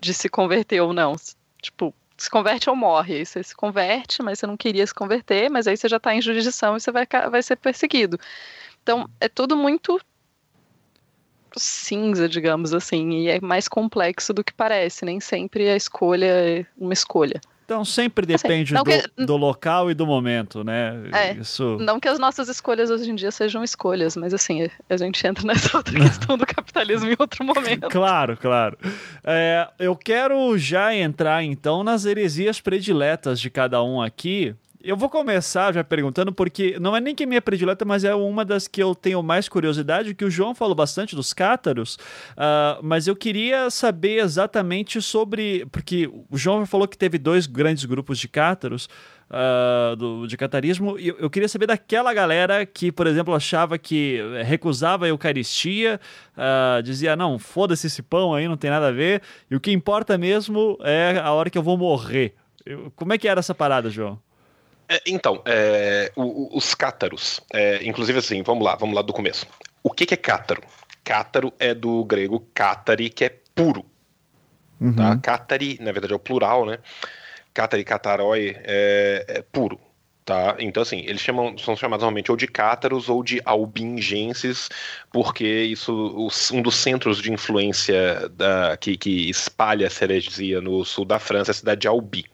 [0.00, 1.16] de se converter ou não.
[1.60, 3.16] Tipo, se converte ou morre.
[3.16, 6.14] Aí você se converte, mas você não queria se converter, mas aí você já está
[6.14, 8.18] em jurisdição e você vai, vai ser perseguido.
[8.86, 10.00] Então, é tudo muito
[11.56, 15.04] cinza, digamos assim, e é mais complexo do que parece.
[15.04, 17.40] Nem sempre a escolha é uma escolha.
[17.64, 19.26] Então sempre assim, depende assim, do, que...
[19.26, 20.94] do, local e do momento, né?
[21.12, 21.76] É, Isso...
[21.80, 25.44] Não que as nossas escolhas hoje em dia sejam escolhas, mas assim, a gente entra
[25.44, 27.88] nessa outra questão do capitalismo em outro momento.
[27.88, 28.78] Claro, claro.
[29.24, 34.54] É, eu quero já entrar então nas heresias prediletas de cada um aqui.
[34.86, 38.14] Eu vou começar já perguntando, porque não é nem que é minha predileta, mas é
[38.14, 41.96] uma das que eu tenho mais curiosidade, que o João falou bastante dos cátaros,
[42.36, 45.66] uh, mas eu queria saber exatamente sobre.
[45.72, 48.88] Porque o João falou que teve dois grandes grupos de cátaros.
[49.28, 54.20] Uh, do, de catarismo, eu, eu, queria saber daquela galera que, por exemplo, achava que
[54.44, 56.00] recusava a Eucaristia,
[56.36, 59.72] uh, dizia, não, foda-se esse pão aí, não tem nada a ver, e o que
[59.72, 62.36] importa mesmo é a hora que eu vou morrer.
[62.64, 64.16] Eu, como é que era essa parada, João?
[64.88, 69.46] É, então, é, o, os cátaros, é, inclusive assim, vamos lá, vamos lá do começo.
[69.82, 70.62] O que, que é cátaro?
[71.04, 73.84] Cátaro é do grego cátari, que é puro.
[74.80, 74.94] Uhum.
[74.94, 75.16] Tá?
[75.18, 76.78] Cátari, na verdade, é o plural, né?
[77.54, 79.80] Cátari, cataroi é, é, puro.
[80.24, 80.56] Tá?
[80.58, 84.68] Então, assim, eles chamam, são chamados normalmente ou de cátaros ou de albingenses,
[85.12, 91.04] porque isso, um dos centros de influência da, que, que espalha essa heresia no sul
[91.04, 92.26] da França é a cidade de Albi.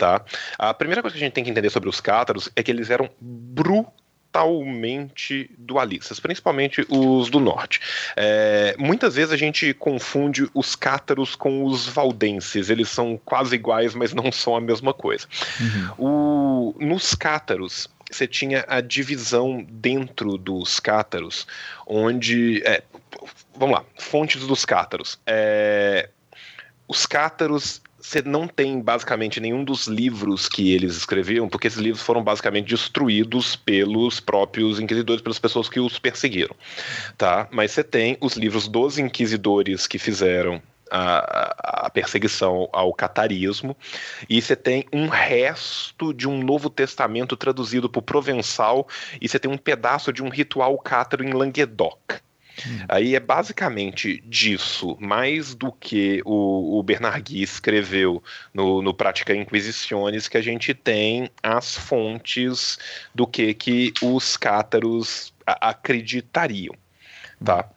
[0.00, 0.24] Tá?
[0.58, 2.88] A primeira coisa que a gente tem que entender sobre os cátaros é que eles
[2.88, 7.82] eram brutalmente dualistas, principalmente os do norte.
[8.16, 13.94] É, muitas vezes a gente confunde os cátaros com os valdenses, eles são quase iguais,
[13.94, 15.26] mas não são a mesma coisa.
[15.60, 15.90] Uhum.
[15.98, 21.46] O, nos cátaros, você tinha a divisão dentro dos cátaros,
[21.86, 22.62] onde.
[22.64, 22.82] É,
[23.54, 25.20] vamos lá, fontes dos cátaros.
[25.26, 26.08] É,
[26.88, 32.02] os cátaros você não tem basicamente nenhum dos livros que eles escreviam, porque esses livros
[32.02, 36.54] foram basicamente destruídos pelos próprios inquisidores, pelas pessoas que os perseguiram,
[37.16, 37.46] tá?
[37.50, 43.76] Mas você tem os livros dos inquisidores que fizeram a, a, perseguição ao catarismo,
[44.28, 48.88] e você tem um resto de um Novo Testamento traduzido o provençal,
[49.20, 52.20] e você tem um pedaço de um ritual cátaro em Languedoc.
[52.66, 52.84] Hum.
[52.88, 58.22] Aí é basicamente disso, mais do que o, o Bernard escreveu
[58.52, 62.78] no, no Prática Inquisiciones, que a gente tem as fontes
[63.14, 66.74] do que, que os cátaros acreditariam,
[67.44, 67.68] tá?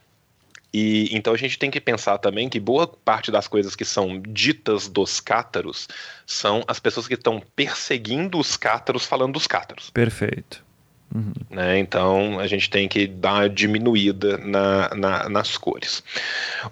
[0.73, 4.19] E então a gente tem que pensar também que boa parte das coisas que são
[4.19, 5.87] ditas dos cátaros
[6.25, 9.91] são as pessoas que estão perseguindo os cátaros falando dos cátaros.
[9.91, 10.65] Perfeito.
[11.13, 11.31] Uhum.
[11.51, 11.77] Né?
[11.77, 16.03] Então a gente tem que dar uma diminuída na, na, nas cores.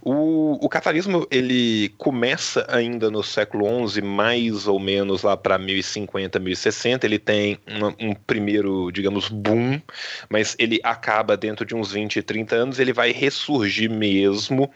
[0.01, 6.39] O, o catarismo ele começa ainda no século XI, mais ou menos lá para 1050,
[6.39, 7.05] 1060.
[7.05, 9.79] Ele tem um, um, primeiro, digamos, boom,
[10.27, 12.79] mas ele acaba dentro de uns 20, 30 anos.
[12.79, 14.71] Ele vai ressurgir mesmo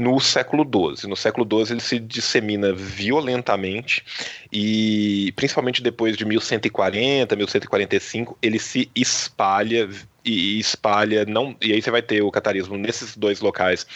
[0.00, 1.08] no século XII.
[1.08, 4.02] No século XII ele se dissemina violentamente
[4.50, 9.88] e principalmente depois de 1140, 1145 ele se espalha
[10.24, 13.86] e espalha não e aí você vai ter o catarismo nesses dois locais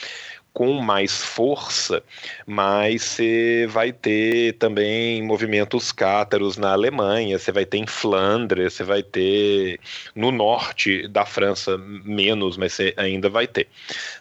[0.55, 2.01] com mais força,
[2.47, 8.85] mas você vai ter também movimentos cátaros na Alemanha, você vai ter em Flandres, você
[8.85, 9.81] vai ter
[10.15, 13.67] no norte da França menos, mas você ainda vai ter.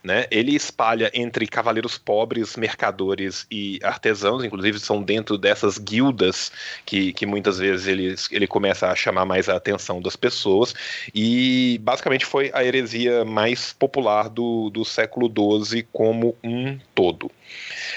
[0.03, 0.25] Né?
[0.31, 6.51] Ele espalha entre cavaleiros pobres, mercadores e artesãos, inclusive são dentro dessas guildas
[6.83, 10.73] que, que muitas vezes ele, ele começa a chamar mais a atenção das pessoas,
[11.13, 17.29] e basicamente foi a heresia mais popular do, do século XII como como um todo.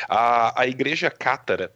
[0.09, 1.71] A, a igreja cátara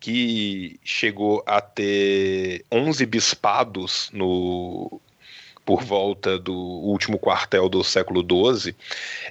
[0.00, 5.00] que chegou a ter 11 bispados no,
[5.64, 8.74] por volta do último quartel do século XII,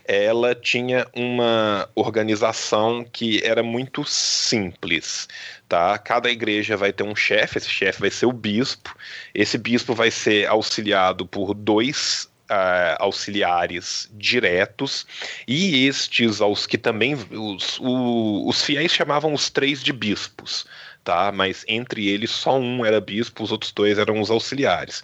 [0.05, 5.27] ela tinha uma organização que era muito simples.
[5.67, 5.97] Tá?
[5.97, 8.95] Cada igreja vai ter um chefe, esse chefe vai ser o bispo,
[9.33, 15.05] esse bispo vai ser auxiliado por dois Uh, auxiliares diretos
[15.47, 20.65] e estes aos que também os, os fiéis chamavam os três de bispos
[21.03, 21.31] tá?
[21.31, 25.03] Mas entre eles só um era bispo, os outros dois eram os auxiliares.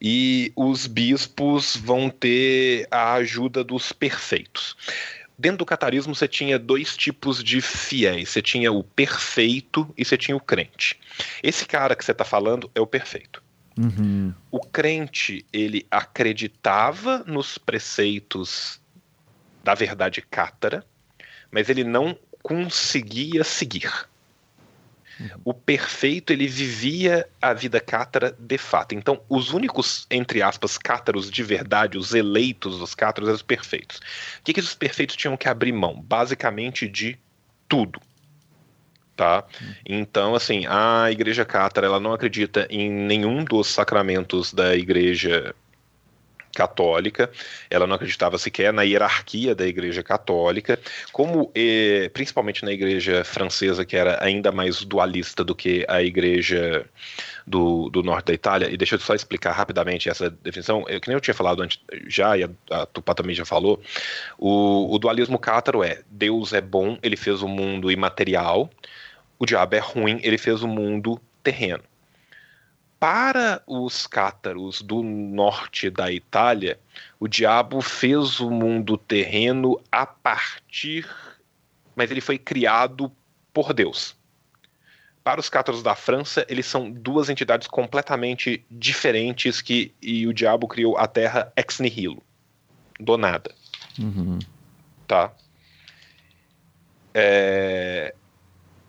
[0.00, 4.76] E os bispos vão ter a ajuda dos perfeitos.
[5.38, 8.30] Dentro do catarismo você tinha dois tipos de fiéis.
[8.30, 10.98] Você tinha o perfeito e você tinha o crente.
[11.42, 13.42] Esse cara que você está falando é o perfeito.
[13.78, 14.32] Uhum.
[14.50, 18.80] O crente, ele acreditava nos preceitos
[19.62, 20.84] da verdade cátara,
[21.50, 23.90] mas ele não conseguia seguir.
[25.44, 28.94] O perfeito, ele vivia a vida cátara de fato.
[28.94, 33.96] Então, os únicos, entre aspas, cátaros de verdade, os eleitos dos cátaros, eram os perfeitos.
[33.96, 36.00] O que, que os perfeitos tinham que abrir mão?
[36.02, 37.18] Basicamente de
[37.66, 38.00] tudo.
[39.16, 39.44] Tá?
[39.86, 45.54] Então, assim, a igreja cátara, ela não acredita em nenhum dos sacramentos da igreja
[46.56, 47.30] católica,
[47.68, 50.80] ela não acreditava sequer na hierarquia da Igreja Católica,
[51.12, 56.86] como eh, principalmente na Igreja Francesa, que era ainda mais dualista do que a Igreja
[57.46, 58.70] do, do norte da Itália.
[58.70, 61.78] E deixa eu só explicar rapidamente essa definição, eu, que nem eu tinha falado antes
[62.08, 63.78] já, e a, a Tupá também já falou.
[64.38, 68.70] O, o dualismo cátaro é: Deus é bom, ele fez o mundo imaterial,
[69.38, 71.82] o diabo é ruim, ele fez o mundo terreno
[72.98, 76.78] para os cátaros do norte da Itália,
[77.20, 81.08] o diabo fez o mundo terreno a partir.
[81.94, 83.12] Mas ele foi criado
[83.52, 84.16] por Deus.
[85.22, 90.68] Para os cátaros da França, eles são duas entidades completamente diferentes que e o diabo
[90.68, 92.22] criou a Terra ex nihilo,
[93.00, 93.54] do nada.
[93.98, 94.38] Uhum.
[95.06, 95.32] Tá?
[97.12, 98.14] É,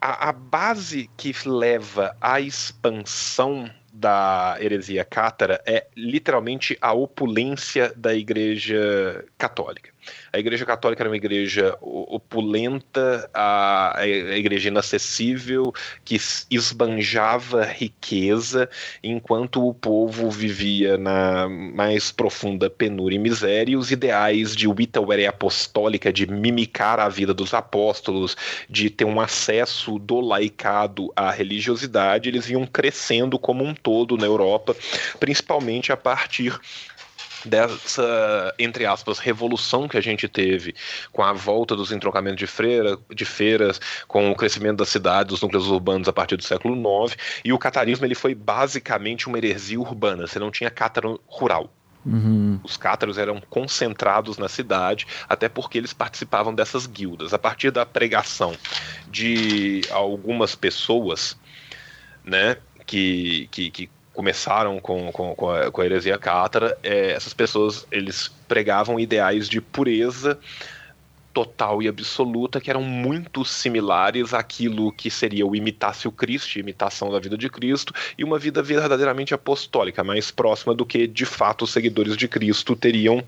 [0.08, 8.14] a, a base que leva à expansão da heresia cátara é literalmente a opulência da
[8.14, 9.90] Igreja Católica.
[10.32, 15.74] A Igreja Católica era uma igreja opulenta, a, a igreja inacessível,
[16.04, 16.18] que
[16.50, 18.70] esbanjava riqueza,
[19.04, 25.26] enquanto o povo vivia na mais profunda penúria e miséria, e os ideais de Wittenberg
[25.26, 28.36] apostólica, de mimicar a vida dos apóstolos,
[28.70, 34.26] de ter um acesso do laicado à religiosidade, eles iam crescendo como um todo na
[34.26, 34.76] Europa,
[35.20, 36.60] principalmente a partir
[37.48, 40.76] dessa, entre aspas, revolução que a gente teve
[41.12, 45.42] com a volta dos entrocamentos de, freira, de feiras, com o crescimento da cidade, dos
[45.42, 49.80] núcleos urbanos a partir do século IX, e o catarismo ele foi basicamente uma heresia
[49.80, 51.72] urbana, você não tinha cátaro rural.
[52.06, 52.60] Uhum.
[52.64, 57.34] Os cátaros eram concentrados na cidade, até porque eles participavam dessas guildas.
[57.34, 58.56] A partir da pregação
[59.10, 61.38] de algumas pessoas,
[62.24, 67.36] né, que, que, que começaram com, com, com, a, com a heresia cátara, é, essas
[67.36, 70.40] pessoas eles pregavam ideais de pureza
[71.32, 77.20] total e absoluta que eram muito similares àquilo que seria o imitácio Cristo, imitação da
[77.20, 81.72] vida de Cristo, e uma vida verdadeiramente apostólica, mais próxima do que de fato os
[81.72, 83.24] seguidores de Cristo teriam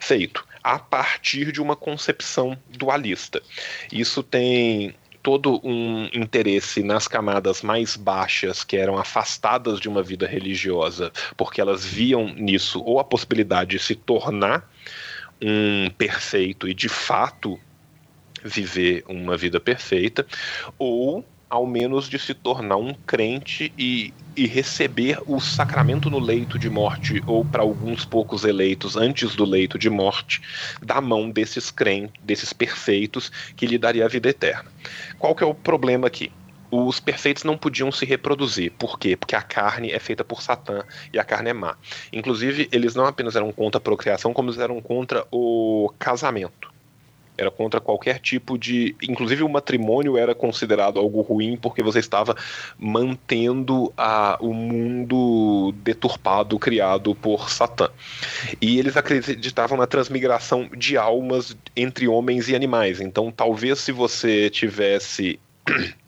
[0.00, 3.42] feito, a partir de uma concepção dualista.
[3.92, 10.26] Isso tem todo um interesse nas camadas mais baixas, que eram afastadas de uma vida
[10.26, 14.68] religiosa, porque elas viam nisso ou a possibilidade de se tornar
[15.40, 17.58] um perfeito e de fato
[18.44, 20.26] viver uma vida perfeita,
[20.78, 26.58] ou ao menos de se tornar um crente e, e receber o sacramento no leito
[26.58, 30.40] de morte, ou para alguns poucos eleitos antes do leito de morte,
[30.80, 34.72] da mão desses crentes, desses perfeitos, que lhe daria a vida eterna.
[35.18, 36.32] Qual que é o problema aqui?
[36.74, 38.72] os perfeitos não podiam se reproduzir.
[38.78, 39.14] Por quê?
[39.14, 41.76] Porque a carne é feita por Satã e a carne é má.
[42.10, 46.71] Inclusive, eles não apenas eram contra a procriação, como eles eram contra o casamento
[47.42, 48.96] era contra qualquer tipo de.
[49.02, 52.34] Inclusive, o matrimônio era considerado algo ruim porque você estava
[52.78, 57.90] mantendo a, o mundo deturpado criado por Satã.
[58.60, 63.00] E eles acreditavam na transmigração de almas entre homens e animais.
[63.00, 65.38] Então, talvez se você tivesse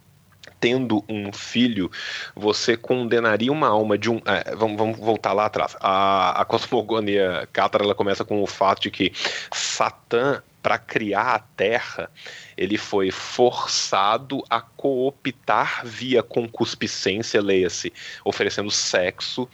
[0.64, 1.90] tendo um filho,
[2.34, 4.16] você condenaria uma alma de um.
[4.24, 5.76] É, vamos, vamos, voltar lá atrás.
[5.78, 9.12] A, a cosmogonia cátara ela começa com o fato de que
[9.52, 12.10] Satã, para criar a Terra,
[12.56, 17.92] ele foi forçado a cooptar via concupiscência, leia-se,
[18.24, 19.46] oferecendo sexo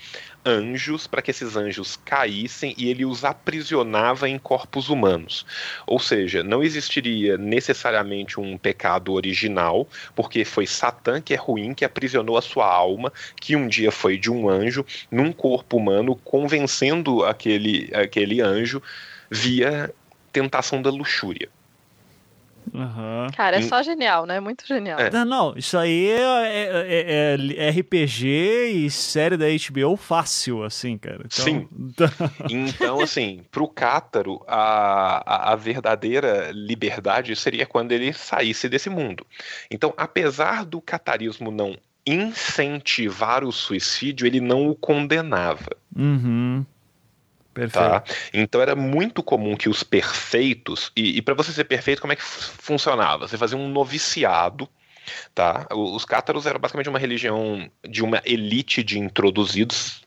[0.47, 5.45] anjos para que esses anjos caíssem e ele os aprisionava em corpos humanos.
[5.85, 11.85] Ou seja, não existiria necessariamente um pecado original, porque foi Satã que é ruim, que
[11.85, 17.25] aprisionou a sua alma, que um dia foi de um anjo, num corpo humano, convencendo
[17.25, 18.81] aquele, aquele anjo
[19.29, 19.93] via
[20.33, 21.49] tentação da luxúria.
[22.73, 23.27] Uhum.
[23.35, 24.39] Cara, é só genial, né?
[24.39, 24.99] Muito genial.
[24.99, 25.11] É.
[25.11, 28.27] Não, não, isso aí é, é, é, é, RPG
[28.75, 31.21] e série da HBO fácil, assim, cara.
[31.25, 31.45] Então...
[31.45, 31.69] Sim.
[32.49, 39.27] então, assim, pro Cátaro, a, a, a, verdadeira liberdade seria quando ele saísse desse mundo.
[39.71, 41.77] Então, apesar do catarismo não
[42.07, 45.77] incentivar o suicídio, ele não o condenava.
[45.97, 46.65] Uhum.
[47.53, 47.85] Perfeito.
[47.85, 48.05] Tá?
[48.33, 52.17] Então era muito comum que os perfeitos, e, e para você ser perfeito, como é
[52.17, 53.27] que funcionava?
[53.27, 54.69] Você fazia um noviciado,
[55.35, 55.67] tá?
[55.73, 60.03] Os cátaros eram basicamente uma religião de uma elite de introduzidos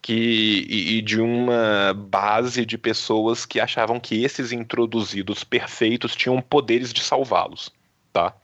[0.00, 6.40] que, e, e de uma base de pessoas que achavam que esses introduzidos perfeitos tinham
[6.40, 7.70] poderes de salvá-los,
[8.12, 8.34] tá?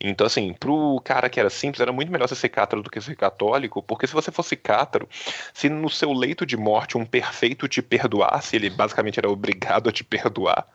[0.00, 3.00] Então, assim, pro cara que era simples, era muito melhor você ser cátaro do que
[3.00, 5.08] ser católico, porque se você fosse cátaro,
[5.52, 9.92] se no seu leito de morte um perfeito te perdoasse, ele basicamente era obrigado a
[9.92, 10.66] te perdoar,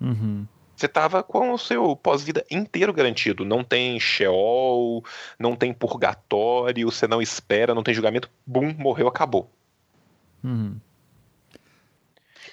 [0.00, 0.46] uhum.
[0.76, 3.44] você tava com o seu pós-vida inteiro garantido.
[3.44, 5.04] Não tem Sheol,
[5.38, 9.50] não tem purgatório, você não espera, não tem julgamento, bum, morreu, acabou.
[10.42, 10.78] Uhum.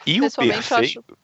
[0.05, 1.18] E o perfeito.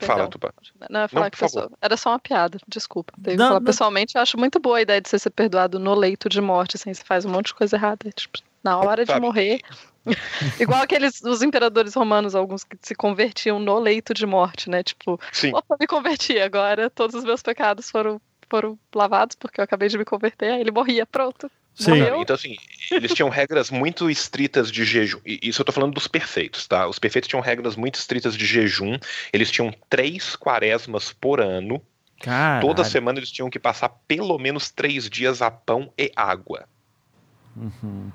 [0.00, 0.52] Fala, Tupá.
[0.88, 1.70] Não, eu falar não, que pessoa...
[1.80, 3.12] era só uma piada, desculpa.
[3.36, 6.28] Não, falar, Pessoalmente, eu acho muito boa a ideia de você ser perdoado no leito
[6.28, 8.10] de morte, assim, você faz um monte de coisa errada.
[8.12, 9.60] Tipo, na hora de morrer.
[10.60, 14.82] Igual aqueles os imperadores romanos, alguns que se convertiam no leito de morte, né?
[14.82, 15.52] Tipo, Sim.
[15.54, 19.98] opa, me converti, agora todos os meus pecados foram, foram lavados porque eu acabei de
[19.98, 21.50] me converter, aí ele morria, pronto.
[21.78, 22.02] Sim.
[22.20, 22.56] Então, assim,
[22.90, 25.20] eles tinham regras muito estritas de jejum.
[25.24, 26.88] Isso eu tô falando dos perfeitos, tá?
[26.88, 28.98] Os perfeitos tinham regras muito estritas de jejum.
[29.32, 31.80] Eles tinham três quaresmas por ano.
[32.20, 32.66] Caralho.
[32.66, 36.66] Toda semana eles tinham que passar pelo menos três dias a pão e água.
[37.56, 38.10] Uhum.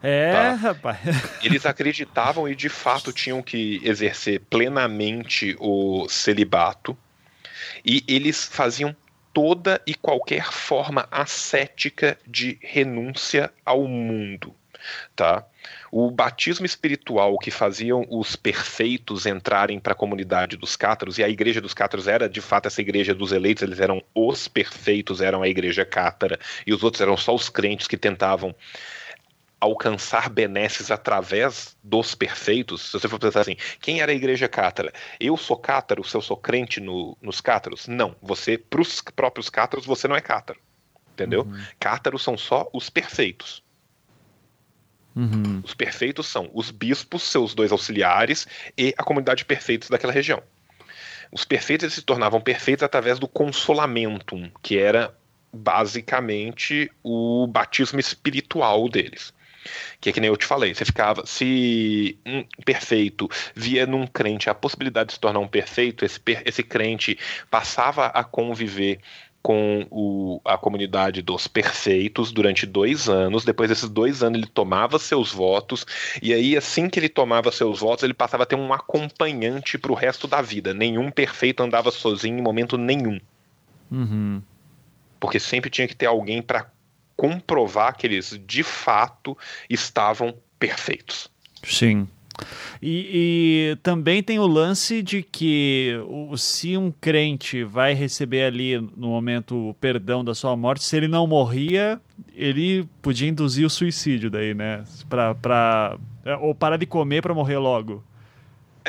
[0.00, 0.54] É, tá?
[0.54, 0.98] rapaz.
[1.44, 6.96] Eles acreditavam e de fato tinham que exercer plenamente o celibato.
[7.84, 8.96] E eles faziam
[9.32, 14.54] toda e qualquer forma ascética de renúncia ao mundo,
[15.14, 15.44] tá?
[15.92, 21.28] O batismo espiritual que faziam os perfeitos entrarem para a comunidade dos cátaros, e a
[21.28, 25.42] igreja dos cátaros era de fato essa igreja dos eleitos, eles eram os perfeitos, eram
[25.42, 28.54] a igreja cátara, e os outros eram só os crentes que tentavam
[29.60, 34.92] alcançar benesses através dos perfeitos, se você for pensar assim, quem era a igreja cátara?
[35.20, 37.86] Eu sou cátaro, se eu sou crente no, nos cátaros?
[37.86, 40.58] Não, você, para os próprios cátaros, você não é cátaro,
[41.12, 41.42] entendeu?
[41.42, 41.62] Uhum.
[41.78, 43.62] Cátaros são só os perfeitos.
[45.14, 45.60] Uhum.
[45.62, 48.46] Os perfeitos são os bispos, seus dois auxiliares
[48.78, 50.42] e a comunidade de perfeitos daquela região.
[51.30, 55.14] Os perfeitos se tornavam perfeitos através do consolamentum, que era
[55.52, 59.32] basicamente o batismo espiritual deles.
[60.00, 61.24] Que é que nem eu te falei, você ficava.
[61.26, 66.62] Se um perfeito via num crente a possibilidade de se tornar um perfeito, esse, esse
[66.62, 67.18] crente
[67.50, 69.00] passava a conviver
[69.42, 73.44] com o, a comunidade dos perfeitos durante dois anos.
[73.44, 75.86] Depois desses dois anos, ele tomava seus votos,
[76.22, 79.92] e aí, assim que ele tomava seus votos, ele passava a ter um acompanhante para
[79.92, 80.74] o resto da vida.
[80.74, 83.18] Nenhum perfeito andava sozinho em momento nenhum.
[83.90, 84.42] Uhum.
[85.18, 86.70] Porque sempre tinha que ter alguém para
[87.20, 89.36] comprovar que eles de fato
[89.68, 91.28] estavam perfeitos.
[91.62, 92.08] Sim.
[92.80, 95.92] E, e, também tem o lance de que
[96.38, 101.08] se um crente vai receber ali no momento o perdão da sua morte, se ele
[101.08, 102.00] não morria,
[102.34, 104.82] ele podia induzir o suicídio daí, né?
[105.06, 108.02] Pra, pra, é, ou parar de comer para morrer logo.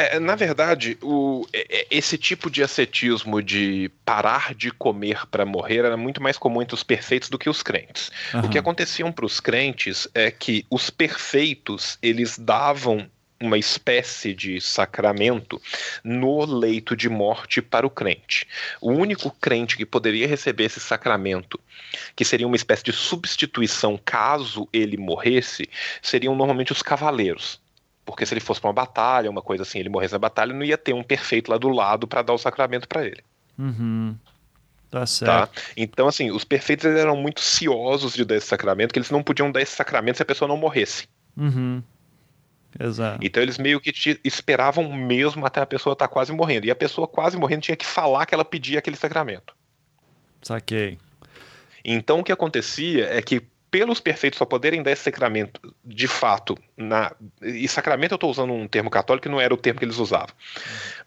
[0.02, 5.46] É, na verdade, o, é, é, esse tipo de ascetismo de parar de comer para
[5.46, 8.12] morrer era muito mais comum entre os perfeitos do que os crentes.
[8.34, 8.42] Uhum.
[8.42, 13.10] O que acontecia para os crentes é que os perfeitos eles davam
[13.42, 15.62] uma espécie de sacramento
[16.04, 18.48] no leito de morte para o crente.
[18.80, 21.60] O único crente que poderia receber esse sacramento,
[22.16, 25.68] que seria uma espécie de substituição caso ele morresse,
[26.02, 27.60] seriam normalmente os cavaleiros.
[28.06, 30.64] Porque se ele fosse para uma batalha, uma coisa assim, ele morresse na batalha, não
[30.64, 33.24] ia ter um perfeito lá do lado para dar o sacramento para ele.
[33.58, 34.16] Uhum.
[34.90, 35.56] Tá certo.
[35.56, 35.62] Tá?
[35.78, 39.52] Então, assim, os perfeitos eram muito ciosos de dar esse sacramento, que eles não podiam
[39.52, 41.08] dar esse sacramento se a pessoa não morresse.
[41.38, 41.82] Uhum.
[42.80, 43.20] Exato.
[43.22, 46.66] Então eles meio que te esperavam mesmo até a pessoa estar tá quase morrendo.
[46.66, 49.54] E a pessoa quase morrendo tinha que falar que ela pedia aquele sacramento.
[50.42, 50.98] Saquei.
[51.84, 53.42] Então o que acontecia é que
[53.72, 58.52] pelos perfeitos só poderem dar esse sacramento de fato na e sacramento eu estou usando
[58.52, 60.36] um termo católico que não era o termo que eles usavam,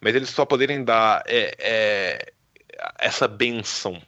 [0.00, 2.32] mas eles só poderem dar é, é,
[2.98, 4.00] essa benção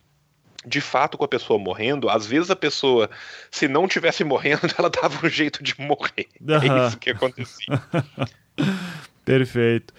[0.66, 3.08] de fato com a pessoa morrendo, às vezes a pessoa,
[3.52, 6.26] se não tivesse morrendo, ela dava um jeito de morrer.
[6.40, 6.82] Uhum.
[6.82, 7.66] É isso que acontecia.
[9.24, 9.94] Perfeito.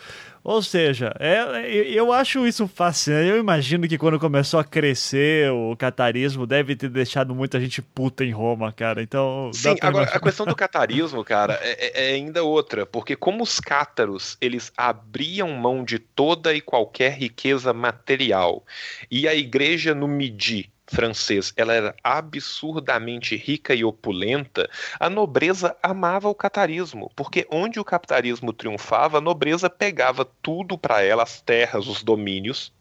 [0.47, 3.27] Ou seja, é, eu acho isso fascinante.
[3.27, 8.23] Eu imagino que quando começou a crescer o catarismo deve ter deixado muita gente puta
[8.23, 9.03] em Roma, cara.
[9.03, 9.51] Então.
[9.51, 10.15] Sim, agora imaginar.
[10.15, 14.71] a questão do catarismo, cara, é, é, é, ainda outra, porque como os cátaros eles
[14.77, 18.65] abriam mão de toda e qualquer riqueza material
[19.11, 24.69] e a igreja no Midi francês ela era absurdamente rica e opulenta,
[24.99, 31.01] a nobreza amava o catarismo, porque onde o capitalismo triunfava, a nobreza pegava tudo para
[31.01, 32.71] ela, as terras, os domínios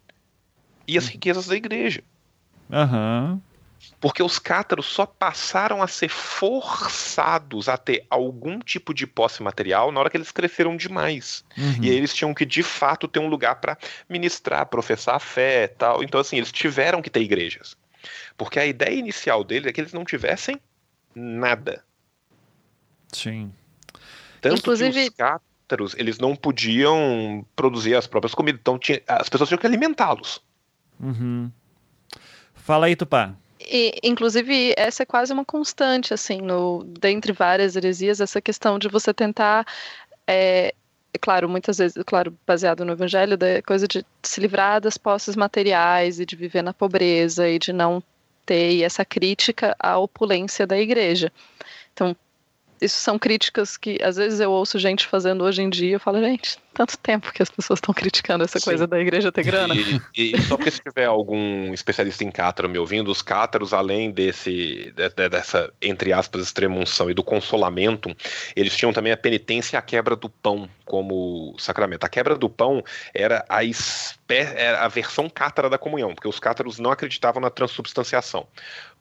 [0.87, 2.03] e as riquezas da igreja.
[2.71, 3.41] Uhum.
[4.01, 9.93] Porque os cátaros só passaram a ser forçados a ter algum tipo de posse material
[9.93, 11.45] na hora que eles cresceram demais.
[11.57, 11.83] Uhum.
[11.83, 13.79] E aí eles tinham que, de fato, ter um lugar para
[14.09, 16.03] ministrar, professar a fé tal.
[16.03, 17.77] Então, assim, eles tiveram que ter igrejas.
[18.37, 20.61] Porque a ideia inicial deles é que eles não tivessem
[21.15, 21.85] nada.
[23.13, 23.53] Sim.
[24.41, 24.93] Tanto Inclusive...
[24.93, 28.61] que os cátaros, eles não podiam produzir as próprias comidas.
[28.61, 30.43] Então tinha, as pessoas tinham que alimentá-los.
[31.01, 31.51] Uhum.
[32.55, 33.35] Fala aí, Tupá.
[33.61, 38.89] E, inclusive, essa é quase uma constante, assim, no, dentre várias heresias, essa questão de
[38.89, 39.67] você tentar
[40.27, 40.75] é,
[41.19, 46.21] claro, muitas vezes, claro, baseado no evangelho, da coisa de se livrar das posses materiais
[46.21, 48.03] e de viver na pobreza e de não
[48.45, 51.33] ter essa crítica à opulência da igreja.
[51.93, 52.17] Então,
[52.81, 56.21] isso são críticas que às vezes eu ouço gente fazendo hoje em dia, eu falo,
[56.21, 58.67] gente, tanto tempo que as pessoas estão criticando essa Sim.
[58.67, 59.75] coisa da igreja ter grana.
[59.75, 64.11] E, e, só porque se tiver algum especialista em cátaro me ouvindo, os cátaros, além
[64.11, 68.15] desse, de, dessa, entre aspas, extremunção e do consolamento,
[68.55, 72.05] eles tinham também a penitência e a quebra do pão como sacramento.
[72.05, 72.85] A quebra do pão
[73.15, 73.61] era a,
[74.29, 78.47] era a versão cátara da comunhão, porque os cátaros não acreditavam na transubstanciação.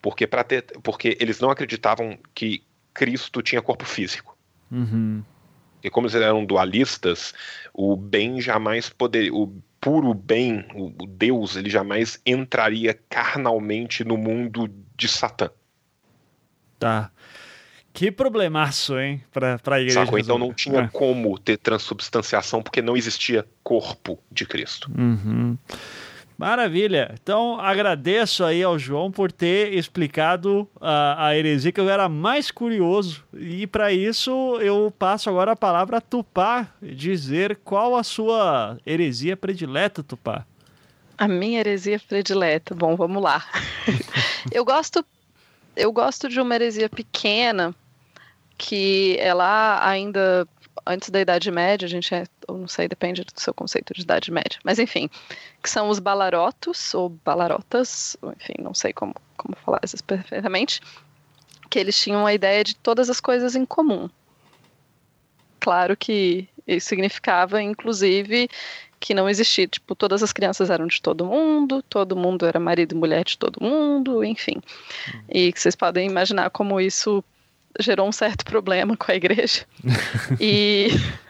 [0.01, 2.63] Porque, ter, porque eles não acreditavam que
[2.95, 4.35] Cristo tinha corpo físico.
[4.71, 5.21] Uhum.
[5.83, 7.33] E como eles eram dualistas,
[7.71, 9.31] o bem jamais poderia.
[9.31, 14.67] O puro bem, o, o Deus, ele jamais entraria carnalmente no mundo
[14.97, 15.51] de Satã.
[16.79, 17.11] Tá.
[17.93, 20.03] Que problemaço, hein, pra, pra igreja.
[20.03, 20.17] Sacou?
[20.17, 20.87] Então não tinha é.
[20.87, 24.91] como ter transubstanciação porque não existia corpo de Cristo.
[24.97, 25.57] Uhum.
[26.37, 27.15] Maravilha.
[27.21, 32.51] Então agradeço aí ao João por ter explicado a, a heresia que eu era mais
[32.51, 33.23] curioso.
[33.33, 39.37] E para isso eu passo agora a palavra a Tupá dizer qual a sua heresia
[39.37, 40.45] predileta, Tupá.
[41.17, 42.75] A minha heresia predileta.
[42.75, 43.45] Bom, vamos lá.
[44.51, 45.05] eu gosto
[45.75, 47.75] eu gosto de uma heresia pequena
[48.57, 50.47] que ela ainda
[50.85, 54.01] antes da Idade Média, a gente é, ou não sei, depende do seu conceito de
[54.01, 55.09] Idade Média, mas enfim,
[55.61, 60.81] que são os balarotos, ou balarotas, enfim, não sei como, como falar isso perfeitamente,
[61.69, 64.09] que eles tinham a ideia de todas as coisas em comum.
[65.59, 68.49] Claro que isso significava, inclusive,
[68.99, 72.95] que não existia, tipo, todas as crianças eram de todo mundo, todo mundo era marido
[72.95, 74.61] e mulher de todo mundo, enfim.
[75.13, 75.21] Uhum.
[75.29, 77.23] E que vocês podem imaginar como isso
[77.79, 79.65] gerou um certo problema com a igreja.
[80.39, 80.89] e.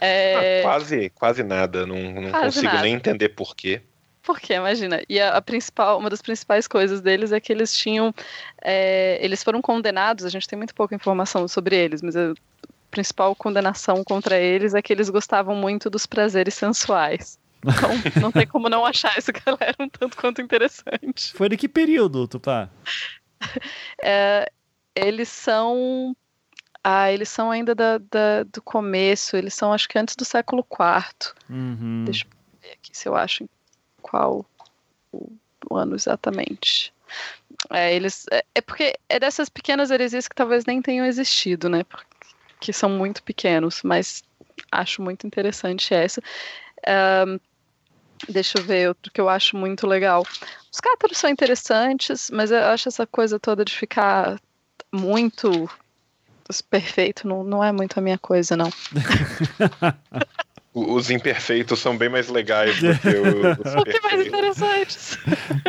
[0.00, 0.58] É...
[0.58, 1.86] Ah, quase, quase nada.
[1.86, 2.82] Não, não quase consigo nada.
[2.82, 3.80] nem entender por quê.
[4.20, 4.54] Por quê?
[4.54, 5.00] Imagina.
[5.08, 8.12] E a, a, principal, uma das principais coisas deles é que eles tinham.
[8.60, 12.34] É, eles foram condenados, a gente tem muito pouca informação sobre eles, mas a
[12.90, 17.38] principal condenação contra eles é que eles gostavam muito dos prazeres sensuais.
[17.62, 17.90] Então,
[18.20, 21.32] não tem como não achar essa galera um tanto quanto interessante.
[21.34, 22.68] Foi de que período, Tupá?
[24.02, 24.50] É,
[24.94, 26.16] eles são.
[26.82, 30.66] Ah, eles são ainda da, da, do começo, eles são acho que antes do século
[30.70, 31.32] IV.
[31.48, 32.04] Uhum.
[32.04, 32.30] Deixa eu
[32.60, 33.48] ver aqui se eu acho
[34.02, 34.44] qual
[35.10, 35.32] o,
[35.70, 36.92] o ano exatamente.
[37.70, 41.84] É, eles, é, é, porque é dessas pequenas heresias que talvez nem tenham existido, né?
[41.84, 44.22] Porque são muito pequenos, mas
[44.70, 46.20] acho muito interessante essa.
[47.26, 47.38] Um,
[48.28, 50.26] deixa eu ver outro que eu acho muito legal.
[50.72, 54.38] Os cátaros são interessantes, mas eu acho essa coisa toda de ficar
[54.94, 55.68] muito
[56.70, 58.70] perfeito, não, não é muito a minha coisa, não.
[60.74, 65.18] os imperfeitos são bem mais legais do que os, os mais interessantes.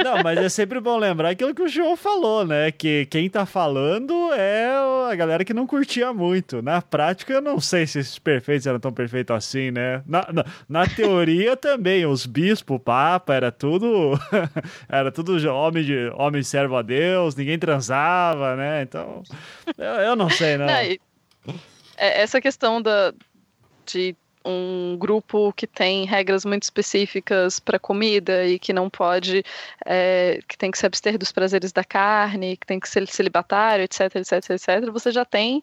[0.03, 2.71] Não, mas é sempre bom lembrar aquilo que o João falou, né?
[2.71, 4.65] Que quem tá falando é
[5.11, 6.59] a galera que não curtia muito.
[6.63, 10.01] Na prática, eu não sei se esses perfeitos eram tão perfeitos assim, né?
[10.07, 14.19] Na, na, na teoria também, os bispos, o papa, era tudo.
[14.89, 18.81] era tudo homem, de, homem servo a Deus, ninguém transava, né?
[18.81, 19.21] Então,
[19.77, 20.65] eu, eu não sei, não.
[20.65, 20.99] não e,
[21.95, 23.13] é, essa questão da,
[23.85, 24.15] de
[24.45, 29.43] um grupo que tem regras muito específicas para comida e que não pode,
[29.85, 33.83] é, que tem que se abster dos prazeres da carne, que tem que ser celibatário,
[33.83, 35.61] etc, etc, etc, você já tem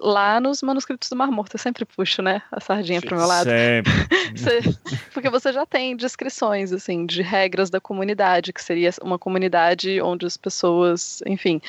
[0.00, 1.54] lá nos manuscritos do Mar Morto.
[1.54, 3.48] Eu sempre puxo, né, a sardinha para o meu lado.
[3.48, 3.92] Sempre.
[5.14, 10.26] Porque você já tem descrições, assim, de regras da comunidade, que seria uma comunidade onde
[10.26, 11.60] as pessoas, enfim,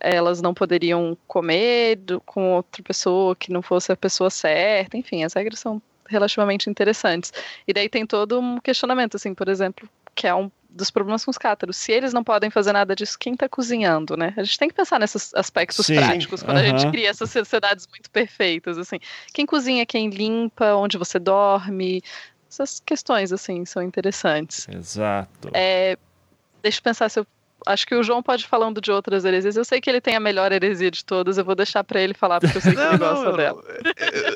[0.00, 5.34] elas não poderiam comer com outra pessoa que não fosse a pessoa certa, enfim, as
[5.34, 7.32] regras são relativamente interessantes.
[7.66, 11.30] E daí tem todo um questionamento, assim, por exemplo, que é um dos problemas com
[11.30, 11.76] os cátaros.
[11.76, 14.34] Se eles não podem fazer nada disso, quem está cozinhando, né?
[14.36, 15.94] A gente tem que pensar nesses aspectos Sim.
[15.94, 16.64] práticos quando uhum.
[16.64, 18.98] a gente cria essas sociedades muito perfeitas, assim.
[19.32, 22.02] Quem cozinha, quem limpa, onde você dorme,
[22.50, 24.68] essas questões, assim, são interessantes.
[24.68, 25.50] Exato.
[25.52, 25.96] É,
[26.62, 27.26] deixa eu pensar se eu
[27.66, 29.56] Acho que o João pode falando de outras heresias.
[29.56, 31.38] Eu sei que ele tem a melhor heresia de todas.
[31.38, 33.62] Eu vou deixar para ele falar, porque eu sei que não, ele gosta não, dela.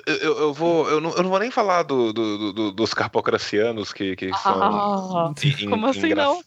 [0.07, 2.95] Eu, eu, eu, vou, eu, não, eu não vou nem falar do, do, do dos
[2.95, 5.35] carpocracianos, que, que ah, são.
[5.69, 6.41] Como assim não?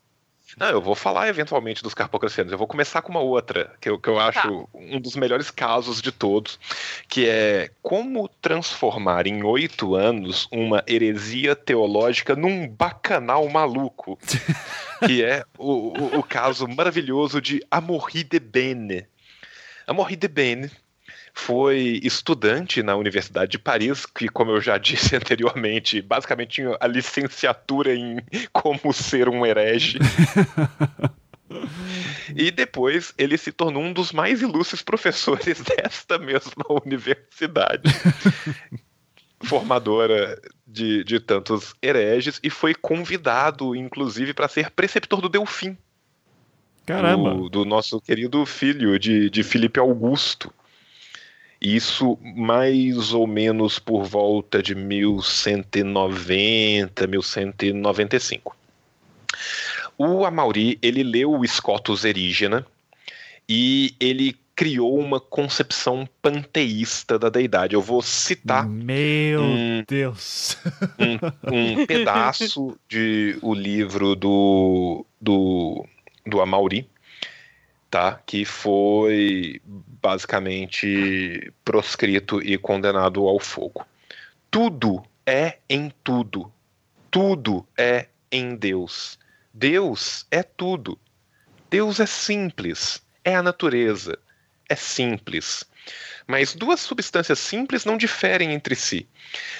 [0.58, 2.52] Não, eu vou falar eventualmente dos carpocracianos.
[2.52, 4.68] Eu vou começar com uma outra, que eu, que eu acho tá.
[4.74, 6.60] um dos melhores casos de todos,
[7.08, 14.18] que é como transformar em oito anos uma heresia teológica num bacanal maluco.
[15.06, 19.06] que é o, o, o caso maravilhoso de Amorri de Bene.
[19.88, 20.72] Amorri de Bene
[21.34, 26.88] foi estudante na Universidade de Paris, que, como eu já disse anteriormente, basicamente tinha a
[26.88, 28.18] licenciatura em
[28.52, 30.00] como ser um herege.
[32.36, 37.84] e depois ele se tornou um dos mais ilustres professores desta mesma universidade.
[39.44, 45.76] formadora de, de tantos hereges e foi convidado, inclusive, para ser preceptor do Delfim.
[46.86, 47.34] Caramba!
[47.34, 50.54] Do, do nosso querido filho de, de Felipe Augusto.
[51.62, 58.58] Isso mais ou menos por volta de 1190, 1195.
[59.96, 62.66] O Amauri, ele leu o Scotus Erígena
[63.48, 67.76] e ele criou uma concepção panteísta da deidade.
[67.76, 68.68] Eu vou citar.
[68.68, 70.58] Meu um, Deus!
[71.00, 71.20] Um,
[71.82, 75.86] um pedaço de o livro do, do,
[76.26, 76.90] do Amauri,
[77.90, 78.20] tá?
[78.26, 79.62] que foi
[80.02, 83.86] basicamente proscrito e condenado ao fogo.
[84.50, 86.52] Tudo é em tudo.
[87.10, 89.20] Tudo é em Deus.
[89.54, 90.98] Deus é tudo.
[91.70, 94.18] Deus é simples, é a natureza,
[94.68, 95.64] é simples.
[96.28, 99.08] Mas duas substâncias simples não diferem entre si.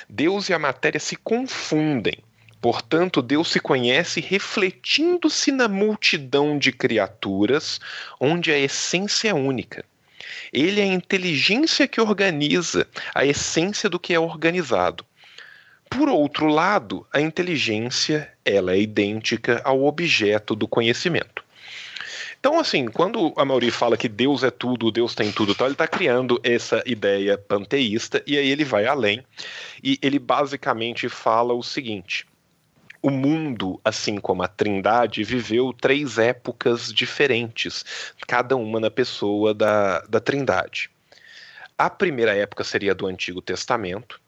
[0.10, 2.18] Deus e a matéria se confundem.
[2.62, 7.80] Portanto, Deus se conhece refletindo-se na multidão de criaturas,
[8.20, 9.84] onde a essência é única.
[10.52, 15.06] Ele é a inteligência que organiza a essência do que é organizado.
[15.90, 21.44] Por outro lado, a inteligência ela é idêntica ao objeto do conhecimento.
[22.42, 25.76] Então, assim, quando a Mauri fala que Deus é tudo, Deus tem tudo, tal, ele
[25.76, 29.24] está criando essa ideia panteísta e aí ele vai além
[29.84, 32.26] e ele basicamente fala o seguinte:
[33.02, 40.02] o mundo, assim como a Trindade, viveu três épocas diferentes, cada uma na pessoa da,
[40.02, 40.90] da Trindade.
[41.78, 44.22] A primeira época seria do Antigo Testamento.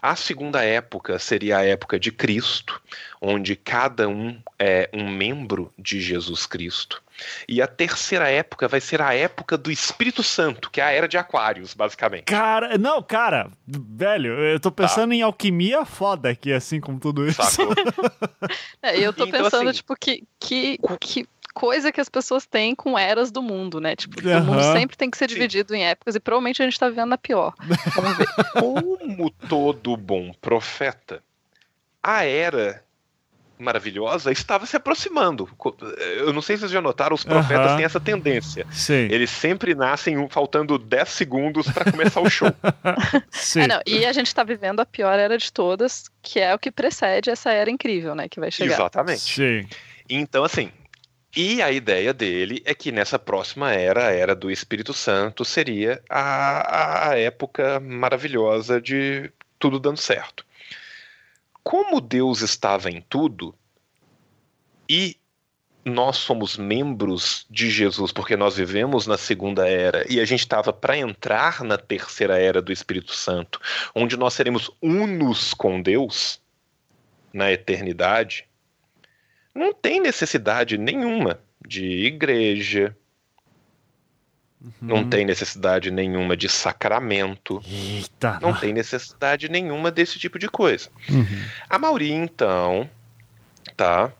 [0.00, 2.80] A segunda época seria a época de Cristo,
[3.20, 7.02] onde cada um é um membro de Jesus Cristo.
[7.48, 11.08] E a terceira época vai ser a época do Espírito Santo, que é a era
[11.08, 12.24] de Aquários, basicamente.
[12.24, 15.14] Cara, não, cara, velho, eu tô pensando tá.
[15.14, 17.40] em alquimia foda aqui, assim como tudo isso.
[18.82, 22.74] é, eu tô então, pensando, assim, tipo, que, que, que coisa que as pessoas têm
[22.74, 23.96] com eras do mundo, né?
[23.96, 24.38] Tipo, uhum.
[24.38, 25.80] o mundo sempre tem que ser dividido Sim.
[25.80, 27.54] em épocas e provavelmente a gente tá vendo a pior.
[27.94, 28.28] Vamos ver.
[28.58, 31.22] Como todo bom profeta,
[32.02, 32.82] a era
[33.60, 35.48] maravilhosa estava se aproximando.
[36.16, 38.66] Eu não sei se vocês já notaram, os profetas têm essa tendência.
[38.72, 39.08] Sim.
[39.10, 42.52] Eles sempre nascem faltando 10 segundos para começar o show.
[43.30, 43.62] Sim.
[43.62, 46.58] É, não, e a gente está vivendo a pior era de todas, que é o
[46.58, 48.28] que precede essa era incrível, né?
[48.28, 48.74] Que vai chegar.
[48.74, 49.20] Exatamente.
[49.20, 49.66] Sim.
[50.08, 50.70] Então, assim,
[51.36, 56.02] e a ideia dele é que nessa próxima era, a era do Espírito Santo, seria
[56.08, 60.44] a, a época maravilhosa de tudo dando certo.
[61.62, 63.54] Como Deus estava em tudo
[64.88, 65.16] e
[65.84, 70.72] nós somos membros de Jesus porque nós vivemos na segunda era e a gente estava
[70.72, 73.60] para entrar na terceira era do Espírito Santo,
[73.94, 76.40] onde nós seremos unos com Deus
[77.32, 78.46] na eternidade,
[79.54, 82.96] não tem necessidade nenhuma de igreja,
[84.60, 84.72] uhum.
[84.80, 90.88] não tem necessidade nenhuma de sacramento, Eita, não tem necessidade nenhuma desse tipo de coisa.
[91.08, 91.44] Uhum.
[91.68, 92.88] A Mauri, então,
[93.76, 94.12] tá?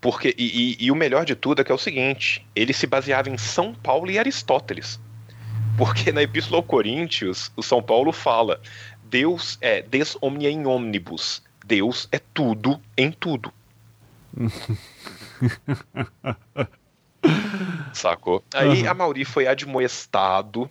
[0.00, 2.86] Porque, e, e, e, o melhor de tudo é que é o seguinte: ele se
[2.86, 4.98] baseava em São Paulo e Aristóteles.
[5.76, 8.60] Porque na Epístola ao Coríntios, o São Paulo fala:
[9.04, 11.42] Deus é des omnia in omnibus.
[11.66, 13.52] Deus é tudo em tudo.
[17.92, 18.42] Sacou?
[18.54, 20.70] Aí a Mauri foi admoestado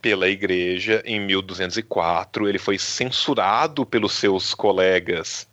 [0.00, 2.48] pela igreja em 1204.
[2.48, 5.48] Ele foi censurado pelos seus colegas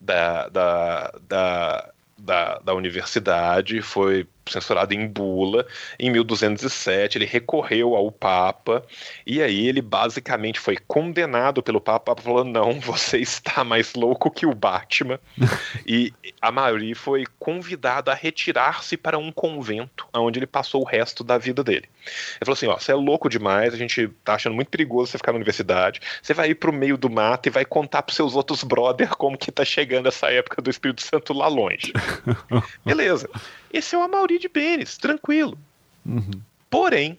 [0.00, 5.66] da, da, da, da, da universidade, foi censurado em bula.
[5.98, 8.84] Em 1207, ele recorreu ao Papa
[9.26, 14.46] e aí ele basicamente foi condenado pelo Papa, falando: não, você está mais louco que
[14.46, 15.18] o Batman.
[15.86, 21.22] e a Marie foi convidada a retirar-se para um convento, onde ele passou o resto
[21.22, 21.88] da vida dele.
[22.04, 25.18] Ele falou assim: ó, você é louco demais, a gente tá achando muito perigoso você
[25.18, 26.00] ficar na universidade.
[26.22, 29.38] Você vai ir pro meio do mato e vai contar pros seus outros brother como
[29.38, 31.92] que tá chegando essa época do Espírito Santo lá longe.
[32.84, 33.28] Beleza.
[33.72, 35.58] Esse é o Amaury de Benes, tranquilo.
[36.04, 36.42] Uhum.
[36.68, 37.18] Porém,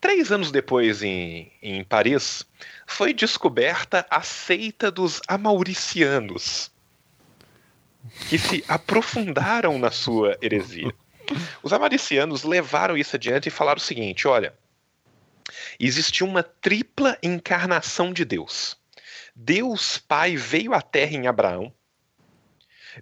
[0.00, 2.44] três anos depois, em, em Paris,
[2.86, 6.70] foi descoberta a seita dos amauricianos,
[8.28, 10.92] que se aprofundaram na sua heresia.
[11.62, 14.52] Os amaricianos levaram isso adiante e falaram o seguinte: olha,
[15.78, 18.76] existiu uma tripla encarnação de Deus.
[19.34, 21.72] Deus Pai veio à Terra em Abraão,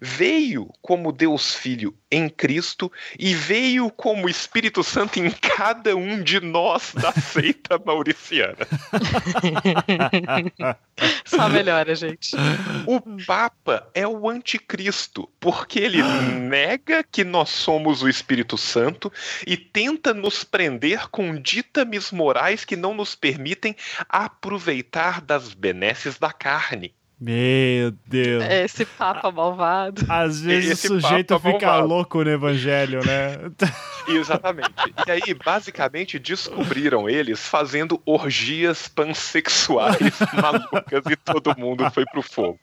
[0.01, 6.41] veio como Deus Filho em Cristo e veio como Espírito Santo em cada um de
[6.41, 8.57] nós da seita mauriciana.
[11.25, 12.37] Só melhora, gente.
[12.87, 19.13] O Papa é o anticristo, porque ele nega que nós somos o Espírito Santo
[19.47, 23.77] e tenta nos prender com ditames morais que não nos permitem
[24.09, 26.95] aproveitar das benesses da carne.
[27.21, 28.45] Meu Deus.
[28.45, 30.07] É esse papa malvado.
[30.09, 31.89] Às vezes esse o sujeito fica malvado.
[31.89, 33.37] louco no evangelho, né?
[34.07, 34.71] Exatamente.
[35.07, 39.99] E aí, basicamente, descobriram eles fazendo orgias pansexuais
[40.41, 42.61] malucas e todo mundo foi pro fogo.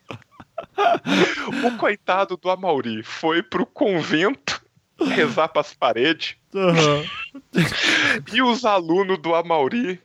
[1.62, 4.64] O coitado do Amauri foi pro convento
[4.98, 6.36] rezar pras paredes.
[6.54, 7.04] Uhum.
[8.32, 10.00] e os alunos do Amauri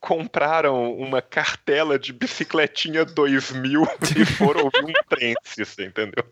[0.00, 3.82] compraram uma cartela de bicicletinha 2000
[4.16, 6.24] e foram ouvir um trance, você entendeu?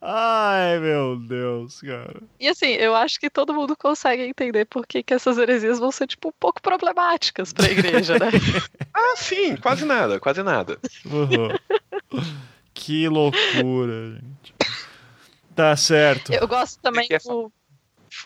[0.00, 2.20] Ai, meu Deus, cara.
[2.38, 5.92] E assim, eu acho que todo mundo consegue entender por que, que essas heresias vão
[5.92, 8.26] ser, tipo, um pouco problemáticas pra igreja, né?
[8.92, 10.78] ah, sim, quase nada, quase nada.
[11.04, 12.20] Uhum.
[12.74, 14.54] que loucura, gente.
[15.54, 16.32] Tá certo.
[16.32, 17.52] Eu gosto também do,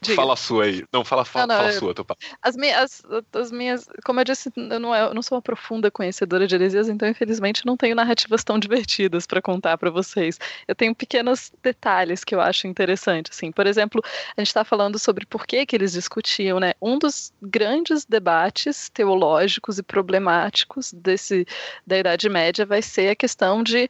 [0.04, 0.16] Diga.
[0.16, 0.84] Fala a sua aí.
[0.92, 1.94] Não, fala, fala, não, não, fala a sua.
[1.94, 2.06] Tô...
[2.42, 3.02] As, minhas,
[3.32, 3.88] as minhas.
[4.04, 7.64] Como eu disse, eu não, eu não sou uma profunda conhecedora de heresias, então infelizmente
[7.64, 10.38] não tenho narrativas tão divertidas para contar para vocês.
[10.68, 13.30] Eu tenho pequenos detalhes que eu acho interessante.
[13.30, 13.50] Assim.
[13.50, 14.02] Por exemplo,
[14.36, 16.74] a gente está falando sobre por que, que eles discutiam, né?
[16.80, 21.46] Um dos grandes debates teológicos e problemáticos desse,
[21.86, 23.88] da Idade Média vai ser a questão de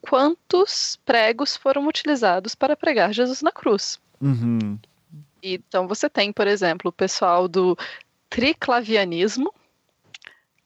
[0.00, 4.00] quantos pregos foram utilizados para pregar Jesus na cruz.
[4.20, 4.78] Uhum.
[5.42, 7.76] Então você tem, por exemplo, o pessoal do
[8.28, 9.52] triclavianismo,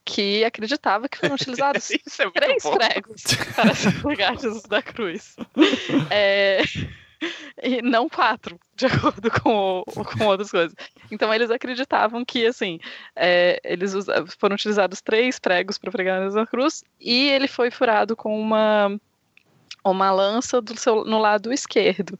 [0.05, 2.77] que acreditava que foram utilizados é três bom.
[2.77, 3.23] pregos
[3.55, 5.35] para se pegar Jesus da cruz.
[6.11, 6.63] É,
[7.63, 10.75] e não quatro, de acordo com, com outras coisas.
[11.11, 12.79] Então eles acreditavam que assim
[13.17, 13.95] é, eles
[14.39, 18.99] foram utilizados três pregos para pregar Jesus da cruz e ele foi furado com uma
[19.85, 22.19] uma lança do seu, no lado esquerdo.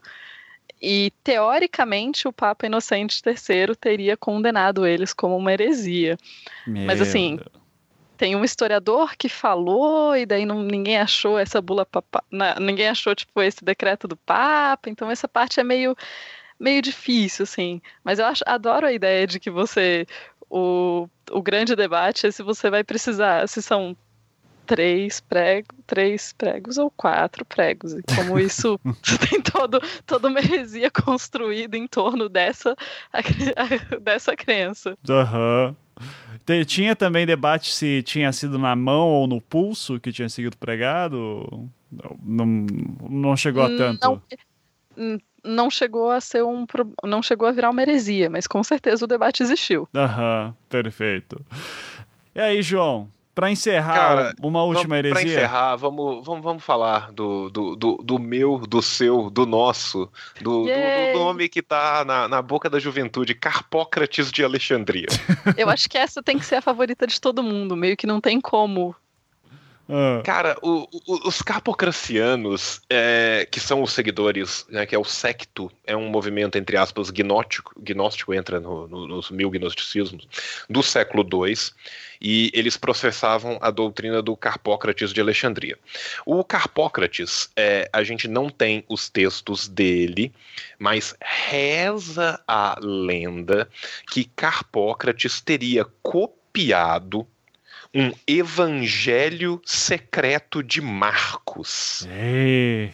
[0.81, 6.17] E, teoricamente, o Papa Inocente III teria condenado eles como uma heresia.
[6.67, 7.49] Meu Mas, assim, Deus.
[8.17, 12.23] tem um historiador que falou, e daí não, ninguém achou essa bula papa,
[12.59, 15.95] ninguém achou, tipo, esse decreto do Papa, então essa parte é meio,
[16.59, 17.81] meio difícil, assim.
[18.03, 20.05] Mas eu acho, adoro a ideia de que você.
[20.47, 23.97] O, o grande debate é se você vai precisar, se são
[24.65, 27.93] três pregos, três pregos ou quatro pregos.
[27.93, 28.79] E como isso
[29.29, 32.75] tem todo, toda uma heresia construída em torno dessa,
[34.01, 34.97] dessa crença.
[35.09, 35.69] Aham.
[35.69, 35.75] Uhum.
[36.65, 41.69] Tinha também debate se tinha sido na mão ou no pulso que tinha sido pregado?
[42.21, 42.45] Não,
[43.09, 44.21] não chegou a tanto.
[44.95, 46.65] Não, não chegou a ser um
[47.03, 49.87] não chegou a virar uma heresia, mas com certeza o debate existiu.
[49.95, 51.43] Aham, perfeito.
[52.33, 55.13] E aí, João, para encerrar, Cara, uma última vamos, heresia.
[55.13, 60.09] Para encerrar, vamos, vamos, vamos falar do, do, do, do, meu, do seu, do nosso,
[60.41, 65.07] do, do, do nome que tá na, na boca da juventude, Carpócrates de Alexandria.
[65.57, 68.21] Eu acho que essa tem que ser a favorita de todo mundo, meio que não
[68.21, 68.95] tem como
[69.87, 70.21] ah.
[70.23, 75.71] Cara, o, o, os capocracianos, é, que são os seguidores, né, que é o secto,
[75.85, 80.27] é um movimento, entre aspas, gnóstico, gnóstico entra no, no, nos mil gnosticismos,
[80.67, 81.55] do século II,
[82.19, 85.77] e eles processavam a doutrina do Carpócrates de Alexandria.
[86.25, 90.33] O Carpócrates, é, a gente não tem os textos dele,
[90.79, 93.69] mas reza a lenda
[94.11, 97.27] que Carpócrates teria copiado
[97.95, 102.05] um evangelho secreto de Marcos.
[102.09, 102.89] É.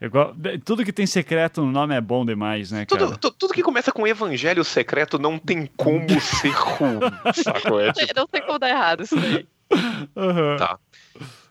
[0.00, 3.06] Igual, tudo que tem secreto no nome é bom demais, né, cara?
[3.18, 7.00] Tudo, tudo que começa com evangelho secreto não tem como ser ruim,
[7.34, 7.80] saco?
[7.80, 8.12] É, tipo...
[8.16, 9.46] Não tem como dar errado isso daí.
[10.16, 10.56] Uhum.
[10.56, 10.78] Tá.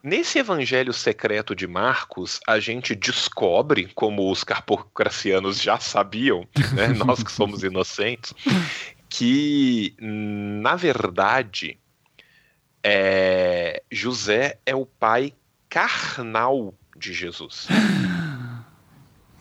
[0.01, 7.21] Nesse evangelho secreto de Marcos, a gente descobre, como os carpocracianos já sabiam, né, nós
[7.21, 8.33] que somos inocentes,
[9.09, 11.77] que, na verdade,
[12.89, 15.33] é, José é o pai
[15.69, 17.67] carnal de Jesus.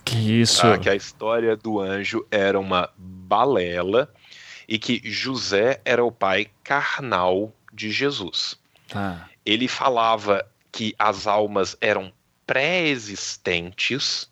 [0.05, 0.63] Que isso?
[0.63, 0.79] Tá?
[0.79, 4.09] Que a história do anjo era uma balela
[4.69, 8.57] e que José era o pai carnal de Jesus.
[8.87, 9.29] Tá.
[9.45, 12.13] Ele falava que as almas eram
[12.47, 14.31] pré-existentes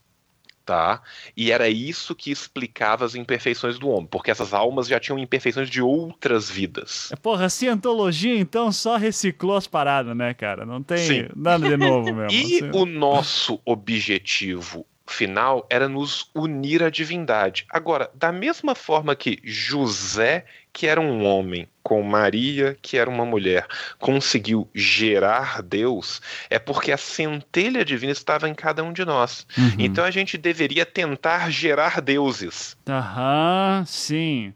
[0.65, 1.03] tá?
[1.37, 5.69] E era isso que explicava as imperfeições do homem, porque essas almas já tinham imperfeições
[5.69, 7.11] de outras vidas.
[7.13, 10.65] É, porra, a cientologia então só reciclou as paradas, né, cara?
[10.65, 11.29] Não tem Sim.
[11.37, 12.31] nada de novo mesmo.
[12.31, 12.71] e assim.
[12.73, 17.67] o nosso objetivo final era nos unir à divindade.
[17.69, 23.25] Agora, da mesma forma que José, que era um homem, com Maria, que era uma
[23.25, 23.65] mulher,
[24.01, 26.21] conseguiu gerar Deus,
[26.51, 29.47] é porque a centelha divina estava em cada um de nós.
[29.57, 29.77] Uhum.
[29.79, 32.77] Então a gente deveria tentar gerar deuses.
[32.89, 34.53] Aham, sim.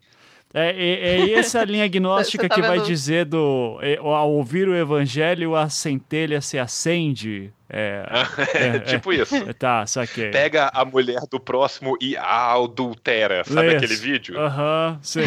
[0.59, 4.75] É, é, é essa linha agnóstica tá que vai dizer do é, ao ouvir o
[4.75, 7.53] evangelho a centelha se acende.
[7.69, 8.03] É,
[8.55, 9.37] é, é tipo isso.
[9.37, 10.31] É, tá, saquei.
[10.31, 13.45] Pega a mulher do próximo e a adultera.
[13.45, 13.77] Sabe isso.
[13.77, 14.39] aquele vídeo?
[14.39, 15.21] Aham, uhum, sim.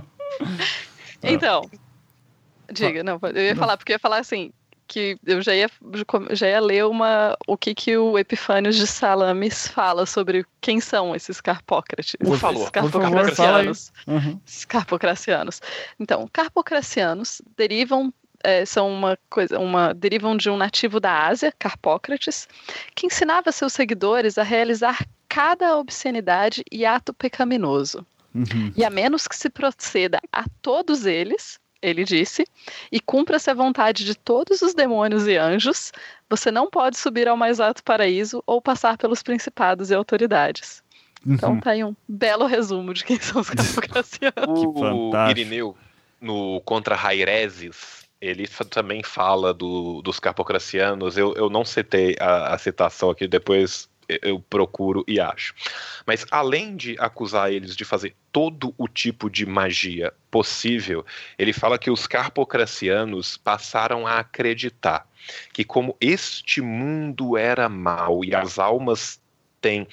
[1.22, 1.70] então,
[2.70, 4.52] diga, não, eu ia falar, porque eu ia falar assim,
[4.86, 5.70] que eu já ia,
[6.30, 11.14] já ia ler uma, o que, que o Epifânios de Salamis fala sobre quem são
[11.14, 12.16] esses carpócrates.
[12.16, 13.92] Por favor, esses carpocracianos.
[14.06, 14.40] Uhum.
[14.46, 15.60] Esses carpocracianos.
[15.98, 18.12] Então, carpocracianos derivam
[18.44, 22.46] é, são uma coisa, uma derivam de um nativo da Ásia, Carpócrates,
[22.94, 28.06] que ensinava seus seguidores a realizar cada obscenidade e ato pecaminoso.
[28.34, 28.72] Uhum.
[28.76, 32.44] E a menos que se proceda a todos eles, ele disse,
[32.90, 35.92] e cumpra-se a vontade de todos os demônios e anjos,
[36.28, 40.82] você não pode subir ao mais alto paraíso ou passar pelos principados e autoridades.
[41.26, 41.56] Então, uhum.
[41.56, 44.60] Então tá aí um belo resumo de quem são os carpogracianos.
[44.60, 45.76] O Irineu,
[46.20, 51.16] no Contra Raireses, ele também fala do, dos carpocracianos.
[51.16, 55.54] Eu, eu não citei a, a citação aqui, depois eu procuro e acho.
[56.06, 61.04] Mas além de acusar eles de fazer todo o tipo de magia possível,
[61.38, 65.06] ele fala que os carpocracianos passaram a acreditar
[65.52, 69.20] que como este mundo era mau e as almas
[69.60, 69.88] têm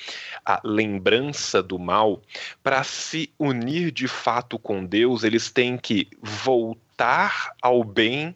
[0.46, 2.22] a lembrança do mal,
[2.62, 8.36] para se unir de fato com Deus, eles têm que voltar ao bem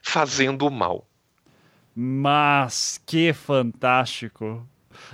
[0.00, 1.04] fazendo o mal.
[1.94, 4.64] Mas que fantástico!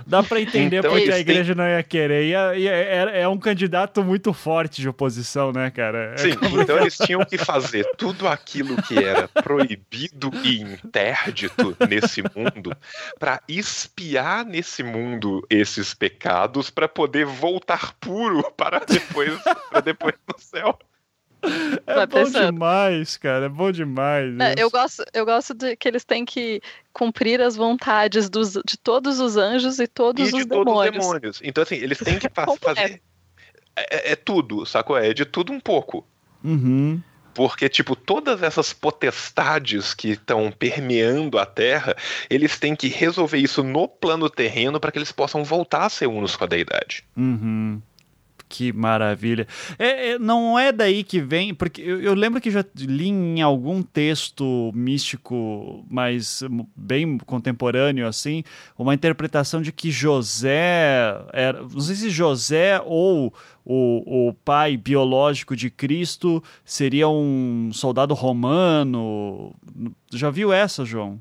[0.05, 2.25] Dá para entender então, porque a igreja não ia querer.
[2.25, 6.13] Ia, ia, é, é um candidato muito forte de oposição, né, cara?
[6.13, 6.61] É Sim, como...
[6.61, 12.75] então eles tinham que fazer tudo aquilo que era proibido e interdito nesse mundo
[13.19, 19.33] para espiar nesse mundo esses pecados para poder voltar puro para depois,
[19.69, 20.77] para depois no céu.
[21.85, 22.53] É Vai bom pensando.
[22.53, 23.45] demais, cara.
[23.45, 24.39] É bom demais.
[24.39, 26.61] É, eu, gosto, eu gosto de que eles têm que
[26.93, 30.65] cumprir as vontades dos, de todos os anjos e todos e os de demônios.
[30.65, 31.41] Todos os demônios.
[31.43, 32.29] Então, assim, eles têm que
[32.61, 32.79] fazer.
[32.79, 32.99] É?
[33.75, 34.97] é, é, é, tudo, sacou?
[34.97, 36.05] É de tudo um pouco.
[36.43, 37.01] Uhum.
[37.33, 41.95] Porque, tipo, todas essas potestades que estão permeando a Terra,
[42.29, 46.07] eles têm que resolver isso no plano terreno para que eles possam voltar a ser
[46.07, 47.03] unos com a deidade.
[47.17, 47.81] Uhum.
[48.53, 49.47] Que maravilha.
[49.79, 53.41] É, é, não é daí que vem, porque eu, eu, lembro que já li em
[53.41, 56.43] algum texto místico, mas
[56.75, 58.43] bem contemporâneo, assim,
[58.77, 61.63] uma interpretação de que José era.
[61.63, 63.33] Não sei se José ou
[63.65, 69.55] o, o pai biológico de Cristo seria um soldado romano.
[70.13, 71.19] Já viu essa, João?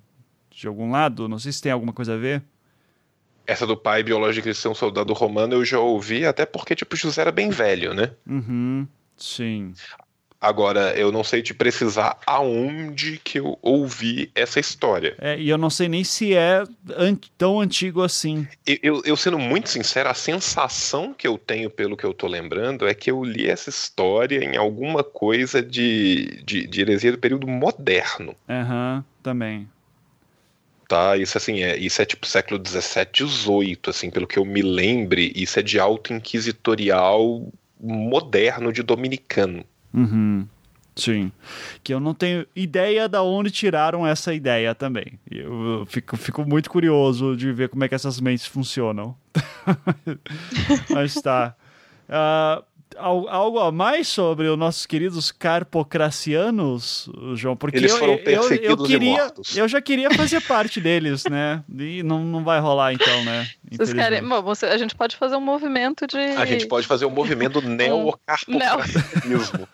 [0.51, 1.31] De algum lado?
[1.31, 2.43] Não sei se tem alguma coisa a ver.
[3.47, 6.97] Essa do pai biológico de ser um soldado romano eu já ouvi, até porque, tipo,
[6.97, 8.13] José era bem velho, né?
[8.27, 8.87] Uhum,
[9.17, 9.75] sim.
[10.43, 15.15] Agora, eu não sei te precisar aonde que eu ouvi essa história.
[15.21, 16.65] É, e eu não sei nem se é
[16.97, 18.49] an tão antigo assim.
[18.67, 22.27] Eu, eu, eu, sendo muito sincero, a sensação que eu tenho, pelo que eu tô
[22.27, 27.19] lembrando, é que eu li essa história em alguma coisa de, de, de heresia do
[27.19, 28.35] período moderno.
[28.49, 29.69] Aham, uhum, também
[30.93, 31.17] tá?
[31.17, 35.33] Isso assim, é, isso é tipo século 17, 18, assim, pelo que eu me lembre,
[35.35, 37.51] isso é de alto inquisitorial
[37.81, 39.65] moderno de dominicano.
[39.95, 40.47] Uhum.
[40.95, 41.33] Sim.
[41.83, 45.19] Que eu não tenho ideia da onde tiraram essa ideia também.
[45.31, 49.17] Eu fico, fico muito curioso de ver como é que essas mentes funcionam.
[50.93, 51.57] Mas tá.
[52.07, 52.63] Uh,
[52.97, 57.57] algo a mais sobre os nossos queridos carpocracianos, João?
[57.57, 61.63] Porque Eles foram eu, eu, eu queria, eu já queria fazer parte deles, né?
[61.79, 63.49] E não, não vai rolar então, né?
[63.71, 66.19] Vocês querem, bom, você, a gente pode fazer um movimento de.
[66.19, 69.69] A gente pode fazer um movimento neocarpocracianismo.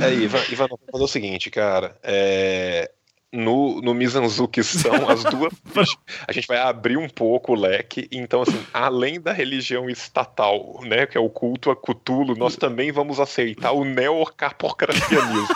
[0.00, 1.96] é, Ivan, Ivan, vamos fazer o seguinte, cara.
[2.02, 2.90] É,
[3.32, 5.52] no, no Mizanzuki são as duas.
[6.26, 8.08] a gente vai abrir um pouco o leque.
[8.10, 12.90] Então, assim, além da religião estatal, né, que é o culto a Cthulhu, nós também
[12.90, 15.54] vamos aceitar o neocarpocracianismo.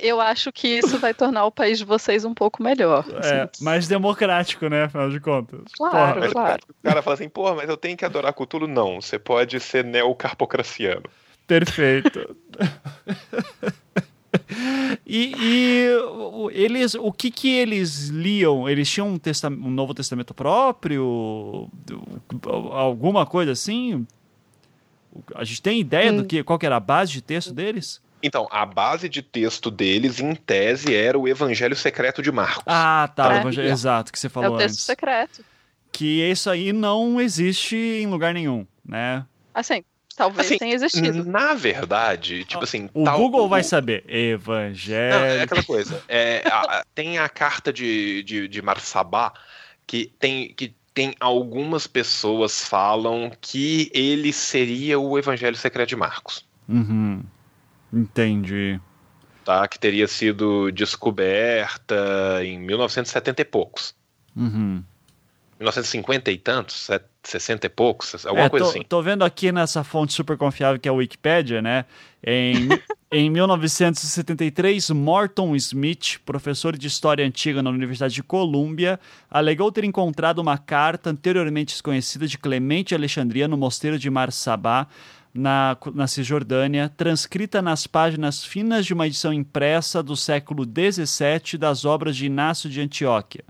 [0.00, 3.04] Eu acho que isso vai tornar o país de vocês um pouco melhor.
[3.22, 3.64] É, assim.
[3.64, 4.84] mais democrático, né?
[4.84, 5.60] Afinal de contas.
[5.76, 6.62] Claro, porra, claro.
[6.68, 8.66] O cara fala assim, porra, mas eu tenho que adorar Cthulhu?
[8.68, 11.04] Não, você pode ser neocarpocraciano.
[11.46, 12.36] Perfeito.
[15.06, 15.88] e, e,
[16.52, 18.68] eles, o que que eles liam?
[18.68, 21.68] Eles tinham um, um Novo Testamento próprio?
[22.72, 24.06] Alguma coisa assim?
[25.34, 26.18] A gente tem ideia hum.
[26.18, 28.00] do que qual que era a base de texto deles?
[28.22, 32.64] Então, a base de texto deles, em tese, era o Evangelho Secreto de Marcos.
[32.66, 33.36] Ah, tá.
[33.36, 33.40] É.
[33.40, 33.68] Evangelho...
[33.68, 34.62] Exato, que você falou antes.
[34.62, 34.84] É o texto antes.
[34.84, 35.44] secreto.
[35.92, 39.24] Que isso aí não existe em lugar nenhum, né?
[39.54, 39.82] Assim,
[40.18, 41.24] talvez assim, tenha existido.
[41.24, 42.90] Na verdade, tipo assim.
[42.92, 44.04] O tal, Google o, vai saber.
[44.08, 45.14] Evangelho.
[45.18, 46.02] Não, é aquela coisa.
[46.08, 49.32] É, a, tem a carta de, de, de Marsabá
[49.86, 50.52] que tem.
[50.52, 56.44] Que tem algumas pessoas falam que ele seria o Evangelho Secreto de Marcos.
[56.68, 57.22] Uhum.
[57.92, 58.80] Entendi.
[59.44, 63.94] Tá, que teria sido descoberta em 1970 e poucos.
[64.36, 64.82] Uhum.
[65.58, 66.88] 1950 e tantos,
[67.22, 68.82] 60 e poucos, alguma é, coisa tô, assim.
[68.88, 71.84] Tô vendo aqui nessa fonte super confiável que é a Wikipedia, né?
[72.24, 72.68] Em,
[73.10, 80.38] em 1973, Morton Smith, professor de História Antiga na Universidade de Colômbia, alegou ter encontrado
[80.38, 84.86] uma carta anteriormente desconhecida de Clemente Alexandria no mosteiro de Marsabá,
[85.34, 91.84] na, na Cisjordânia, transcrita nas páginas finas de uma edição impressa do século XVII das
[91.84, 93.44] obras de Inácio de Antioquia.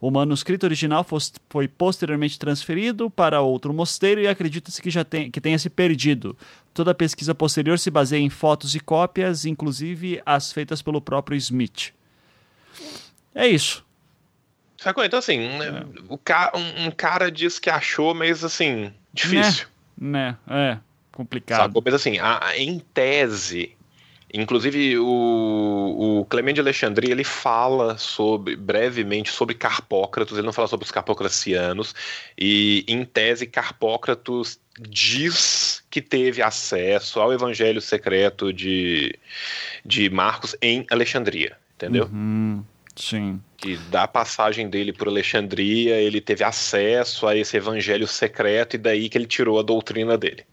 [0.00, 1.04] O manuscrito original
[1.48, 6.36] foi posteriormente transferido para outro mosteiro e acredita-se que já tem, que tenha se perdido.
[6.72, 11.36] Toda a pesquisa posterior se baseia em fotos e cópias, inclusive as feitas pelo próprio
[11.36, 11.92] Smith.
[13.34, 13.84] É isso.
[14.76, 15.04] Sacou?
[15.04, 15.84] Então, assim, é.
[16.08, 19.66] o ca um, cara diz que achou, mas, assim, difícil.
[20.00, 20.72] Né, né?
[20.72, 20.78] é,
[21.10, 21.66] complicado.
[21.66, 21.82] Sacou?
[21.84, 23.76] Mas, assim, a, em tese,
[24.32, 30.68] Inclusive, o, o Clemente de Alexandria ele fala sobre brevemente sobre Carpócratos, ele não fala
[30.68, 31.94] sobre os carpocracianos,
[32.36, 39.18] e em tese, Carpócratos diz que teve acesso ao evangelho secreto de,
[39.84, 42.04] de Marcos em Alexandria, entendeu?
[42.04, 42.62] Uhum,
[42.94, 43.40] sim.
[43.56, 49.08] Que da passagem dele por Alexandria, ele teve acesso a esse evangelho secreto e daí
[49.08, 50.44] que ele tirou a doutrina dele.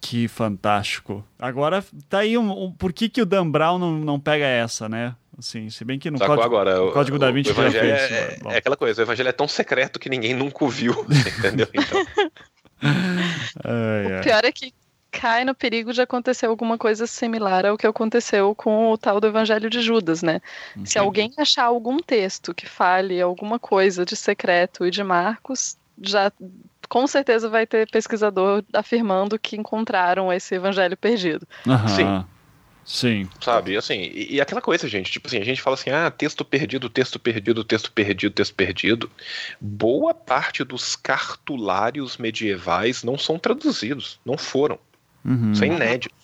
[0.00, 1.24] Que fantástico.
[1.38, 4.88] Agora, tá aí um, um, por que, que o Dan Brown não, não pega essa,
[4.88, 5.14] né?
[5.38, 8.56] Assim, se bem que no código, agora, o, código da Vinci o evangelho é, é,
[8.58, 10.92] aquela coisa, o evangelho é tão secreto que ninguém nunca viu,
[11.38, 11.66] entendeu?
[11.72, 12.06] Então.
[13.64, 14.20] ai, ai.
[14.20, 14.74] O pior é que
[15.10, 19.26] cai no perigo de acontecer alguma coisa similar ao que aconteceu com o tal do
[19.26, 20.40] Evangelho de Judas, né?
[20.84, 26.30] Se alguém achar algum texto que fale alguma coisa de secreto e de Marcos, já
[26.90, 31.46] com certeza vai ter pesquisador afirmando que encontraram esse evangelho perdido.
[31.66, 31.88] Aham.
[31.88, 32.24] Sim.
[32.82, 33.28] Sim.
[33.40, 36.44] Sabe, assim, e, e aquela coisa, gente, tipo assim, a gente fala assim, ah, texto
[36.44, 39.10] perdido, texto perdido, texto perdido, texto perdido.
[39.60, 44.76] Boa parte dos cartulários medievais não são traduzidos, não foram.
[45.24, 45.52] Uhum.
[45.52, 46.14] Isso é inédito.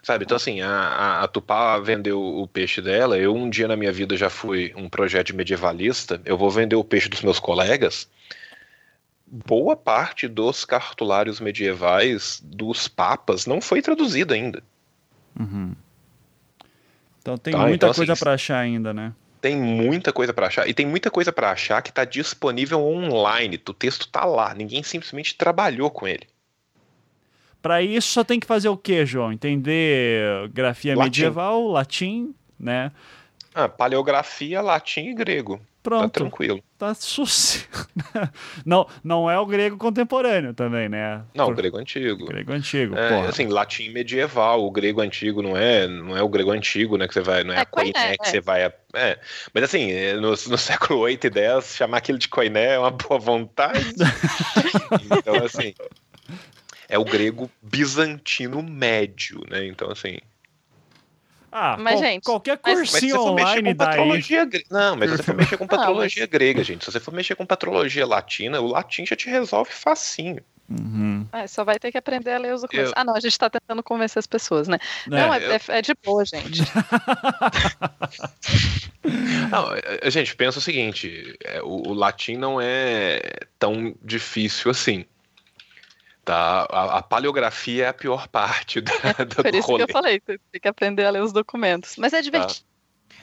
[0.00, 3.74] Sabe, então assim, a, a, a Tupá vendeu o peixe dela, eu um dia na
[3.74, 8.08] minha vida já fui um projeto medievalista, eu vou vender o peixe dos meus colegas.
[9.46, 14.62] Boa parte dos cartulários medievais dos papas não foi traduzida ainda.
[15.38, 15.74] Uhum.
[17.20, 19.12] Então tem Tá, muita então, assim, coisa pra achar ainda, né?
[19.40, 20.68] Tem muita coisa pra achar.
[20.68, 23.60] E tem muita coisa pra achar que tá disponível online.
[23.68, 24.54] O texto tá lá.
[24.54, 26.28] Ninguém simplesmente trabalhou com ele.
[27.60, 29.32] Pra isso só tem que fazer o quê, João?
[29.32, 31.06] Entender grafia Latim.
[31.06, 32.92] medieval, latim, né?
[33.52, 35.60] Ah, paleografia, latim e grego.
[35.84, 36.12] Tá Pronto.
[36.12, 36.64] tranquilo.
[36.78, 37.68] Tá suci...
[38.64, 41.22] não, não é o grego contemporâneo também, né?
[41.34, 42.24] Não, o Por- grego antigo.
[42.24, 43.28] grego antigo, É, porra.
[43.28, 47.12] assim, latim medieval, o grego antigo não é, não é o grego antigo, né, que
[47.12, 48.30] você vai, não é, É a koiné koiné, que é.
[48.30, 49.18] você vai, a- é.
[49.52, 52.90] Mas assim, é, no, no século 8 e 10, chamar aquilo de koiné é uma
[52.90, 53.84] boa vontade.
[55.18, 55.74] então, assim,
[56.88, 60.16] é o grego bizantino médio, né, então assim...
[61.56, 64.64] Ah, Mas, qual- gente, qualquer cursinho online patrologia grega.
[64.72, 66.84] Não, mas se você for mexer com patrologia grega, gente.
[66.84, 70.42] Se você for mexer com patrologia latina, o latim já te resolve facinho.
[70.68, 71.26] Uhum.
[71.32, 72.90] É, só vai ter que aprender a ler os documentos.
[72.90, 74.78] Eu- Ah, não, a gente tá tentando convencer as pessoas, né?
[75.06, 76.62] É, não, é, eu- é- é de boa, gente.
[79.50, 79.68] Não,
[80.10, 83.20] gente pensa o seguinte: o, o latim não é
[83.58, 85.04] tão difícil assim.
[86.24, 86.66] Tá?
[86.70, 88.92] A, a paleografia é a pior parte da,
[89.24, 89.84] do Por isso rolê.
[89.84, 91.96] que eu falei, você tem que aprender a ler os documentos.
[91.96, 92.66] Mas é divertido.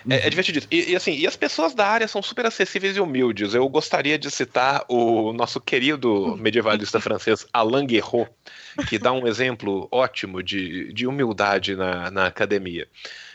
[0.10, 0.66] É, é divertido.
[0.72, 3.54] E, e, assim, e as pessoas da área são super acessíveis e humildes.
[3.54, 8.30] Eu gostaria de citar o nosso querido medievalista francês Alain Guerrot,
[8.88, 12.88] que dá um exemplo ótimo de, de humildade na, na academia.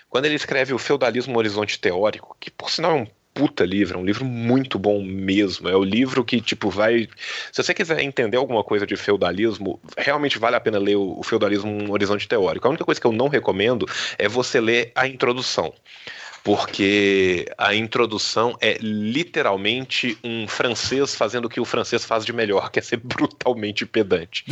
[0.09, 3.07] Quando ele escreve o Feudalismo Horizonte Teórico, que por sinal é um
[3.37, 5.69] puta livro, é um livro muito bom mesmo.
[5.69, 7.07] É o livro que, tipo, vai.
[7.53, 11.23] Se você quiser entender alguma coisa de feudalismo, realmente vale a pena ler o, o
[11.23, 12.67] Feudalismo um Horizonte Teórico.
[12.67, 13.87] A única coisa que eu não recomendo
[14.19, 15.75] é você ler a introdução
[16.47, 22.71] porque a introdução é literalmente um francês fazendo o que o francês faz de melhor,
[22.71, 24.45] que é ser brutalmente pedante.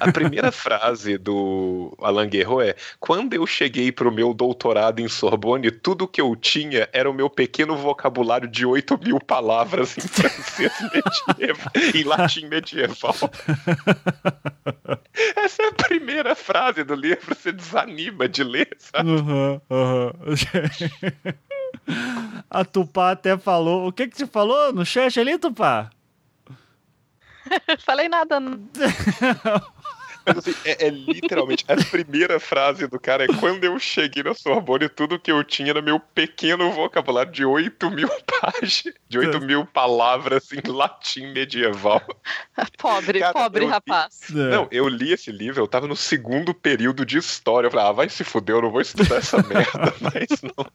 [0.00, 5.06] A primeira frase do Alain Guerrot é: Quando eu cheguei para o meu doutorado em
[5.06, 10.00] Sorbonne, tudo que eu tinha era o meu pequeno vocabulário de 8 mil palavras em
[10.00, 13.14] francês medieval, em latim medieval.
[15.36, 19.10] Essa é a primeira frase do livro, você desanima de ler, sabe?
[19.12, 20.12] Aham, aham.
[22.50, 23.88] A Tupá até falou.
[23.88, 25.90] O que que você falou no chat ali, Tupá?
[27.84, 28.40] Falei nada.
[28.40, 28.68] não.
[30.26, 34.34] Mas assim, é, é literalmente a primeira frase do cara é quando eu cheguei na
[34.34, 38.08] Sorbonne, tudo que eu tinha era meu pequeno vocabulário de 8 mil
[38.40, 42.02] páginas, de 8 mil palavras em latim medieval.
[42.76, 44.22] Pobre, Cara, pobre rapaz.
[44.30, 44.34] É.
[44.34, 47.68] Não, eu li esse livro, eu tava no segundo período de história.
[47.68, 50.66] Eu falei, ah, vai se fuder, eu não vou estudar essa merda, mas não.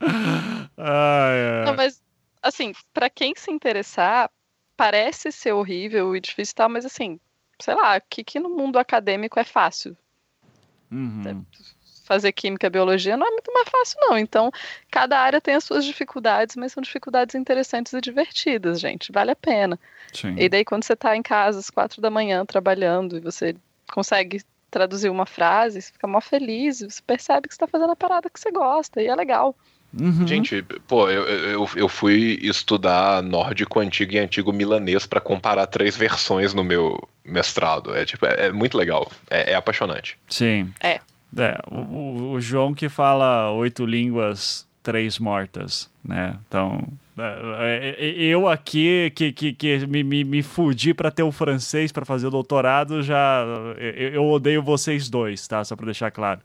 [0.00, 1.64] Ai, ai.
[1.66, 2.02] Não, mas,
[2.42, 4.30] assim, pra quem se interessar,
[4.76, 7.18] parece ser horrível e difícil e tal, mas assim,
[7.60, 9.96] sei lá, o que, que no mundo acadêmico é fácil?
[10.90, 11.44] Uhum.
[12.04, 14.16] Fazer química e biologia não é muito mais fácil, não.
[14.16, 14.50] Então,
[14.90, 19.12] cada área tem as suas dificuldades, mas são dificuldades interessantes e divertidas, gente.
[19.12, 19.78] Vale a pena.
[20.14, 20.34] Sim.
[20.38, 23.54] E daí, quando você tá em casa às quatro da manhã trabalhando e você
[23.92, 27.96] consegue traduzir uma frase, você fica mó feliz, você percebe que você tá fazendo a
[27.96, 29.54] parada que você gosta, e é legal.
[29.98, 30.26] Uhum.
[30.26, 35.96] Gente, pô, eu, eu, eu fui estudar nórdico antigo e antigo milanês pra comparar três
[35.96, 37.94] versões no meu mestrado.
[37.94, 39.10] É tipo, é, é muito legal.
[39.30, 40.18] É, é apaixonante.
[40.28, 40.72] Sim.
[40.80, 41.00] É.
[41.36, 46.36] É, o, o- João que fala oito línguas, três mortas, né?
[46.48, 46.82] Então,
[48.08, 52.26] eu aqui que, que, que me, me, me fudi pra ter o francês pra fazer
[52.26, 53.44] o doutorado, já
[53.78, 55.62] eu, eu odeio vocês dois, tá?
[55.64, 56.40] Só pra deixar claro.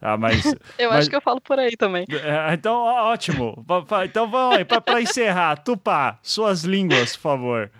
[0.00, 0.44] Ah, mas
[0.78, 2.04] Eu Mas- acho que eu falo por aí também.
[2.10, 3.64] é, então, ótimo.
[4.04, 7.70] Então vamos aí, pra, pra encerrar, Tupá, suas línguas, por favor.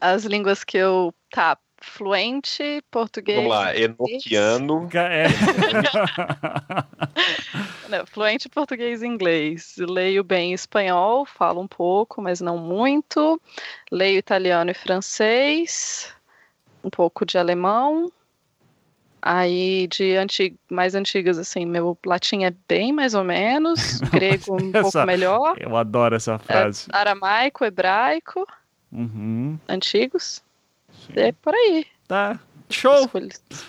[0.00, 1.12] As línguas que eu.
[1.30, 3.36] Tá, fluente, português.
[3.38, 4.88] Vamos lá, enoquiano.
[4.94, 5.26] É.
[7.88, 9.74] Não, fluente português e inglês.
[9.78, 13.40] Leio bem espanhol, falo um pouco, mas não muito.
[13.90, 16.12] Leio italiano e francês,
[16.84, 18.12] um pouco de alemão.
[19.20, 20.14] Aí de
[20.70, 25.56] mais antigas, assim, meu latim é bem mais ou menos, grego um Essa- pouco melhor,
[25.58, 26.86] Eu adoro essa frase.
[26.92, 28.46] aramaico, hebraico,
[28.92, 29.58] Uhum.
[29.68, 30.42] antigos.
[31.16, 31.84] É por aí.
[32.06, 32.38] Tá.
[32.70, 33.10] Show!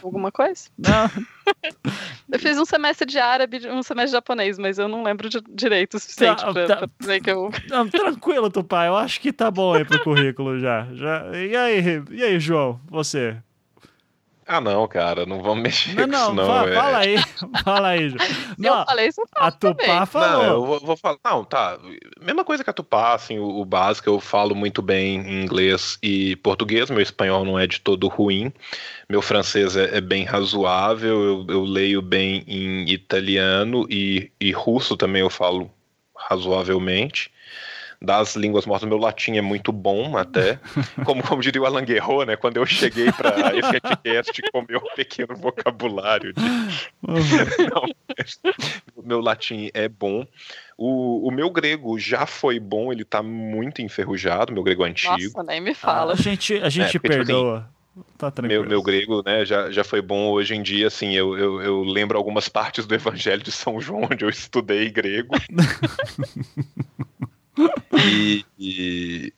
[0.04, 0.70] Alguma coisa?
[0.78, 1.10] Não,
[2.32, 5.30] Eu fiz um semestre de árabe e um semestre de japonês, mas eu não lembro
[5.30, 6.76] de- direito o suficiente Tá, pra, tá.
[6.78, 7.50] pra dizer que eu.
[7.70, 8.86] não, tranquilo, Tupá.
[8.86, 10.88] Eu acho que tá bom aí pro currículo já.
[10.94, 11.26] já.
[11.36, 11.82] E aí,
[12.12, 12.80] e aí, João?
[12.88, 13.38] Você?
[14.52, 16.46] Ah, não, cara, não vamos mexer Não, com não, isso, não.
[16.48, 17.16] fa- é- fala aí.
[17.64, 18.14] Fala aí,
[18.58, 19.76] Não, eu falei, você a fala também.
[19.78, 20.44] Tupá Não, falou.
[20.44, 21.18] eu vou, vou falar.
[21.24, 21.78] Não, tá.
[22.20, 26.36] Mesma coisa que a Tupá, assim, o, o básico, eu falo muito bem inglês e
[26.38, 28.52] português, meu espanhol não é de todo ruim,
[29.08, 34.98] meu francês é, é bem razoável, eu, eu leio bem em italiano e, e russo
[34.98, 35.70] também eu falo
[36.18, 37.32] razoavelmente.
[38.02, 40.58] Das línguas mortas, meu latim é muito bom até.
[41.06, 42.38] Como, como diria o Alan Guerreau, né?
[42.38, 46.42] Quando eu cheguei para esse podcast com meu pequeno vocabulário de
[47.70, 50.26] não, meu latim é bom.
[50.78, 55.12] O, o meu grego já foi bom, ele tá muito enferrujado, meu grego antigo.
[55.12, 56.16] Nossa, nem me A fala.
[56.16, 57.70] gente, a gente porque, tipo perdoa.
[58.18, 58.62] Tá tranquilo.
[58.62, 61.84] Meu, meu grego, né, já, já foi bom hoje em dia, assim, eu, eu, eu
[61.84, 65.36] lembro algumas partes do Evangelho de São João, onde eu estudei grego.
[68.06, 69.34] E, e,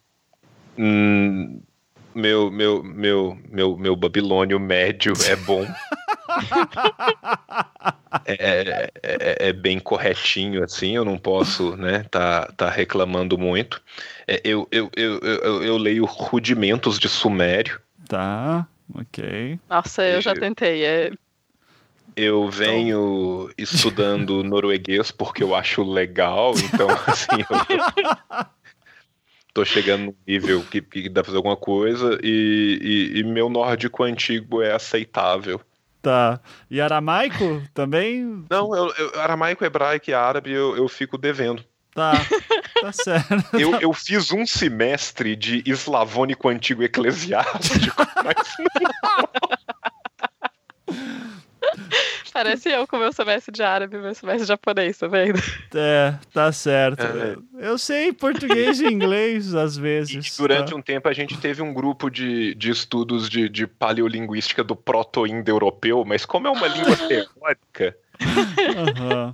[0.78, 1.62] hum,
[2.14, 5.66] meu, meu, meu, meu, meu babilônio médio é bom.
[8.26, 13.82] É, é, é bem corretinho, assim, eu não posso, né, tá, tá reclamando muito.
[14.28, 17.80] É, eu, eu, eu, eu, eu leio rudimentos de sumério.
[18.08, 19.58] Tá, ok.
[19.70, 20.84] Nossa, eu já tentei.
[20.84, 21.12] É...
[22.16, 28.46] Eu venho estudando norueguês porque eu acho legal, então assim, eu
[29.54, 33.50] tô chegando num nível que, que dá pra fazer alguma coisa e, e, e meu
[33.50, 35.60] nórdico antigo é aceitável.
[36.02, 36.40] Tá.
[36.70, 38.44] E aramaico também?
[38.50, 41.64] Não, eu, eu- aramaico, hebraico e árabe eu, eu fico devendo.
[41.94, 42.14] Tá.
[42.82, 43.36] Tá certo.
[43.58, 48.56] Eu, eu fiz um semestre de eslavônico antigo eclesiástico, mas
[52.34, 55.40] Parece eu com meu semestre de árabe e meu semestre de japonês, tá vendo?
[55.76, 57.02] É, tá certo.
[57.04, 57.36] É.
[57.68, 60.38] Eu sei português e inglês às E vezes.
[60.38, 60.76] durante tá?
[60.78, 66.06] um tempo a gente teve um grupo de, de estudos de, de paleolinguística do proto-indo-europeu,
[66.06, 67.98] mas como é uma língua teórica,
[68.78, 69.34] Aham.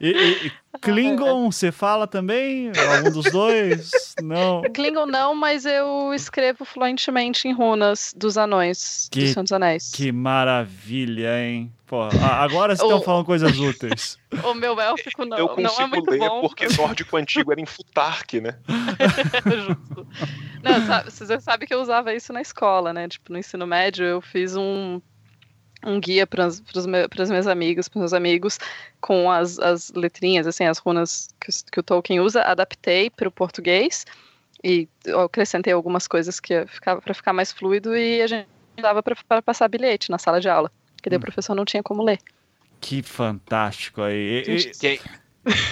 [0.00, 0.52] E, e- e
[0.82, 2.70] Klingon, você fala também?
[2.96, 4.14] Algum dos dois?
[4.22, 4.62] Não.
[4.72, 9.90] Klingon não, mas eu escrevo fluentemente em runas dos anões Que- do Senhor dos Anéis.
[9.92, 11.72] Que maravilha, hein?
[11.86, 14.18] Pô, agora vocês estão falando coisas úteis.
[14.44, 16.42] O meu élfico não, eu não é consigo muito ler bom.
[16.42, 18.56] porque nórdico antigo era em Futark, né?
[19.46, 20.06] Justo.
[20.62, 23.08] Não, sabe, você sabe que eu usava isso na escola, né?
[23.08, 25.00] Tipo, no ensino médio eu fiz um,
[25.84, 26.60] um guia para os
[27.30, 28.58] meus amigos, para meus amigos,
[29.00, 33.28] com as, as letrinhas, assim, as runas que, os- que o Tolkien usa, adaptei para
[33.28, 34.04] o português
[34.64, 34.88] e
[35.24, 38.48] acrescentei algumas coisas que ficava para ficar mais fluido e a gente
[38.80, 40.70] dava para passar bilhete na sala de aula,
[41.02, 41.16] que Hum.
[41.16, 42.18] o professor não tinha como ler.
[42.80, 44.44] Que fantástico aí.
[44.46, 45.00] E- e-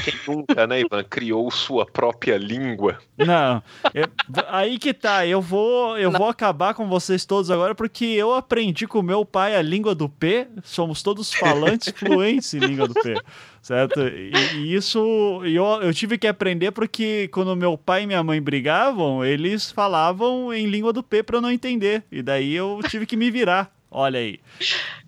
[0.05, 2.99] Quem, nunca, né, Ivan, criou sua própria língua?
[3.19, 3.63] Não,
[3.95, 4.09] eu-
[4.49, 8.87] aí que tá, eu vou, eu vou acabar com vocês todos agora porque eu aprendi
[8.87, 13.21] com meu pai a língua do P, somos todos falantes fluentes em língua do P,
[13.63, 14.01] certo?
[14.01, 14.99] E, e isso
[15.45, 20.53] eu, eu tive que aprender porque quando meu pai e minha mãe brigavam, eles falavam
[20.53, 23.76] em língua do P pra eu não entender, e daí eu tive que me virar.
[23.91, 24.41] Olha aí.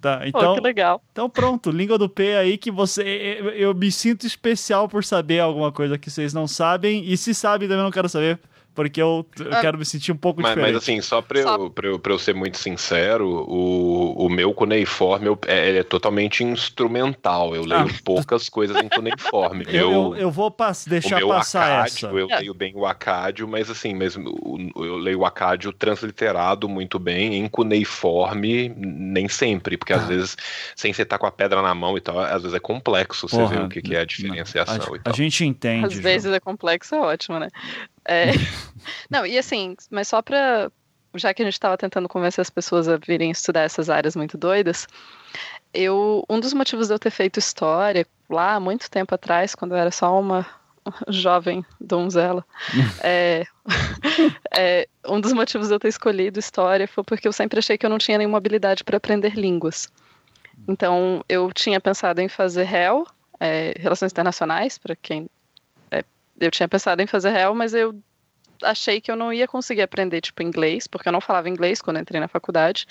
[0.00, 1.02] Tá, então, que legal.
[1.10, 3.02] então pronto, língua do P aí que você.
[3.40, 7.05] Eu, eu me sinto especial por saber alguma coisa que vocês não sabem.
[7.05, 8.38] E se sabem também não quero saber.
[8.78, 9.60] Porque eu, eu Ah.
[9.60, 10.72] quero me sentir um pouco Mas, diferente.
[10.74, 14.28] mas assim, só pra, Só- Eu, pra, eu, pra eu ser muito sincero, o, o
[14.28, 17.56] meu cuneiforme é, ele é totalmente instrumental.
[17.56, 19.64] Eu leio poucas coisas em cuneiforme.
[19.66, 19.72] Ah.
[19.72, 22.06] eu, eu, eu vou pass- o deixar meu passar acádio, essa.
[22.06, 22.38] eu É.
[22.38, 27.48] leio bem o acádio, mas assim, mesmo eu leio o acádio transliterado muito bem, em
[27.48, 30.06] cuneiforme nem sempre, porque às Ah.
[30.06, 30.36] vezes,
[30.76, 33.36] sem você estar com a pedra na mão e tal, às vezes é complexo você
[33.36, 35.12] Porra, ver o que, que é a diferenciação a, e tal.
[35.12, 35.86] a gente entende.
[35.86, 36.02] Às João.
[36.05, 37.48] vezes é complexo, é ótimo, né?
[38.09, 38.32] É...
[39.10, 40.70] Não, e assim, mas só pra.
[41.14, 44.36] Já que a gente estava tentando convencer as pessoas a virem estudar essas áreas muito
[44.36, 44.86] doidas,
[45.72, 46.24] eu.
[46.28, 49.78] Um dos motivos de eu ter feito história lá há muito tempo atrás, quando eu
[49.78, 50.47] era só uma
[51.09, 52.44] jovem donzela,
[53.02, 53.44] é,
[54.56, 57.85] é, um dos motivos de eu ter escolhido história foi porque eu sempre achei que
[57.85, 59.90] eu não tinha nenhuma habilidade para aprender línguas.
[60.66, 63.06] Então, eu tinha pensado em fazer réu,
[63.39, 65.28] é, Relações Internacionais, para quem
[66.40, 67.94] eu tinha pensado em fazer réu, mas eu
[68.62, 71.98] achei que eu não ia conseguir aprender tipo inglês, porque eu não falava inglês quando
[71.98, 72.86] entrei na faculdade.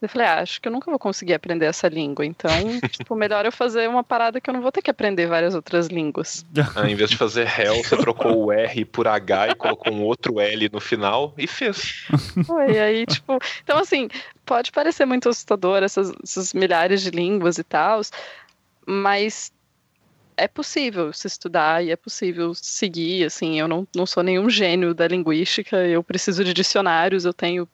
[0.00, 2.50] Eu falei, ah, acho que eu nunca vou conseguir aprender essa língua, então,
[2.90, 5.86] tipo, melhor eu fazer uma parada que eu não vou ter que aprender várias outras
[5.86, 6.44] línguas.
[6.74, 10.02] Ah, em vez de fazer hell, você trocou o R por H e colocou um
[10.02, 12.06] outro L no final e fez.
[12.46, 14.08] Foi, aí, tipo, então assim,
[14.44, 18.00] pode parecer muito assustador essas, essas milhares de línguas e tal,
[18.86, 19.52] mas
[20.36, 24.94] é possível se estudar e é possível seguir, assim, eu não, não sou nenhum gênio
[24.94, 27.68] da linguística, eu preciso de dicionários, eu tenho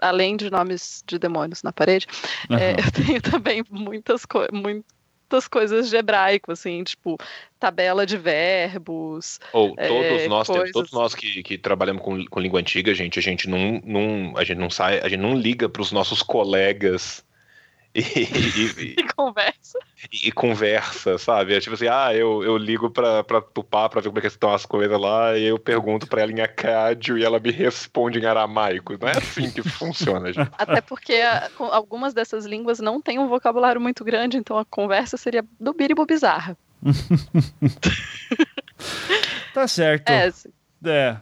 [0.00, 2.06] além de nomes de demônios na parede,
[2.48, 2.56] uhum.
[2.56, 7.16] é, eu tenho também muitas, co muitas coisas de hebraico, assim, tipo
[7.58, 9.38] tabela de verbos.
[9.52, 10.70] Ou todos é, nós, coisas...
[10.72, 14.44] todos nós que, que trabalhamos com, com língua antiga, gente, a gente não, não, a
[14.44, 17.24] gente não sai, a gente não liga para os nossos colegas
[17.94, 19.78] e, e, e, conversa.
[20.12, 21.54] E, conversa, sabe?
[21.54, 24.28] É tipo assim, ah, eu, eu ligo pra, pra Tupá pra ver como é que
[24.28, 28.18] estão as coisas lá, e eu pergunto pra ela em acádio e ela me responde
[28.18, 28.96] em aramaico.
[29.00, 30.50] Não é assim que funciona, gente.
[30.56, 35.16] Até porque a, algumas dessas línguas não têm um vocabulário muito grande, então a conversa
[35.16, 36.56] seria do biribo bizarra.
[39.52, 40.08] tá certo.
[40.08, 40.32] É,
[40.84, 41.16] é,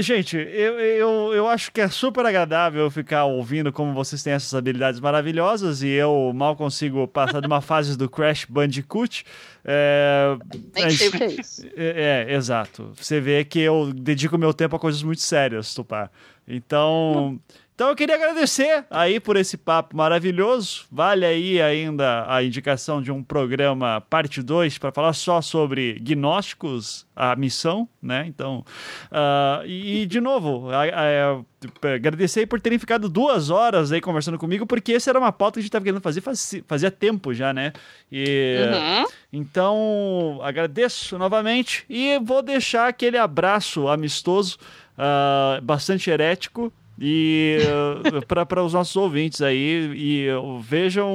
[0.00, 4.54] gente, eu, eu, eu acho que é super agradável ficar ouvindo como vocês têm essas
[4.54, 9.24] habilidades maravilhosas e eu mal consigo passar de uma fase do Crash Bandicoot.
[9.64, 10.36] É,
[10.74, 11.66] Nem sei o que é isso.
[11.76, 12.92] É, é, exato.
[12.96, 16.10] Você vê que eu dedico meu tempo a coisas muito sérias, Tupá.
[16.48, 17.38] Então.
[17.74, 20.84] Então eu queria agradecer aí por esse papo maravilhoso.
[20.92, 27.06] Vale aí ainda a indicação de um programa parte 2 para falar só sobre gnósticos,
[27.16, 28.24] a missão, né?
[28.26, 28.62] Então,
[29.10, 34.66] uh, e, de novo, a, a, agradecer por terem ficado duas horas aí conversando comigo,
[34.66, 37.54] porque essa era uma pauta que a gente estava querendo fazer faz, fazia tempo já,
[37.54, 37.72] né?
[38.10, 39.06] E, uhum.
[39.32, 44.58] Então, agradeço novamente e vou deixar aquele abraço amistoso,
[44.98, 46.70] uh, bastante herético
[47.04, 47.58] e
[48.06, 51.10] uh, para os nossos ouvintes aí e uh, vejam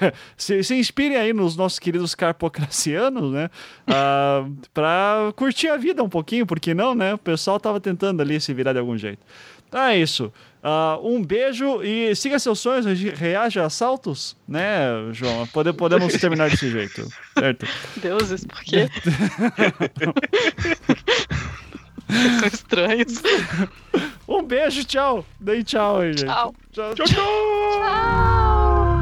[0.34, 3.50] se, se, inspirem aí nos nossos queridos carpocracianos né?
[3.86, 7.12] Uh, para curtir a vida um pouquinho porque não né?
[7.12, 9.20] O pessoal tava tentando ali se virar de algum jeito.
[9.68, 10.32] Então é isso.
[10.62, 12.86] Uh, um beijo e siga seus sonhos
[13.18, 15.46] reaja a assaltos né João?
[15.48, 17.06] Pode, podemos terminar desse jeito
[17.38, 17.66] certo?
[18.00, 18.88] Deuses por quê
[22.40, 23.22] São estranhos.
[24.26, 25.24] Um beijo, tchau.
[25.38, 26.26] Dei tchau aí, gente.
[26.26, 26.54] Tchau.
[26.72, 27.06] Tchau, tchau.
[27.06, 27.16] tchau.
[27.78, 28.93] tchau.